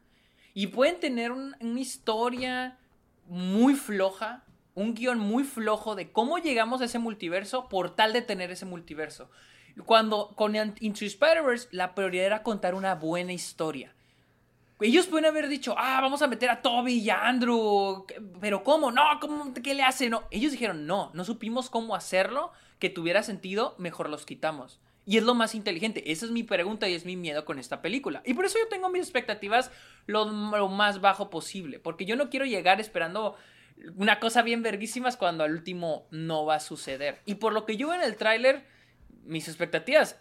[0.53, 2.77] Y pueden tener un- una historia
[3.27, 8.22] muy floja, un guion muy flojo de cómo llegamos a ese multiverso por tal de
[8.22, 9.30] tener ese multiverso.
[9.86, 13.94] Cuando con Into Spider-Verse la prioridad era contar una buena historia.
[14.82, 18.06] Ellos pueden haber dicho, ah, vamos a meter a Toby y a Andrew,
[18.40, 18.92] pero ¿cómo?
[18.92, 19.54] No, ¿cómo?
[19.54, 20.10] ¿qué le hace?
[20.10, 24.80] No, ellos dijeron, no, no supimos cómo hacerlo, que tuviera sentido, mejor los quitamos.
[25.06, 26.12] Y es lo más inteligente.
[26.12, 28.22] Esa es mi pregunta y es mi miedo con esta película.
[28.26, 29.72] Y por eso yo tengo mis expectativas
[30.06, 31.80] lo, lo más bajo posible.
[31.80, 33.36] Porque yo no quiero llegar esperando
[33.98, 37.22] una cosa bien verguísimas cuando al último no va a suceder.
[37.26, 38.66] Y por lo que yo veo en el tráiler,
[39.26, 40.16] mis expectativas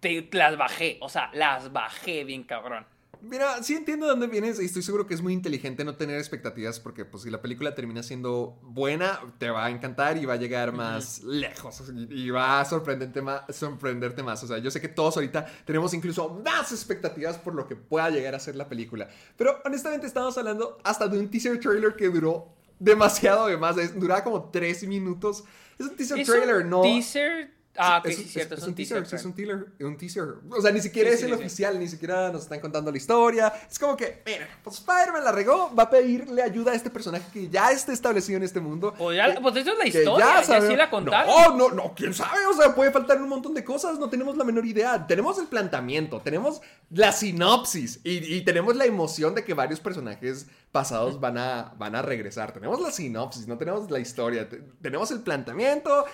[0.00, 0.98] te, las bajé.
[1.00, 2.86] O sea, las bajé bien cabrón.
[3.20, 6.18] Mira, sí entiendo de dónde vienes y estoy seguro que es muy inteligente no tener
[6.18, 10.34] expectativas porque pues si la película termina siendo buena, te va a encantar y va
[10.34, 14.44] a llegar más lejos y, va a sorprenderte más, sorprenderte más.
[14.44, 18.08] O sea, yo sé que todos ahorita tenemos incluso más expectativas por lo que pueda
[18.10, 19.08] llegar a ser la película.
[19.36, 23.98] Pero honestamente estamos hablando hasta de un teaser trailer que duró demasiado de más.
[23.98, 25.42] Duraba como tres minutos.
[25.76, 26.82] Es un teaser Es trailer, un no...
[26.82, 27.57] teaser.
[27.78, 30.24] Ah, ok, es, sí, es- cierto, es es, un teaser, es un teaser, un teaser.
[30.50, 32.96] O sea, ni siquiera Sí, es sí, el oficial, ni siquiera nos están contando la
[32.96, 33.52] historia.
[33.70, 37.24] Es como que, mira, pues Spider-Man la regó, va a pedirle ayuda a este personaje
[37.32, 38.94] que ya está establecido en este mundo.
[38.98, 41.28] Pues, ya- que- pues eso es la historia, ya sabemos- sí la contaron.
[41.56, 44.36] No, no, no, quién sabe, o sea, puede faltar un montón de cosas, no tenemos
[44.36, 45.06] la menor idea.
[45.06, 46.60] Tenemos el planteamiento, tenemos
[46.90, 51.94] la sinopsis y, y tenemos la emoción de que varios personajes pasados van a, van
[51.94, 52.52] a regresar.
[52.52, 54.48] Tenemos la sinopsis, no tenemos la historia.
[54.48, 56.04] Te- tenemos el planteamiento.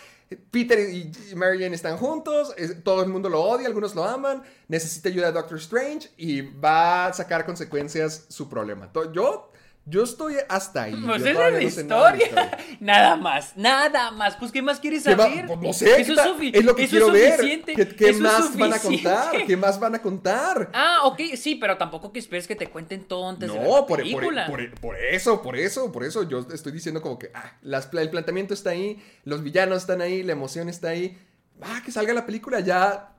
[0.51, 5.09] Peter y Mary Jane están juntos, todo el mundo lo odia, algunos lo aman, necesita
[5.09, 8.91] ayuda de Doctor Strange y va a sacar consecuencias su problema.
[9.13, 9.51] Yo,
[9.87, 10.95] yo estoy hasta ahí.
[11.05, 12.59] Pues esa es la no nada de historia.
[12.81, 14.37] Nada más, nada más.
[14.37, 15.47] Pues, ¿qué más quieres ¿Qué va- saber?
[15.47, 17.33] pues, no sé, Eso sufi- es lo que eso quiero ver.
[17.37, 19.47] suficiente, ¿Qué, qué eso es más van a contar?
[19.47, 20.71] ¿Qué más van a contar?
[20.73, 23.77] Ah, ok, sí, pero tampoco que esperes que te cuenten todo antes de ver No,
[23.81, 24.47] la por, película.
[24.47, 26.23] por- por eso, por eso, por eso.
[26.29, 30.23] Yo estoy diciendo como que ah, las- el planteamiento está ahí, los villanos están ahí,
[30.23, 31.19] la emoción está ahí.
[31.63, 33.11] Ah, que salga la película, ya.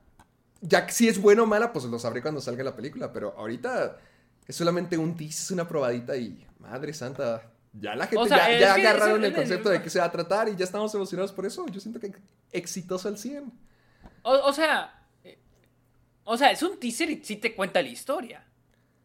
[0.61, 3.13] Ya si es buena o mala, pues lo sabré cuando salga la película.
[3.13, 3.97] Pero ahorita
[4.47, 7.41] Es solamente un tease, es una probadita y madre santa.
[7.73, 10.47] Ya la gente O sea, ya, agarraron el concepto de qué se va a tratar
[10.47, 11.65] y ya estamos emocionados por eso.
[11.67, 12.13] Yo siento que
[12.51, 13.51] exitoso al 100.
[14.23, 15.37] O, o sea, eh,
[16.23, 18.45] o sea, es un teaser y sí te cuenta la historia.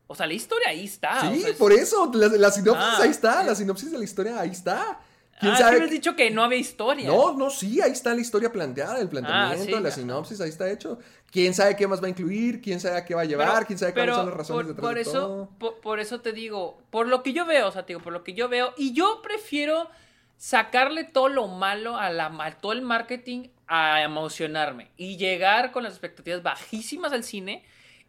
[0.06, 1.20] O sea, la historia ahí está.
[1.22, 2.10] sí, o sea, es- por eso.
[2.14, 2.98] La, la sinopsis Ah.
[3.02, 3.42] ahí está.
[3.42, 5.00] La sinopsis de la historia ahí está.
[5.40, 5.78] ¿Quién Ah, sabe?
[5.80, 7.06] que dicho que no había historia.
[7.08, 10.50] No, no, sí, ahí está la historia planteada, el planteamiento, Ah, sí, la sinopsis, ahí
[10.50, 10.98] está hecho.
[11.30, 12.60] ¿Quién sabe qué más va a incluir?
[12.60, 13.48] ¿Quién sabe a qué va a llevar?
[13.54, 15.50] Pero- ¿Quién sabe pero cuáles son las razones por, detrás por de eso, todo?
[15.58, 18.12] Por, por eso te digo, por lo que yo veo, o sea, te digo, por
[18.12, 19.88] lo que yo veo, y yo prefiero
[20.36, 25.82] sacarle todo lo malo a, la, a todo el marketing a emocionarme y llegar con
[25.84, 27.62] las expectativas bajísimas al cine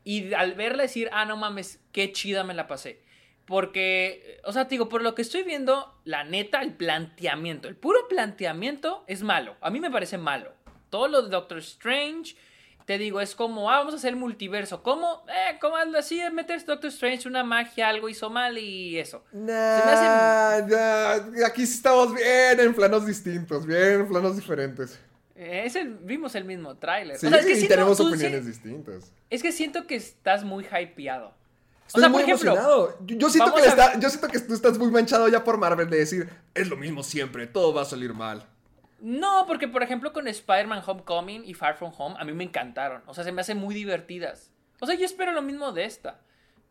[0.04, 3.00] y al verla decir, ah, no mames, qué chida me la pasé.
[3.46, 7.76] Porque, o sea, te digo, por lo que estoy viendo, la neta, el planteamiento, el
[7.76, 9.56] puro planteamiento es malo.
[9.62, 10.54] A mí me parece malo.
[10.90, 12.36] Todo lo de Doctor Strange,
[12.86, 14.84] te digo, es como, ah, vamos a hacer el multiverso.
[14.84, 15.26] ¿Cómo?
[15.28, 16.18] Eh, ¿cómo así?
[16.20, 19.24] de Meter Doctor Strange, una magia, algo hizo mal y eso.
[19.32, 24.36] Se me hace- Nah, nah, aquí sí estamos bien en planos distintos, bien en planos
[24.36, 25.00] diferentes.
[25.36, 27.18] Eh, Es el, vimos el mismo tráiler.
[27.18, 29.14] Sí, O sea, es que y tenemos opiniones sí- distintas.
[29.30, 31.34] Es que siento que estás muy hypeado.
[31.92, 32.98] Estoy o sea, muy por ejemplo, emocionado.
[33.06, 35.28] Yo, yo siento vamos que le a- está- yo siento que tú estás muy manchado
[35.28, 38.46] ya por Marvel de decir, es lo mismo siempre, todo va a salir mal.
[39.02, 43.02] No, porque por ejemplo con Spider-Man Homecoming y Far From Home a mí me encantaron.
[43.08, 44.52] O sea, se me hacen muy divertidas.
[44.80, 46.20] O sea, yo espero lo mismo de esta.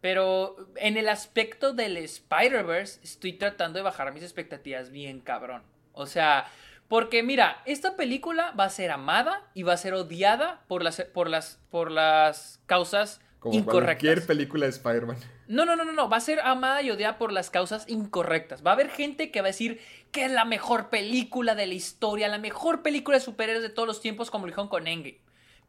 [0.00, 5.62] Pero en el aspecto del Spider-Verse estoy tratando de bajar mis expectativas bien cabrón.
[5.92, 6.46] O sea,
[6.88, 11.02] porque mira, esta película va a ser amada y va a ser odiada por las,
[11.02, 14.02] por las, por las causas Como incorrectas.
[14.04, 15.16] cualquier película de Spider-Man.
[15.48, 16.08] No, no, no, no, no.
[16.08, 18.64] Va a ser amada y odiada por las causas incorrectas.
[18.64, 19.80] Va a haber gente que va a decir
[20.12, 23.88] que es la mejor película de la historia, la mejor película de superhéroes de todos
[23.88, 25.20] los tiempos, como lo dijeron con Endgame.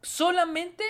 [0.02, 0.84] Solamente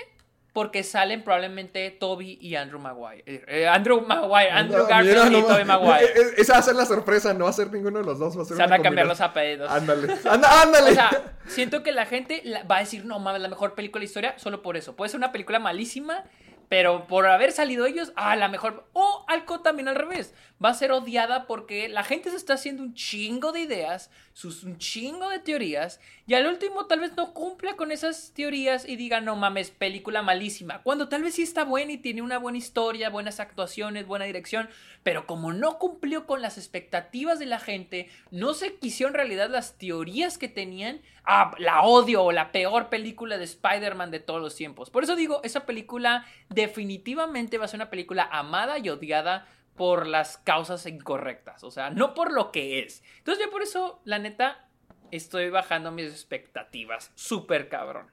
[0.53, 3.23] porque salen probablemente Toby y Andrew Maguire.
[3.27, 6.05] Eh, eh, Andrew Maguire, Andrew No, Garfield mira, y no, Toby Maguire.
[6.05, 8.37] eh, Esa va a ser la sorpresa, no va a ser ninguno de los dos,
[8.37, 9.71] va a ser Se van a cambiar los apellidos.
[9.71, 10.91] Ándale, ándale.
[10.91, 14.05] O sea, siento que la gente va a decir, no mames, la mejor película de
[14.05, 14.95] la historia, solo por eso.
[14.95, 16.23] Puede ser una película malísima,
[16.69, 18.89] pero por haber salido ellos, ah, la mejor.
[18.93, 20.35] O algo también al revés.
[20.63, 24.65] Va a ser odiada porque la gente se está haciendo un chingo de ideas, sus,
[24.65, 28.97] un chingo de teorías, y al último tal vez no cumpla con esas teorías y
[28.97, 30.83] diga, no mames, película malísima.
[30.83, 34.69] Cuando tal vez sí está buena y tiene una buena historia, buenas actuaciones, buena dirección,
[35.03, 39.51] pero como no cumplió con las expectativas de la gente, no se quisieron en realidad
[39.51, 44.41] las teorías que tenían, ah, la odio o la peor película de Spider-Man de todos
[44.41, 44.91] los tiempos.
[44.91, 50.07] Por eso digo, esa película definitivamente va a ser una película amada y odiada por
[50.07, 53.03] las causas incorrectas, o sea, no por lo que es.
[53.19, 54.69] Entonces yo por eso, la neta,
[55.17, 58.07] estoy bajando mis expectativas, súper cabrón.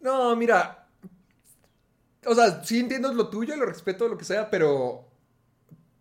[0.00, 0.86] No, mira.
[2.26, 5.04] O sea, sí entiendo lo tuyo, lo respeto, lo que sea, pero.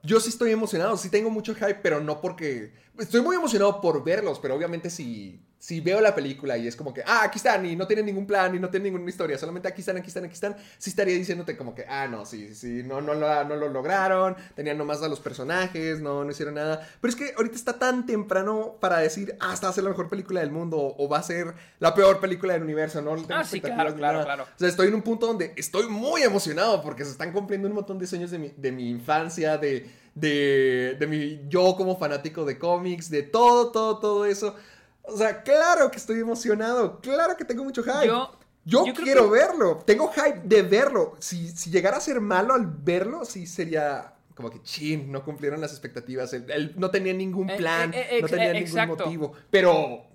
[0.03, 2.73] Yo sí estoy emocionado, sí tengo mucho hype, pero no porque.
[2.99, 6.93] Estoy muy emocionado por verlos, pero obviamente si, si veo la película y es como
[6.93, 9.67] que, ah, aquí están, y no tienen ningún plan, y no tienen ninguna historia, solamente
[9.67, 12.83] aquí están, aquí están, aquí están, sí estaría diciéndote como que, ah, no, sí, sí,
[12.83, 16.87] no, no, lo, no lo lograron, tenían nomás a los personajes, no, no hicieron nada.
[17.01, 19.89] Pero es que ahorita está tan temprano para decir, ah, esta va a ser la
[19.89, 23.15] mejor película del mundo, o va a ser la peor película del universo, ¿no?
[23.15, 24.43] Tengo Ah, sí, claro, claro, claro.
[24.43, 27.73] O sea, estoy en un punto donde estoy muy emocionado porque se están cumpliendo un
[27.73, 32.45] montón de sueños de mi, de mi infancia, de, de, de mi yo como fanático
[32.45, 34.55] de cómics, de todo, todo, todo eso.
[35.03, 38.07] O sea, claro que estoy emocionado, claro que tengo mucho hype.
[38.07, 38.31] Yo-
[38.67, 41.15] Yo, yo creo quiero que- verlo, tengo hype de verlo.
[41.19, 45.61] Si, si llegara a ser malo al verlo, sí sería como que chin, no cumplieron
[45.61, 46.33] las expectativas.
[46.33, 49.05] Él, él no tenía ningún Eh, plan, eh, eh, no tenía eh, ningún exacto.
[49.05, 49.33] motivo.
[49.51, 50.05] Pero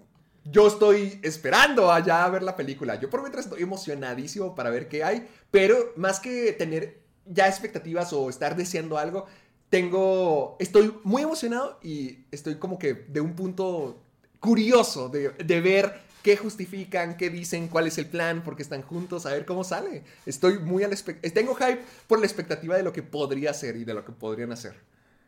[0.44, 2.96] yo estoy esperando allá a ver la película.
[2.96, 8.12] Yo por mientras estoy emocionadísimo para ver qué hay, pero más que tener ya expectativas
[8.12, 9.26] o estar deseando algo,
[9.70, 14.02] tengo, estoy muy emocionado y estoy como que de un punto
[14.40, 18.82] curioso de, de ver qué justifican, qué dicen, cuál es el plan, por qué están
[18.82, 20.02] juntos, a ver cómo sale.
[20.26, 23.84] Estoy muy al espe- tengo hype por la expectativa de lo que podría ser y
[23.84, 24.74] de lo que podrían hacer.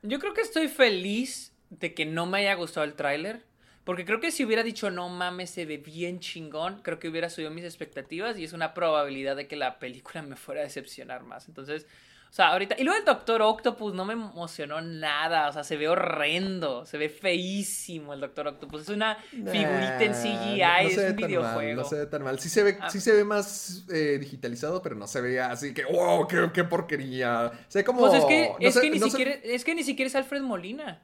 [0.02, 3.42] Yo creo que estoy feliz de que no me haya gustado el tráiler.
[3.84, 7.28] Porque creo que si hubiera dicho no mames, se ve bien chingón, creo que hubiera
[7.28, 11.24] subido mis expectativas y es una probabilidad de que la película me fuera a decepcionar
[11.24, 11.48] más.
[11.48, 11.86] Entonces,
[12.32, 12.76] o sea, ahorita.
[12.78, 15.50] Y luego el Doctor Octopus no me emocionó nada.
[15.50, 18.80] O sea, se ve horrendo, se ve feísimo el Doctor Octopus.
[18.82, 21.56] Es una figurita en CGI, no- no es un videojuego.
[21.58, 22.38] Mal, no se ve tan mal.
[22.38, 22.88] Sí se ve, Ah.
[22.88, 26.64] sí se ve más eh, digitalizado, pero no se ve así que, wow, qué, qué
[26.64, 27.52] porquería.
[27.68, 28.00] Se ve como.
[28.00, 30.40] Pues es que, no es, sé- que ni siquiera, es que ni siquiera es Alfred
[30.40, 31.02] Molina.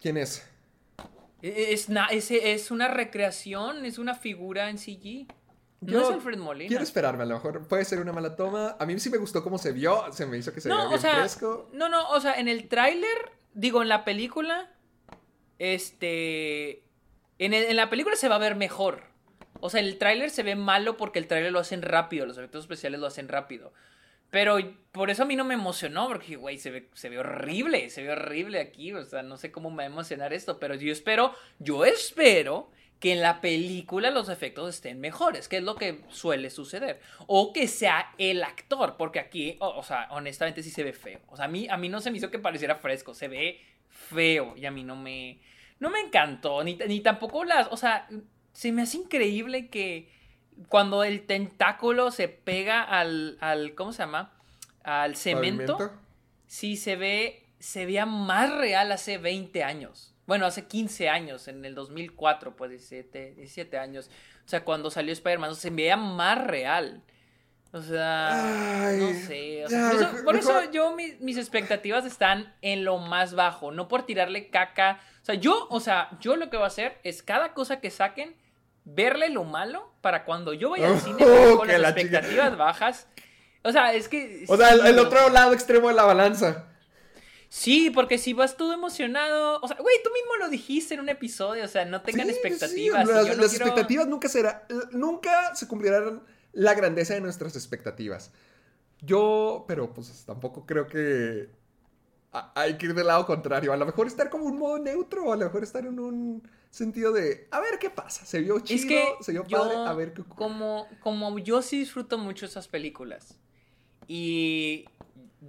[0.00, 0.42] ¿Quién es?
[1.42, 5.26] Es, na- es, es una recreación, es una figura en CG.
[5.80, 6.68] No es Alfred Molina.
[6.68, 8.76] Quiero esperarme, a lo mejor puede ser una mala toma.
[8.78, 10.88] A mí sí me gustó cómo se vio, se me hizo que se no, veía
[10.88, 11.68] bien o sea, fresco.
[11.72, 14.70] No, no, o sea, en el tráiler, digo, en la película,
[15.58, 16.84] este...
[17.38, 19.02] En, el- en la película se va a ver mejor.
[19.60, 22.64] O sea, el tráiler se ve malo porque el tráiler lo hacen rápido, los efectos
[22.64, 23.72] especiales lo hacen rápido.
[24.30, 24.58] Pero
[24.92, 28.02] por eso a mí no me emocionó, porque, güey, se ve, se ve horrible, se
[28.02, 30.92] ve horrible aquí, o sea, no sé cómo me va a emocionar esto, pero yo
[30.92, 32.70] espero, yo espero
[33.00, 37.00] que en la película los efectos estén mejores, que es lo que suele suceder.
[37.26, 41.20] O que sea el actor, porque aquí, o, o sea, honestamente sí se ve feo.
[41.28, 43.60] O sea, a mí, a mí no se me hizo que pareciera fresco, se ve
[43.90, 45.40] feo y a mí no me,
[45.78, 48.08] no me encantó, ni, ni tampoco las, o sea,
[48.52, 50.10] se me hace increíble que
[50.68, 54.32] cuando el tentáculo se pega al, al ¿cómo se llama?
[54.82, 56.02] Al cemento, ¿Pavimento?
[56.46, 60.13] sí se ve, se veía más real hace 20 años.
[60.26, 64.08] Bueno, hace 15 años, en el 2004, pues 17, 17 años.
[64.44, 67.02] O sea, cuando salió Spider-Man, se veía más real.
[67.72, 69.64] O sea, Ay, no sé.
[69.66, 73.72] o sea, por eso, por eso yo, mi- mis expectativas están en lo más bajo,
[73.72, 75.00] no por tirarle caca.
[75.22, 77.90] O sea, yo, o sea, yo lo que voy a hacer es cada cosa que
[77.90, 78.36] saquen,
[78.84, 82.00] verle lo malo para cuando yo vaya al cine Oh, con las la chica.
[82.02, 83.08] expectativas bajas.
[83.64, 84.44] O sea, es que.
[84.46, 86.66] O sea, el, otro lado extremo de la balanza.
[87.56, 89.60] Sí, porque si vas todo emocionado.
[89.62, 91.64] O sea, güey, tú mismo lo dijiste en un episodio.
[91.64, 93.04] O sea, no tengan Sí, sí, expectativas.
[93.04, 96.20] y las yo no las quiero- expectativas nunca será, nunca se cumplirán
[96.52, 98.32] la grandeza de nuestras expectativas.
[99.00, 101.48] Yo, pero pues tampoco creo que
[102.32, 103.72] a- hay que ir del lado contrario.
[103.72, 107.12] A lo mejor estar como un modo neutro, a lo mejor estar en un sentido
[107.12, 108.26] de, a ver qué pasa.
[108.26, 110.36] Se vio chido, Es que se vio yo, padre, a ver qué ocurre.
[110.36, 113.38] como, como yo sí disfruto mucho esas películas.
[114.08, 114.86] Y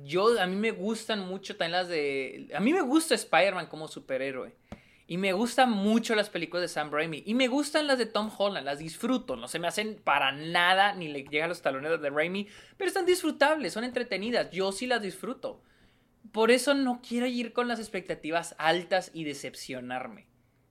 [0.03, 2.49] yo, a mí me gustan mucho también las de...
[2.55, 4.55] A mí me gusta Spider-Man como superhéroe.
[5.07, 7.23] Y me gustan mucho las películas de Sam Raimi.
[7.25, 9.35] Y me gustan las de Tom Holland, las disfruto.
[9.35, 12.47] No se me hacen para nada, ni le llegan los talones de Raimi.
[12.75, 14.49] Pero están disfrutables, son entretenidas.
[14.49, 15.61] Yo sí las disfruto.
[16.31, 20.27] Por eso no quiero ir con las expectativas altas y decepcionarme.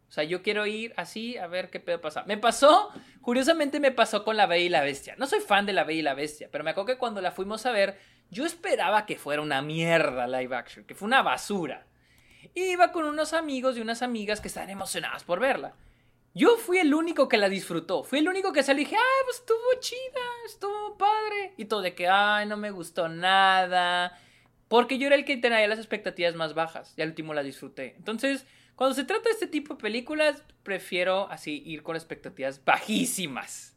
[0.08, 2.24] O sea, yo quiero ir así a ver qué pedo pasa.
[2.24, 2.90] Me pasó,
[3.20, 5.14] curiosamente me pasó con La Bella y la Bestia.
[5.16, 7.32] No soy fan de La Bella y la Bestia, pero me acuerdo que cuando la
[7.32, 7.98] fuimos a ver,
[8.30, 11.86] yo esperaba que fuera una mierda live action, que fue una basura.
[12.54, 15.74] Y iba con unos amigos y unas amigas que estaban emocionadas por verla.
[16.34, 18.02] Yo fui el único que la disfrutó.
[18.02, 21.54] Fui el único que salió y dije, ah, pues estuvo chida, estuvo padre.
[21.56, 24.18] Y todo de que, ay, no me gustó nada.
[24.66, 27.94] Porque yo era el que tenía las expectativas más bajas y al último la disfruté.
[27.96, 33.76] Entonces, cuando se trata de este tipo de películas, prefiero así ir con expectativas bajísimas.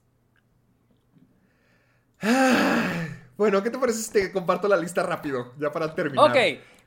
[3.37, 5.53] Bueno, ¿qué te parece si te comparto la lista rápido?
[5.59, 6.31] Ya para terminar.
[6.31, 6.37] Ok,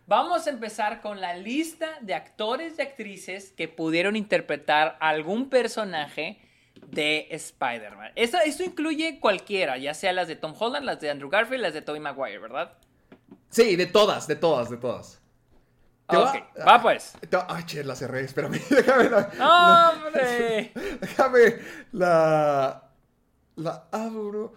[0.06, 6.40] vamos a empezar con la lista de actores y actrices que pudieron interpretar algún personaje
[6.88, 8.12] de Spider-Man.
[8.16, 11.74] Esto, esto incluye cualquiera, ya sea las de Tom Holland, las de Andrew Garfield, las
[11.74, 12.72] de Tobey Maguire, ¿verdad?
[13.50, 15.20] Sí, de todas, de todas, de todas.
[16.08, 17.16] Ok, va- va pues.
[17.48, 18.58] Ay, che, la cerré, espérame.
[18.70, 19.92] Déjame la...
[19.94, 20.72] ¡Hombre!
[21.00, 21.40] Déjame
[21.92, 22.90] la.
[23.56, 24.54] La abro.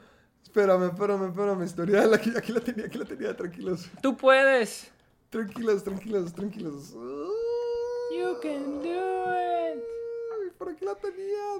[0.53, 1.63] Espérame, espérame, espérame.
[1.63, 2.13] Historial.
[2.13, 3.35] Aquí, aquí la tenía, aquí la tenía.
[3.35, 3.89] Tranquilos.
[4.03, 4.91] Tú puedes.
[5.31, 6.93] Tranquilos, tranquilos, tranquilos.
[6.93, 9.81] You can do it.
[9.81, 11.55] Ay, por aquí la tenía.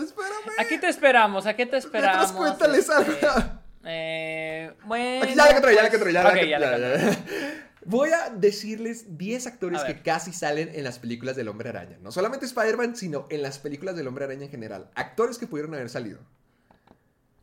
[0.00, 0.60] Espérame.
[0.60, 2.32] Aquí te esperamos, aquí te esperamos.
[2.32, 3.60] Mientras cuéntales este, algo.
[3.88, 5.24] Eh, bueno.
[5.24, 7.72] Aquí ya la encontré, ya la encontré, ya la ok, encontré, ya la ya, ya.
[7.84, 11.98] Voy a decirles 10 actores que casi salen en las películas del Hombre Araña.
[12.00, 14.90] No solamente Spider-Man, sino en las películas del Hombre Araña en general.
[14.94, 16.20] Actores que pudieron haber salido.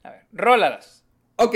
[0.04, 1.04] A ver, rólalas.
[1.38, 1.56] Ok.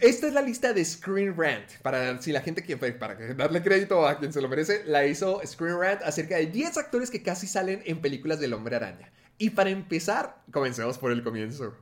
[0.00, 1.70] Esta es la lista de Screen Rant.
[1.82, 5.06] Para si la gente que para que darle crédito a quien se lo merece, la
[5.06, 9.10] hizo Screen Rant acerca de 10 actores que casi salen en películas del Hombre Araña.
[9.38, 11.74] Y para empezar, comencemos por el comienzo.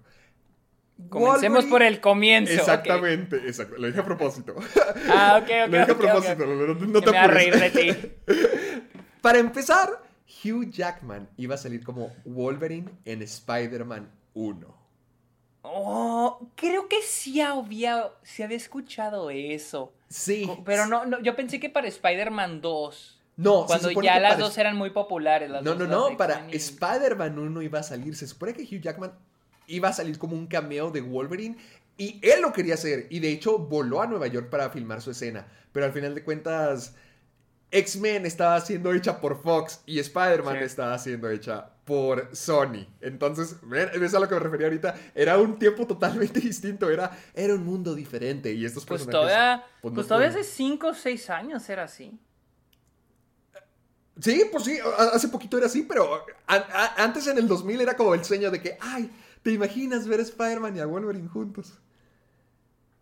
[1.08, 2.52] Comencemos Wolverine- por el comienzo.
[2.52, 3.76] Exactamente, exacto.
[3.78, 4.54] Lo dije a propósito.
[5.10, 5.70] Ah, ok, ok.
[5.72, 6.80] Lo dije a ok, propósito, ok.
[6.88, 8.12] no, te me a reír de ti.
[9.22, 9.90] Para empezar,
[10.44, 14.77] Hugh Jackman iba a salir como Wolverine en Spider-Man 1.
[15.62, 19.92] Oh, creo que sí había, sí había escuchado eso.
[20.08, 20.50] Sí.
[20.64, 23.14] Pero no, no, yo pensé que para Spider-Man 2.
[23.36, 25.48] No, Cuando ya las para- dos eran muy populares.
[25.50, 28.16] las No, dos, no, las no, para y- Spider-Man 1 iba a salir.
[28.16, 29.12] Se supone que Hugh Jackman
[29.66, 31.56] iba a salir como un cameo de Wolverine
[31.96, 33.06] y él lo quería hacer.
[33.10, 35.46] Y de hecho voló a Nueva York para filmar su escena.
[35.72, 36.96] Pero al final de cuentas,
[37.70, 40.64] X-Men estaba siendo hecha por Fox y Spider-Man Sí.
[40.64, 42.86] estaba siendo hecha por Sony.
[43.00, 44.94] Entonces, ven, es a lo que me refería ahorita.
[45.14, 46.90] Era un tiempo totalmente distinto.
[46.90, 48.52] Era, era un mundo diferente.
[48.52, 51.84] Y estos Pues personajes, todavía, pues, pues no todavía hace 5 o 6 años era
[51.84, 52.18] así.
[54.20, 54.78] Sí, pues sí,
[55.12, 58.50] hace poquito era así, pero a- a- antes en el 2000 era como el sueño
[58.50, 59.10] de que, ay,
[59.42, 61.78] ¿Te imaginas ver a Spider-Man y a Wolverine juntos?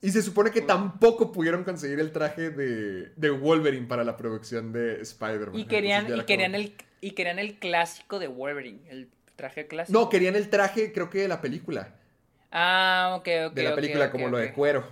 [0.03, 4.73] Y se supone que tampoco pudieron conseguir el traje de, de Wolverine para la producción
[4.73, 5.59] de Spider-Man.
[5.59, 9.67] Y querían, y, era querían como- el, y querían el clásico de Wolverine, el traje
[9.67, 9.99] clásico.
[9.99, 11.95] No, querían el traje, creo que de la película.
[12.53, 13.55] Ah, ok, ok.
[13.55, 14.87] de la película, como lo de cuero.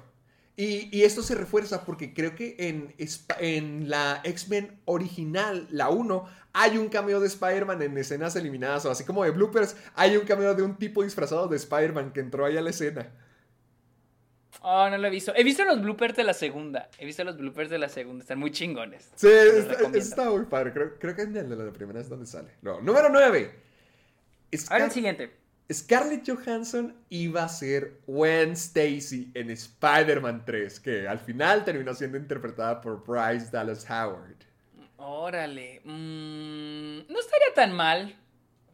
[0.57, 2.95] Y, y esto se refuerza porque creo que en,
[3.41, 8.91] en la X-Men original, la 1, hay un cameo de Spider-Man en escenas eliminadas, o
[8.91, 12.47] así como de bloopers, hay un cameo de un tipo disfrazado de Spider-Man que entró
[12.47, 13.11] ahí a la escena.
[14.67, 15.35] Oh, no lo he visto.
[15.37, 16.89] He visto los bloopers de la segunda.
[16.99, 18.23] He visto los bloopers de la segunda.
[18.23, 19.11] Están muy chingones.
[19.15, 20.73] Sí, está, está muy padre.
[20.73, 22.49] Creo, creo que en el de la primera es donde sale.
[22.63, 23.55] No, número 9.
[24.71, 25.31] Ahora el siguiente.
[25.71, 32.17] Scarlett Johansson iba a ser Gwen Stacy en Spider-Man 3, que al final terminó siendo
[32.17, 34.37] interpretada por Bryce Dallas Howard.
[34.97, 35.83] Órale.
[35.85, 38.17] mm, no estaría tan mal.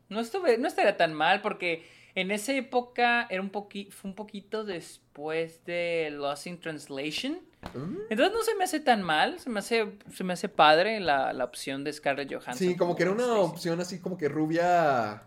[0.08, 1.84] No, estuve, no estaría tan mal porque
[2.14, 7.38] en esa época era un poqui- fue un poquito después de Lost in Translation.
[7.74, 7.96] Mm.
[8.10, 9.38] Entonces no se me hace tan mal.
[9.38, 12.54] Se me hace, se me hace padre la, la opción de Scarlett Johansson.
[12.56, 15.22] Sí, como que era una opción así como que rubia.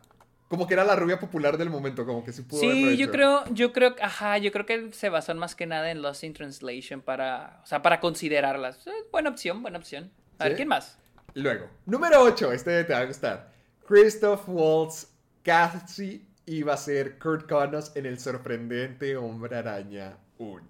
[0.48, 3.44] Como que era la rubia popular del momento, como que sí pudo Sí, yo creo,
[3.54, 7.02] yo creo, ajá, yo creo que se basó más que nada en Lost in Translation
[7.02, 8.86] para, o sea, para considerarlas.
[8.86, 10.12] Eh, buena opción, buena opción.
[10.38, 10.56] A ver.
[10.56, 11.00] ¿quién más?
[11.34, 13.52] Luego, número 8, este te va a gustar.
[13.88, 15.08] Christoph Waltz
[15.42, 20.62] casi iba a ser Kurt Connors en el sorprendente Hombre Araña 1.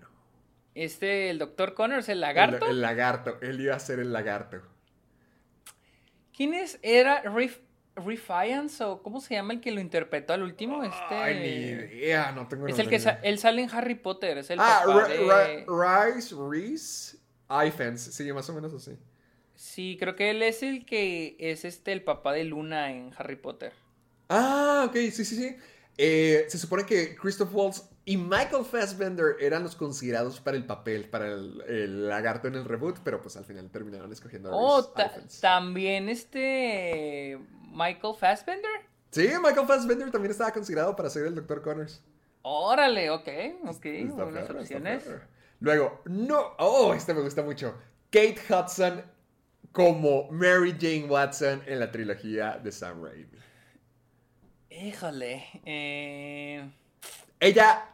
[0.76, 1.74] Este, el Dr.
[1.74, 2.66] Connors, el lagarto.
[2.66, 4.62] El, el lagarto, él iba a ser el lagarto.
[6.36, 6.80] ¿Quién es?
[6.82, 7.60] ¿Era Rif
[7.96, 10.84] Rifiance o cómo se llama el que lo interpretó al último?
[10.84, 11.14] Este...
[11.16, 11.48] Ay, ni
[12.00, 14.82] idea, no tengo Es el que sa- él sale en Harry Potter, es el Ah,
[14.84, 15.20] papá de...
[15.68, 17.18] Ri- Rice Reese
[17.68, 18.98] Ifans, sí, más o menos así.
[19.54, 23.36] Sí, creo que él es el que es este el papá de Luna en Harry
[23.36, 23.74] Potter.
[24.36, 25.56] Ah, ok, sí, sí, sí.
[25.98, 31.08] Eh, se supone que Christoph Waltz y Michael Fassbender eran los considerados para el papel,
[31.10, 34.84] para el, el lagarto en el reboot, pero pues al final terminaron escogiendo a Oh,
[34.86, 37.40] ta- también este
[37.72, 38.72] Michael Fassbender.
[39.12, 41.62] Sí, Michael Fassbender también estaba considerado para ser el Dr.
[41.62, 42.02] Connors.
[42.42, 43.28] Órale, ok,
[43.68, 45.04] ok, Está buenas opciones.
[45.60, 47.76] Luego, no, oh, este me gusta mucho.
[48.12, 49.04] Kate Hudson
[49.72, 53.33] como Mary Jane Watson en la trilogía de Sam Raimi.
[54.82, 56.70] Híjole, eh...
[57.40, 57.86] Ella,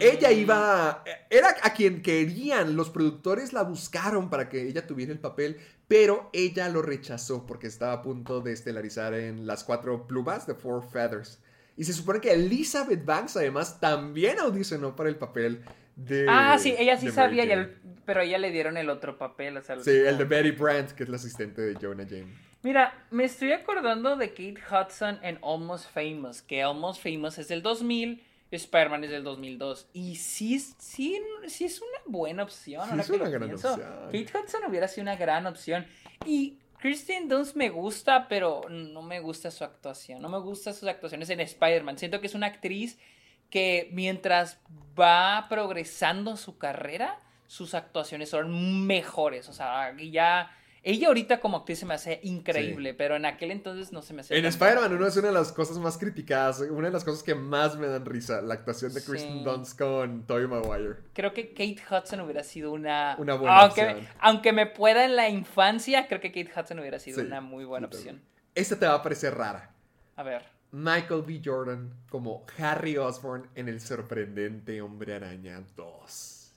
[0.00, 0.38] ella Mm.
[0.38, 5.58] iba, era a quien querían, los productores la buscaron para que ella tuviera el papel,
[5.88, 10.54] pero ella lo rechazó porque estaba a punto de estelarizar en Las Cuatro Plumas de
[10.54, 11.38] Four Feathers.
[11.76, 15.62] Y se supone que Elizabeth Banks además también audicionó para el papel
[15.96, 16.26] de...
[16.28, 17.70] Ah, sí, ella sí sabía,
[18.06, 20.92] pero a ella le dieron el otro papel, o sea, Sí, el de Betty Brandt,
[20.92, 22.38] que es la asistente de Jonah James.
[22.64, 27.62] Mira, me estoy acordando de Kate Hudson en Almost Famous, que Almost Famous es del
[27.62, 29.88] 2000, Spider-Man es del 2002.
[29.92, 32.82] Y sí, es- sí, sí es una buena opción.
[32.84, 33.70] Sí, ahora es que una gran pienso.
[33.74, 33.92] opción.
[34.06, 35.86] Kate Hudson hubiera sido una gran opción.
[36.24, 40.22] Y Kristen Dunst me gusta, pero no me gusta su actuación.
[40.22, 41.98] No me gustan sus actuaciones en Spider-Man.
[41.98, 42.98] Siento que es una actriz
[43.50, 44.58] que mientras
[44.98, 49.48] va progresando su carrera, sus actuaciones son mejores.
[49.50, 50.50] O sea, ya...
[50.86, 54.20] Ella ahorita como actriz se me hace increíble, pero en aquel entonces no se me
[54.20, 54.96] hace En Spider-Man buena.
[54.96, 57.86] 1 es una de las cosas más criticadas, una de las cosas que más me
[57.86, 59.10] dan risa, la actuación de Sí.
[59.10, 60.96] Kristen Dunst con Tobey Maguire.
[61.14, 63.16] Creo que Kate Hudson hubiera sido una...
[63.18, 64.08] Una buena aunque, opción.
[64.20, 67.64] Aunque me pueda en la infancia, creo que Kate Hudson hubiera sido Sí, una muy
[67.64, 68.20] buena opción.
[68.54, 69.74] Esta te va a parecer rara.
[70.16, 70.42] A ver.
[70.70, 71.40] Michael B.
[71.42, 76.52] Jordan como Harry Osborn en el sorprendente Hombre Araña 2.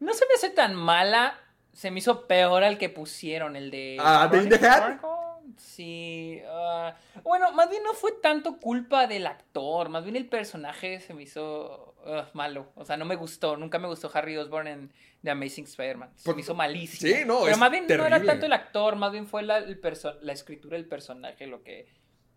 [0.00, 1.38] No se me hace tan mala.
[1.76, 3.98] Se me hizo peor al que pusieron, el de...
[4.00, 4.60] Ah, ¿de Hat?
[4.60, 5.42] Darko.
[5.58, 6.40] Sí.
[6.48, 9.90] ah, bueno, más bien no fue tanto culpa del actor.
[9.90, 12.72] Más bien el personaje se me hizo ah, malo.
[12.76, 13.58] O sea, no me gustó.
[13.58, 14.92] Nunca me gustó Harry Osborn en
[15.22, 16.12] The Amazing Spider-Man.
[16.16, 17.14] Se Pues, me hizo malísimo.
[17.14, 18.96] sí, no, Pero es más bien no era tanto el actor.
[18.96, 21.86] Más bien fue la, el perso- la escritura del personaje lo que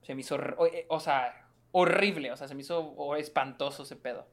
[0.02, 0.36] se me hizo...
[0.36, 2.32] o, eh, o sea, horrible.
[2.34, 4.28] O sea, se me hizo oh, espantoso ese pedo.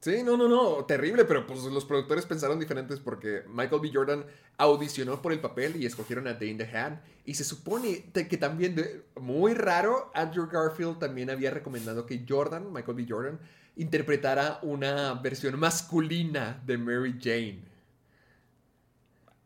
[0.00, 3.90] Sí, no, no, no, terrible, pero pues los productores pensaron diferentes porque Michael B.
[3.92, 4.24] Jordan
[4.56, 7.02] audicionó por el papel y escogieron a Dane DeHaan.
[7.24, 12.72] Y se supone que también, de- muy raro, Andrew Garfield también había recomendado que Jordan,
[12.72, 13.06] Michael B.
[13.08, 13.40] Jordan,
[13.76, 17.64] interpretara una versión masculina de Mary Jane.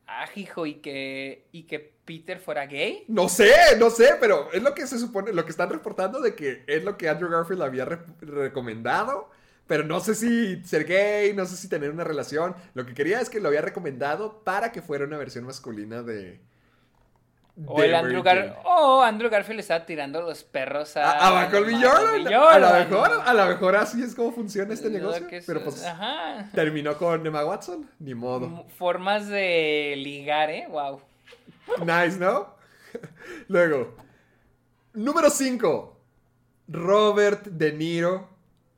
[0.07, 3.05] Ah, hijo, y que, y que Peter fuera gay.
[3.09, 6.35] No sé, no sé, pero es lo que se supone, lo que están reportando de
[6.35, 9.31] que es lo que Andrew Garfield había re- recomendado.
[9.67, 12.55] Pero no sé si ser gay, no sé si tener una relación.
[12.75, 16.41] Lo que quería es que lo había recomendado para que fuera una versión masculina de,
[17.67, 18.57] O el Andrew Gar Jane.
[18.65, 21.51] o Andrew Garfield estaba tirando los perros a, A, a.
[21.51, 22.27] Jordan.
[22.35, 25.27] A lo mejor, a lo mejor así es como funciona este negocio.
[25.47, 26.51] Pero pues Ajá.
[26.55, 27.89] terminó con Emma Watson.
[27.99, 28.67] Ni modo.
[28.77, 30.67] Formas de ligar, ¿eh?
[30.69, 31.01] Wow.
[31.81, 32.57] Nice, ¿no?
[33.49, 33.97] Luego,
[34.95, 35.89] número 5.
[36.69, 38.32] Robert De Niro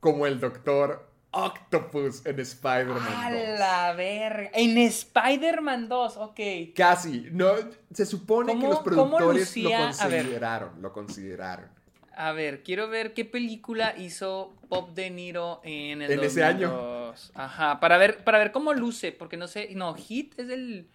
[0.05, 3.59] como el Doctor Octopus en Spider-Man A 2.
[3.59, 4.51] la verga.
[4.53, 6.39] En Spider-Man 2, ok.
[6.75, 7.27] Casi.
[7.31, 7.53] No,
[7.91, 9.89] se supone que ¿Cómo- los productores lo lucía?
[9.89, 10.21] A ver.
[10.21, 10.81] consideraron.
[10.83, 11.69] Lo consideraron.
[12.15, 16.69] A ver, quiero ver qué película hizo Pop De Niro en el En ese año.
[16.69, 17.31] 2002.
[17.33, 20.87] Ajá, para ver, para ver cómo luce, porque no sé, no, Hit es del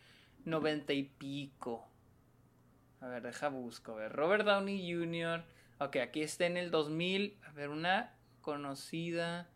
[0.45, 1.87] 90 y pico.
[3.01, 5.43] A ver, deja busco, a ver, Robert Downey Jr.
[5.81, 9.49] Ok, aquí está en el 2000, a ver, una conocida.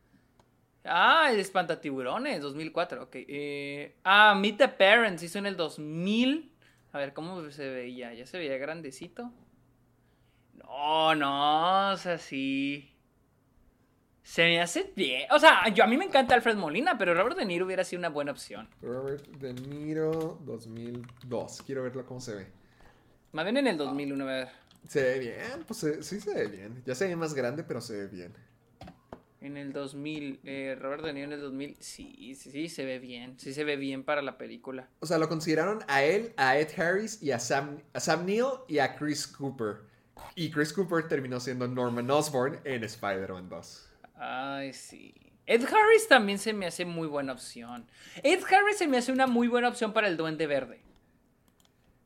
[0.85, 3.11] Ah, el Espantatiburones, 2004, ok.
[3.15, 6.53] eh, ah, Meet the Parents hizo en el 2000.
[6.93, 8.13] A ver, ¿cómo se veía?
[8.15, 9.33] ¿Ya se veía grandecito?
[10.55, 12.91] No, no, o sea, sí.
[14.23, 15.27] Se me hace bien.
[15.33, 18.01] O sea, yo a mí me encanta Alfred Molina, pero Robert De Niro hubiera sido
[18.01, 18.69] una buena opción.
[18.81, 21.63] Robert De Niro 2002.
[21.67, 22.47] Quiero verlo cómo se ve.
[23.33, 24.49] Más bien en el 2001, a ver.
[24.89, 26.83] Se ve bien, pues se- sí se ve bien.
[26.87, 28.33] Ya se ve más grande, pero se ve bien.
[29.45, 32.99] En el 2000, eh, Robert De Niro en el 2000, sí, sí, sí, se ve
[32.99, 33.39] bien.
[33.39, 34.89] Sí se ve bien para la película.
[35.01, 38.47] O sea, lo consideraron a él, a Ed Harris y a Sam, a Sam Neill
[38.69, 39.83] y a Chris Cooper.
[40.35, 43.89] Y Chris Cooper terminó siendo Norman Osborn en Spider-Man 2.
[44.15, 45.13] Ay, sí.
[45.45, 47.87] Ed Harris también se me hace muy buena opción.
[48.23, 50.81] Ed Harris se me hace una muy buena opción para el Duende Verde.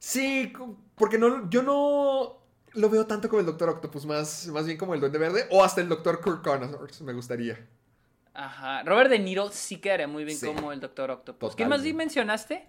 [0.00, 0.52] Sí,
[0.96, 2.37] porque no, yo no
[2.74, 5.62] lo veo tanto como el Doctor Octopus, más, más bien como el Duende Verde o
[5.64, 7.58] hasta el Doctor Kirk Connors, me gustaría.
[8.34, 8.82] Ajá.
[8.84, 10.46] Robert De Niro sí quedaría muy bien Sí.
[10.46, 11.56] como el Doctor Octopus.
[11.56, 12.66] ¿Quién más mencionaste?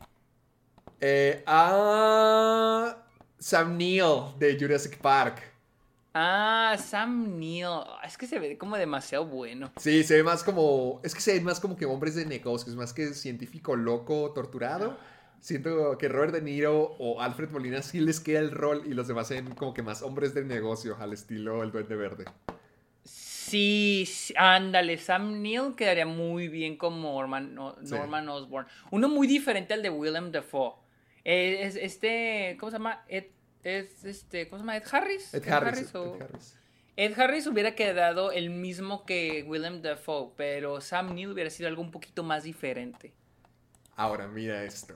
[1.01, 2.97] Eh, a
[3.38, 5.43] Sam Neill de Jurassic Park.
[6.13, 7.65] Ah, Sam Neill.
[7.67, 9.71] Ah, Es que se ve como demasiado bueno.
[9.77, 10.99] Sí, se ve más como.
[11.03, 14.97] Es que se ve más como que hombres de negocios, más que científico loco, torturado.
[15.40, 19.07] Siento que Robert De Niro o Alfred Molina sí les queda el rol y los
[19.07, 22.26] demás ven como que más hombres de negocio al estilo El Duende Verde.
[23.03, 27.95] Sí, sí, ándale, Sam Neill quedaría muy bien como Norman, no- Sí.
[27.95, 28.68] Norman Osborn.
[28.91, 30.74] Uno muy diferente al de Willem Dafoe.
[31.24, 33.03] Eh, es este, ¿cómo se llama?
[33.07, 33.26] Ed,
[33.64, 34.78] es este, ¿cómo se llama?
[34.78, 35.34] Ed Harris.
[35.34, 35.95] Ed Harris.
[35.95, 36.56] o- Ed Harris.
[36.95, 41.82] Ed Harris hubiera quedado el mismo que Willem Dafoe, pero Sam Neill hubiera sido algo
[41.82, 43.14] un poquito más diferente.
[43.95, 44.95] Ahora, mira esto.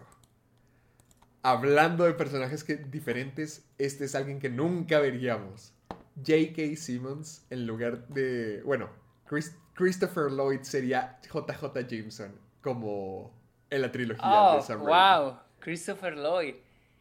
[1.44, 5.74] Hablando de personajes que, diferentes, este es alguien que nunca veríamos.
[6.16, 6.76] J.K.
[6.78, 8.62] Simmons en lugar de.
[8.64, 8.90] Bueno,
[9.28, 13.34] Chris- Christopher Lloyd sería JJ Jameson como
[13.70, 15.24] en la trilogía Oh, de Sam Raimi.
[15.26, 16.56] wow, Christopher Lloyd.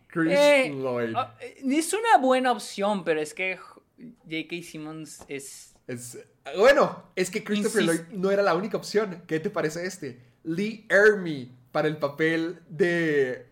[0.09, 1.15] Chris Eh, Lloyd.
[1.17, 4.63] oh, es una buena opción, pero es que J.K.
[4.63, 6.19] Simmons es Es-
[6.57, 9.23] bueno, es que Christopher Lloyd no era la única opción.
[9.27, 10.21] ¿Qué te parece este?
[10.43, 13.47] Lee Ermey para el papel de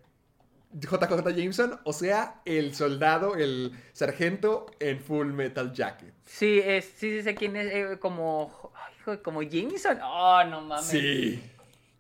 [0.72, 6.14] JJ Jameson, o sea, el soldado, el sargento en Full Metal Jacket.
[6.24, 9.98] Sí, es, sí, sí sé quién es, eh, como, hijo, como Jameson.
[10.02, 10.86] Oh, no mames.
[10.86, 11.42] Sí.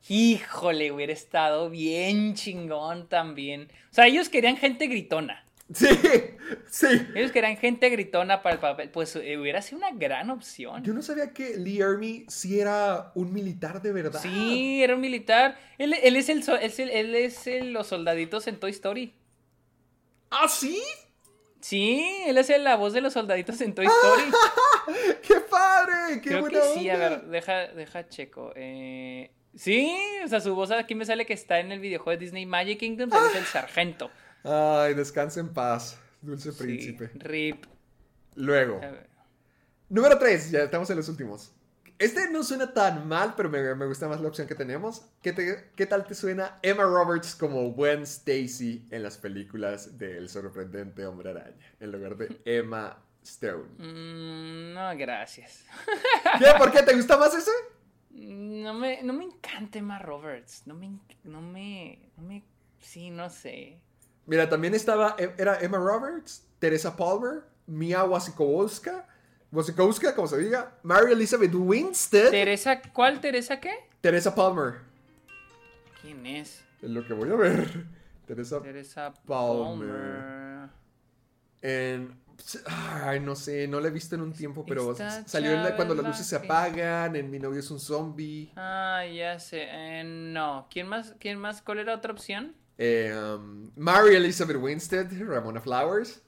[0.08, 3.70] Híjole, hubiera estado bien chingón también.
[3.90, 5.44] O sea, ellos querían gente gritona.
[5.72, 5.86] Sí,
[6.68, 6.86] sí.
[7.14, 8.90] Ellos querían gente gritona para el papel.
[8.90, 10.82] Pues eh, hubiera sido una gran opción.
[10.82, 14.20] Yo no sabía que Lee Ermey sí era un militar de verdad.
[14.20, 15.56] Sí, era un militar.
[15.78, 19.14] Él, él es el, es el- él es el- los soldaditos en Toy Story.
[20.30, 20.82] ¿Ah, sí?
[21.60, 24.22] Sí, él es el- la voz de los soldaditos en Toy Story.
[25.22, 26.20] ¡Qué padre!
[26.20, 28.52] ¡Qué Creo buena que sí, a ver, deja, deja checo.
[28.56, 29.94] Eh, sí,
[30.24, 32.78] o sea, su voz aquí me sale que está en el videojuego de Disney Magic
[32.80, 34.10] Kingdom, él es el sargento.
[34.44, 37.10] Ay, descansa en paz, dulce Sí, príncipe.
[37.14, 37.64] Rip.
[38.36, 38.80] Luego.
[39.88, 41.52] Número 3, ya estamos en los últimos.
[41.98, 45.04] Este no suena tan mal, pero me, me gusta más la opción que tenemos.
[45.22, 50.30] ¿Qué, te- ¿Qué tal te suena Emma Roberts como Gwen Stacy en las películas del
[50.30, 51.74] sorprendente Hombre Araña?
[51.78, 53.64] En lugar de Emma Stone.
[53.76, 55.64] Mm, no, gracias.
[56.38, 56.46] ¿Qué?
[56.56, 56.82] ¿Por qué?
[56.82, 57.50] ¿Te gusta más ese?
[58.12, 60.62] No me, no me encanta Emma Roberts.
[60.66, 62.42] No me, no me, no me,
[62.80, 63.78] sí, no sé.
[64.30, 69.04] Mira, también estaba, e, era Emma Roberts, Teresa Palmer, Mia Wasikowska,
[69.50, 73.72] Wasikowska, como se diga, Mary Elizabeth Winstead, Teresa, ¿cuál Teresa qué?
[74.00, 74.74] Teresa Palmer.
[76.00, 76.62] ¿Quién es?
[76.80, 77.84] Es lo que voy a ver.
[78.28, 79.88] Teresa Teresa Palmer.
[79.88, 80.68] Palmer.
[81.62, 82.20] En.
[82.66, 85.74] Ay, no sé, no la he visto en un tiempo, pero Esta salió en la-
[85.76, 88.52] cuando las la luces se apagan, en Mi novio es un zombie.
[88.54, 89.66] Ah, ya sé.
[89.68, 90.68] eh, no.
[90.70, 91.16] ¿Quién más?
[91.18, 91.60] ¿Quién más?
[91.62, 92.54] ¿Cuál era otra opción?
[92.82, 96.22] Eh, um, Mary Elizabeth Winstead, Ramona Flowers.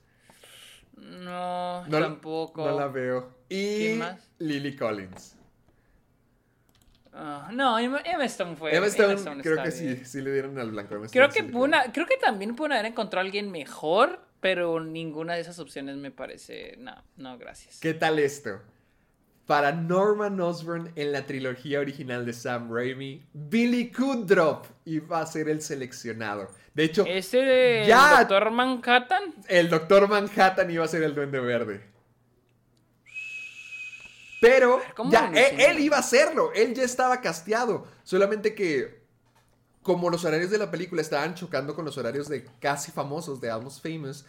[0.97, 2.67] No, No, la- tampoco.
[2.67, 3.35] No la veo.
[3.49, 4.31] Y ¿Quién más?
[4.39, 5.37] Lily Collins.
[7.15, 8.75] Ah, no, Emma, Stone fue.
[8.75, 9.99] Emma Stone, creo que bien.
[9.99, 10.95] sí, sí le dieron al blanco.
[10.95, 14.21] Emma Creo Stone, que, sí una- creo que también pueden haber encontrado a alguien mejor,
[14.41, 16.77] pero ninguna de esas opciones me parece.
[16.79, 17.81] No, no, gracias.
[17.81, 18.61] ¿Qué tal esto?
[19.53, 25.51] Para Norman Osborn en la trilogía original de Sam Raimi, Billy Kudrop iba a ser
[25.51, 26.49] el seleccionado.
[26.73, 28.21] De hecho, ¿Ese Ya.
[28.21, 29.35] Doctor Manhattan?
[29.49, 31.85] el Doctor Manhattan iba a ser el Duende Verde.
[34.41, 35.65] Pero ¿cómo ya, él, mencioné?
[35.67, 37.87] él iba a hacerlo, él ya estaba casteado.
[38.05, 39.03] Solamente que,
[39.83, 43.51] como los horarios de la película estaban chocando con los horarios de casi famosos, de
[43.51, 44.25] Almost Famous,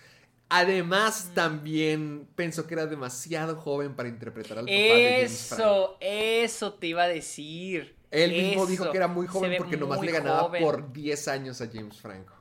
[0.59, 5.97] además también pensó que era demasiado joven para interpretar al papá de James Franco.
[5.97, 7.95] Eso, eso te iba a decir.
[8.11, 8.67] Él mismo Eso.
[8.67, 10.63] dijo que era muy joven ve porque nomás le ganaba joven.
[10.63, 12.33] por 10 años a James Franco.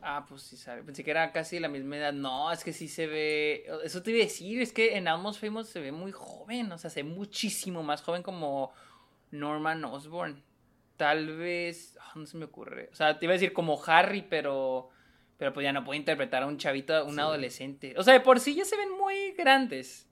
[0.00, 0.82] Ah, pues sí, sabe.
[0.82, 2.14] Pensé que era casi la misma edad.
[2.14, 3.66] No, es que sí se ve.
[3.84, 4.62] Eso te iba a decir.
[4.62, 6.72] Es que en Almost Famous se ve muy joven.
[6.72, 8.72] O sea, se ve muchísimo más joven como
[9.30, 10.42] Norman Osborn.
[10.96, 11.98] Tal vez.
[12.00, 12.88] ah, no se me ocurre.
[12.92, 14.88] O sea, te iba a decir como Harry, pero.
[15.40, 17.20] Pero pues ya no puede interpretar a un chavito, un Sí.
[17.20, 17.94] adolescente.
[17.96, 20.06] O sea, de por sí ya se ven muy grandes.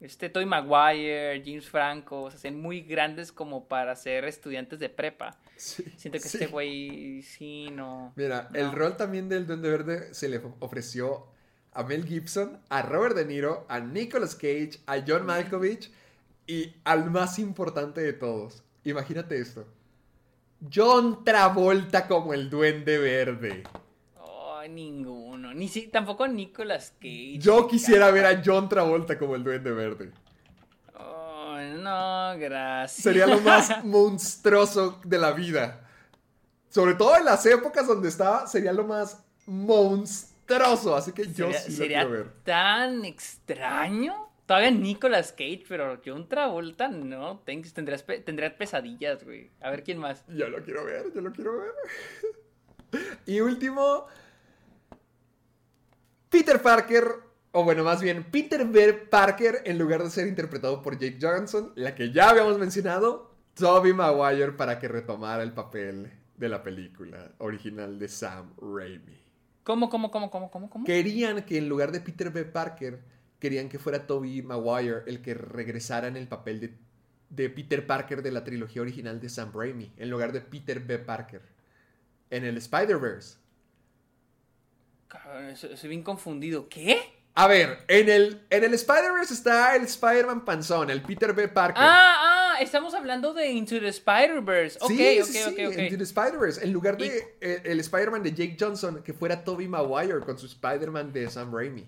[0.00, 4.78] Este Toy Maguire, James Franco, o sea, se ven muy grandes como para ser estudiantes
[4.80, 5.38] de prepa.
[5.56, 6.36] Sí, Siento que sí.
[6.38, 8.12] este güey sí no.
[8.16, 8.58] Mira, No.
[8.58, 11.28] el rol también del Duende Verde se le ofreció
[11.72, 15.90] a Mel Gibson, a Robert De Niro, a Nicolas Cage, a John Malkovich
[16.48, 18.64] y al más importante de todos.
[18.84, 19.66] Imagínate esto.
[20.74, 23.62] John Travolta como el Duende Verde.
[24.68, 25.52] Ninguno.
[25.54, 27.38] Ni si, tampoco Nicolas Cage.
[27.38, 30.10] Yo quisiera ver a John Travolta como el Duende Verde.
[30.94, 33.02] Ay, no, gracias.
[33.02, 35.82] Sería lo más monstruoso de la vida.
[36.68, 40.94] Sobre todo en las épocas donde estaba, sería lo más monstruoso.
[40.96, 42.32] Así que yo sería, sí lo sería quiero ver.
[42.44, 44.26] tan extraño.
[44.46, 47.40] Todavía Nicolas Cage, pero John Travolta no.
[47.44, 49.50] Ten- Tendrás, pe- tendrás pesadillas, güey.
[49.60, 50.24] A ver quién más.
[50.28, 51.72] Yo lo quiero ver, yo lo quiero ver.
[53.26, 54.06] y último,
[56.36, 57.02] Peter Parker,
[57.52, 58.92] o bueno, más bien, Peter B.
[58.92, 63.94] Parker, en lugar de ser interpretado por Jake Johnson, la que ya habíamos mencionado, Tobey
[63.94, 69.18] Maguire para que retomara el papel de la película original de Sam Raimi.
[69.64, 70.84] ¿Cómo, cómo, cómo, cómo, cómo, cómo?
[70.84, 72.44] Querían que en lugar de Peter B.
[72.44, 73.00] Parker,
[73.38, 76.74] querían que fuera Tobey Maguire el que regresara en el papel de,
[77.30, 80.98] de Peter Parker de la trilogía original de Sam Raimi, en lugar de Peter B.
[80.98, 81.40] Parker.
[82.28, 83.38] En el Spider-Verse.
[85.08, 86.68] Cabrón, Estoy bien confundido.
[86.68, 87.16] ¿Qué?
[87.38, 91.48] A ver, en el, en el Spider-Verse está el Spider-Man panzón, el Peter B.
[91.48, 91.82] Parker.
[91.84, 94.78] Ah, ah, estamos hablando de Into the Spider-Verse.
[94.80, 95.76] Ok, sí, ok, sí, ok, sí, ok.
[95.76, 96.64] Into the Spider-Verse.
[96.64, 100.46] En lugar de eh, el Spider-Man de Jake Johnson, que fuera Tobey Maguire con su
[100.46, 101.86] Spider-Man de Sam Raimi.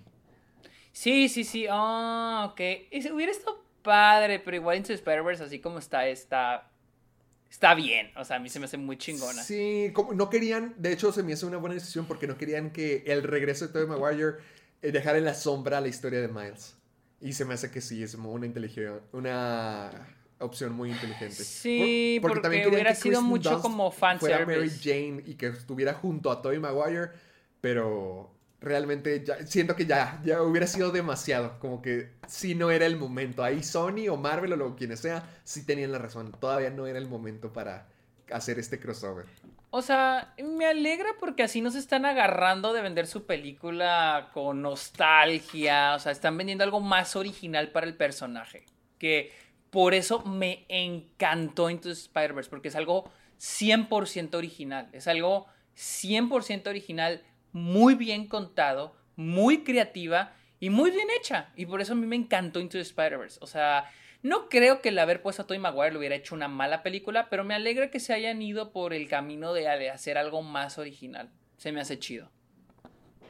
[0.92, 1.66] Sí, sí, sí.
[1.70, 2.60] Ah, ok.
[2.90, 6.70] Ese hubiera estado padre, pero igual Into the Spider-Verse, así como está, está.
[7.50, 8.10] Está bien.
[8.16, 9.42] O sea, a mí se me hace muy chingona.
[9.42, 12.70] Sí, como no querían, de hecho se me hizo una buena decisión porque no querían
[12.70, 14.36] que el regreso de Tobey Maguire
[14.82, 16.76] eh, dejara en la sombra la historia de Miles.
[17.20, 19.90] Y se me hace que sí, es una inteligencia, una
[20.38, 21.42] opción muy inteligente.
[21.42, 24.70] Sí, porque querían hubiera que sido mucho como Fuera Mary.
[24.70, 27.10] Jane y que estuviera junto a Tobey Maguire,
[27.60, 28.30] pero
[28.60, 33.44] realmente siento que ya, ya hubiera sido demasiado, como que sí no era el momento.
[33.44, 36.32] Ahí Sony o Marvel o lo quienes sea, sí tenían la razón.
[36.32, 37.86] Todavía no era el momento para
[38.30, 39.26] hacer este crossover.
[39.70, 45.94] O sea, me alegra porque así nos están agarrando de vender su película con nostalgia.
[45.94, 48.64] O sea, están vendiendo algo más original para el personaje.
[48.98, 49.30] Que
[49.70, 52.48] por eso me encantó Into Spider-Verse.
[52.48, 54.88] Porque es algo 100% original.
[54.92, 57.22] Es algo 100% original,
[57.58, 61.50] muy bien contado, muy creativa y muy bien hecha.
[61.56, 63.38] Y por eso a mí me encantó Into the Spider-Verse.
[63.42, 63.90] O sea,
[64.22, 67.28] no creo que el haber puesto a Tobey Maguire le hubiera hecho una mala película,
[67.28, 71.30] pero me alegra que se hayan ido por el camino de, hacer algo más original.
[71.56, 72.30] Se me hace chido.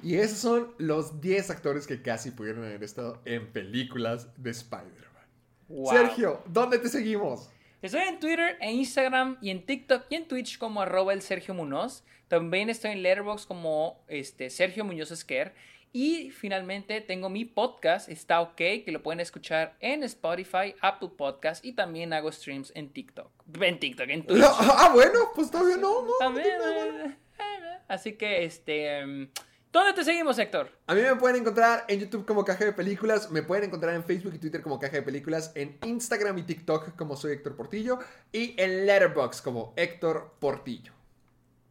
[0.02, 5.26] Y esos son los 10 actores que casi pudieron haber estado en películas de Spider-Man.
[5.68, 5.92] Wow.
[5.92, 7.50] Sergio, ¿dónde te seguimos?
[7.80, 11.54] Estoy en Twitter, en Instagram y en TikTok y en Twitch como arroba el Sergio
[11.54, 12.04] Munoz.
[12.26, 15.54] También estoy en Letterboxd como este, Sergio Muñoz Esquer.
[15.92, 21.64] Y finalmente tengo mi podcast, está ok, que lo pueden escuchar en Spotify, Apple Podcast
[21.64, 23.30] y también hago streams en TikTok.
[23.62, 24.42] En TikTok, en Twitch.
[24.60, 26.12] Ah, bueno, pues todavía no, no.
[26.18, 27.06] También, no tiene nada.
[27.38, 28.98] eh, Así que, este...
[28.98, 29.30] em,
[29.70, 30.70] ¿Dónde te seguimos, Héctor?
[30.86, 34.02] A mí me pueden encontrar en YouTube como Caja de Películas, me pueden encontrar en
[34.02, 37.98] Facebook y Twitter como Caja de Películas, en Instagram y TikTok como soy Héctor Portillo
[38.32, 40.94] y en Letterboxd como Héctor Portillo.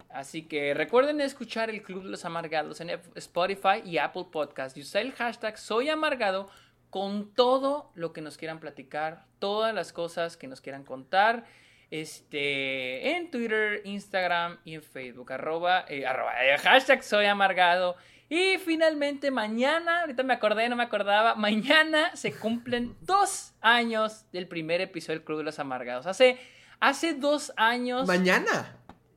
[0.09, 4.81] Así que recuerden escuchar el Club de los Amargados en Spotify y Apple Podcast y
[4.81, 6.49] usar el hashtag Soy Amargado
[6.91, 11.45] con todo lo que nos quieran platicar, todas las cosas que nos quieran contar.
[11.89, 15.31] Este, en Twitter, Instagram y en Facebook.
[15.31, 17.95] Arroba, eh, arroba eh, hashtag Soy Amargado.
[18.29, 24.47] Y finalmente mañana, ahorita me acordé, no me acordaba, mañana se cumplen dos años del
[24.47, 26.07] primer episodio del Club de los Amargados.
[26.07, 26.37] Hace,
[26.81, 28.05] hace dos años...
[28.05, 28.75] Mañana.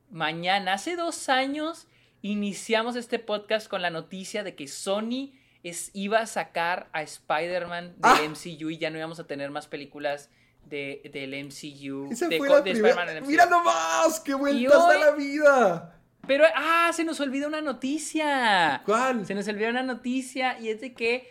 [0.09, 1.87] Mañana, hace dos años
[2.21, 5.33] iniciamos este podcast con la noticia de que Sony
[5.63, 8.21] es, iba a sacar a Spider-Man del Ah.
[8.29, 10.29] MCU y ya no íbamos a tener más películas
[10.65, 12.11] de, del MCU.
[12.11, 13.21] Esa de, fue la de primera-.
[13.21, 15.97] Mira nomás, qué vueltas hoy- da la vida.
[16.27, 18.81] Pero, ah, se nos olvidó una noticia.
[18.85, 19.25] ¿Cuál?
[19.25, 21.27] Se nos olvidó una noticia y es de que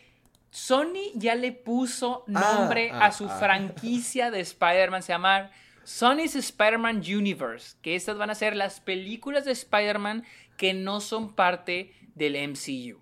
[0.51, 3.39] Sony ya le puso Ah, nombre ah, a su ah.
[3.39, 5.03] franquicia de Spider-Man.
[5.03, 5.51] Se llama
[5.85, 7.77] Sony's Spider-Man Universe.
[7.83, 10.25] Que estas van a ser las películas de Spider-Man
[10.57, 13.01] que no son parte del MCU.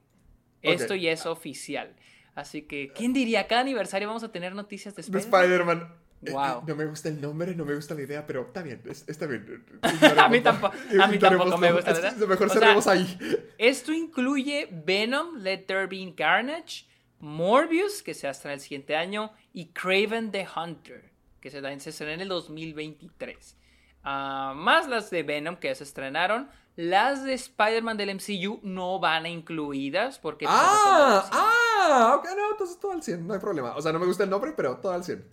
[0.62, 1.96] Esto ya es oficial.
[2.34, 3.46] Así que, ¿quién diría?
[3.48, 5.42] Cada aniversario vamos a tener noticias de De Spider-Man.
[5.42, 5.94] Spider-Man.
[6.20, 6.58] Wow.
[6.58, 9.04] eh, No me gusta el nombre, no me gusta la idea, pero está bien, es-
[9.08, 9.64] está bien.
[10.18, 12.16] A mí tampoco- a mí tampoco me gusta, ¿verdad?
[12.16, 13.18] Mejor O sea, cerremos ahí.
[13.58, 16.86] Esto incluye Venom, Let There Be Carnage,
[17.20, 22.14] Morbius, que se estrena el siguiente año, y Craven the Hunter, que se, se estrena
[22.14, 23.56] en el 2023.
[24.04, 26.48] Ah, más las de Venom que ya se estrenaron.
[26.76, 30.46] Las de Spider-Man del MCU no van a incluidas porque...
[30.46, 33.74] pues, Ah, ah, ok, no, entonces todo al 100, no hay problema.
[33.76, 35.24] O sea, no me gusta el nombre, pero todo al 100.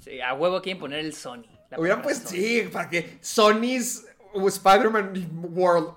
[0.00, 1.44] Sí, a huevo quieren poner el Sony.
[1.76, 2.30] Hubieran pues, Sony.
[2.30, 4.04] sí, para que Sony's
[4.34, 5.94] Spider-Man World.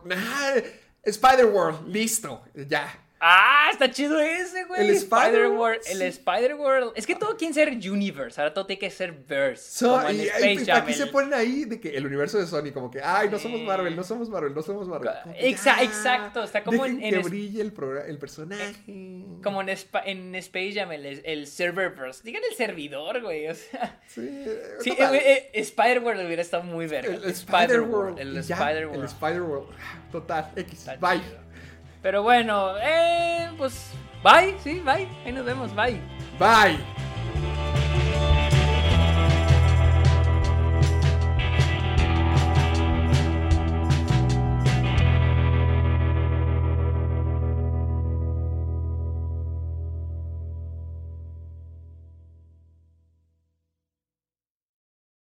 [1.03, 3.02] Spider-World, listo, ya.
[3.25, 4.81] Ah, está chido ese, güey.
[4.81, 5.79] El Spider-World.
[5.81, 6.19] Spider- El sí.
[6.19, 6.91] Spider-World.
[6.97, 8.41] Es que todo quiere ser Universe.
[8.41, 9.63] Ahora todo tiene que ser Verse.
[9.79, 10.83] So- como en y, Space y- Jam.
[10.83, 13.39] aquí se el- ponen ahí de que el universo de Sony, como que, ay, no
[13.39, 13.61] somos.
[13.61, 15.09] Marvel, no somos Marvel, no somos Marvel.
[15.39, 17.73] Que, Exa- exacto, está como en- que brille el,
[18.07, 18.73] el personaje.
[19.41, 22.23] Como en, en Space Jam, el, el Serververse.
[22.23, 23.47] Digan el servidor, güey.
[23.47, 23.99] O sea.
[24.07, 25.15] Sí, eh, Sí, total.
[25.15, 27.13] eh, eh, Spider-World hubiera estado muy verga.
[27.15, 28.19] el, el Spider-World.
[28.19, 28.95] El Spider-World.
[28.99, 29.69] El Spider-World.
[30.11, 30.79] Total, X.
[30.79, 31.21] Está Bye.
[31.21, 31.42] chido.
[32.03, 33.93] Pero bueno, eh, pues.
[34.21, 35.07] Bye, sí, bye.
[35.25, 35.99] Ahí nos vemos, bye.
[36.37, 36.77] Bye.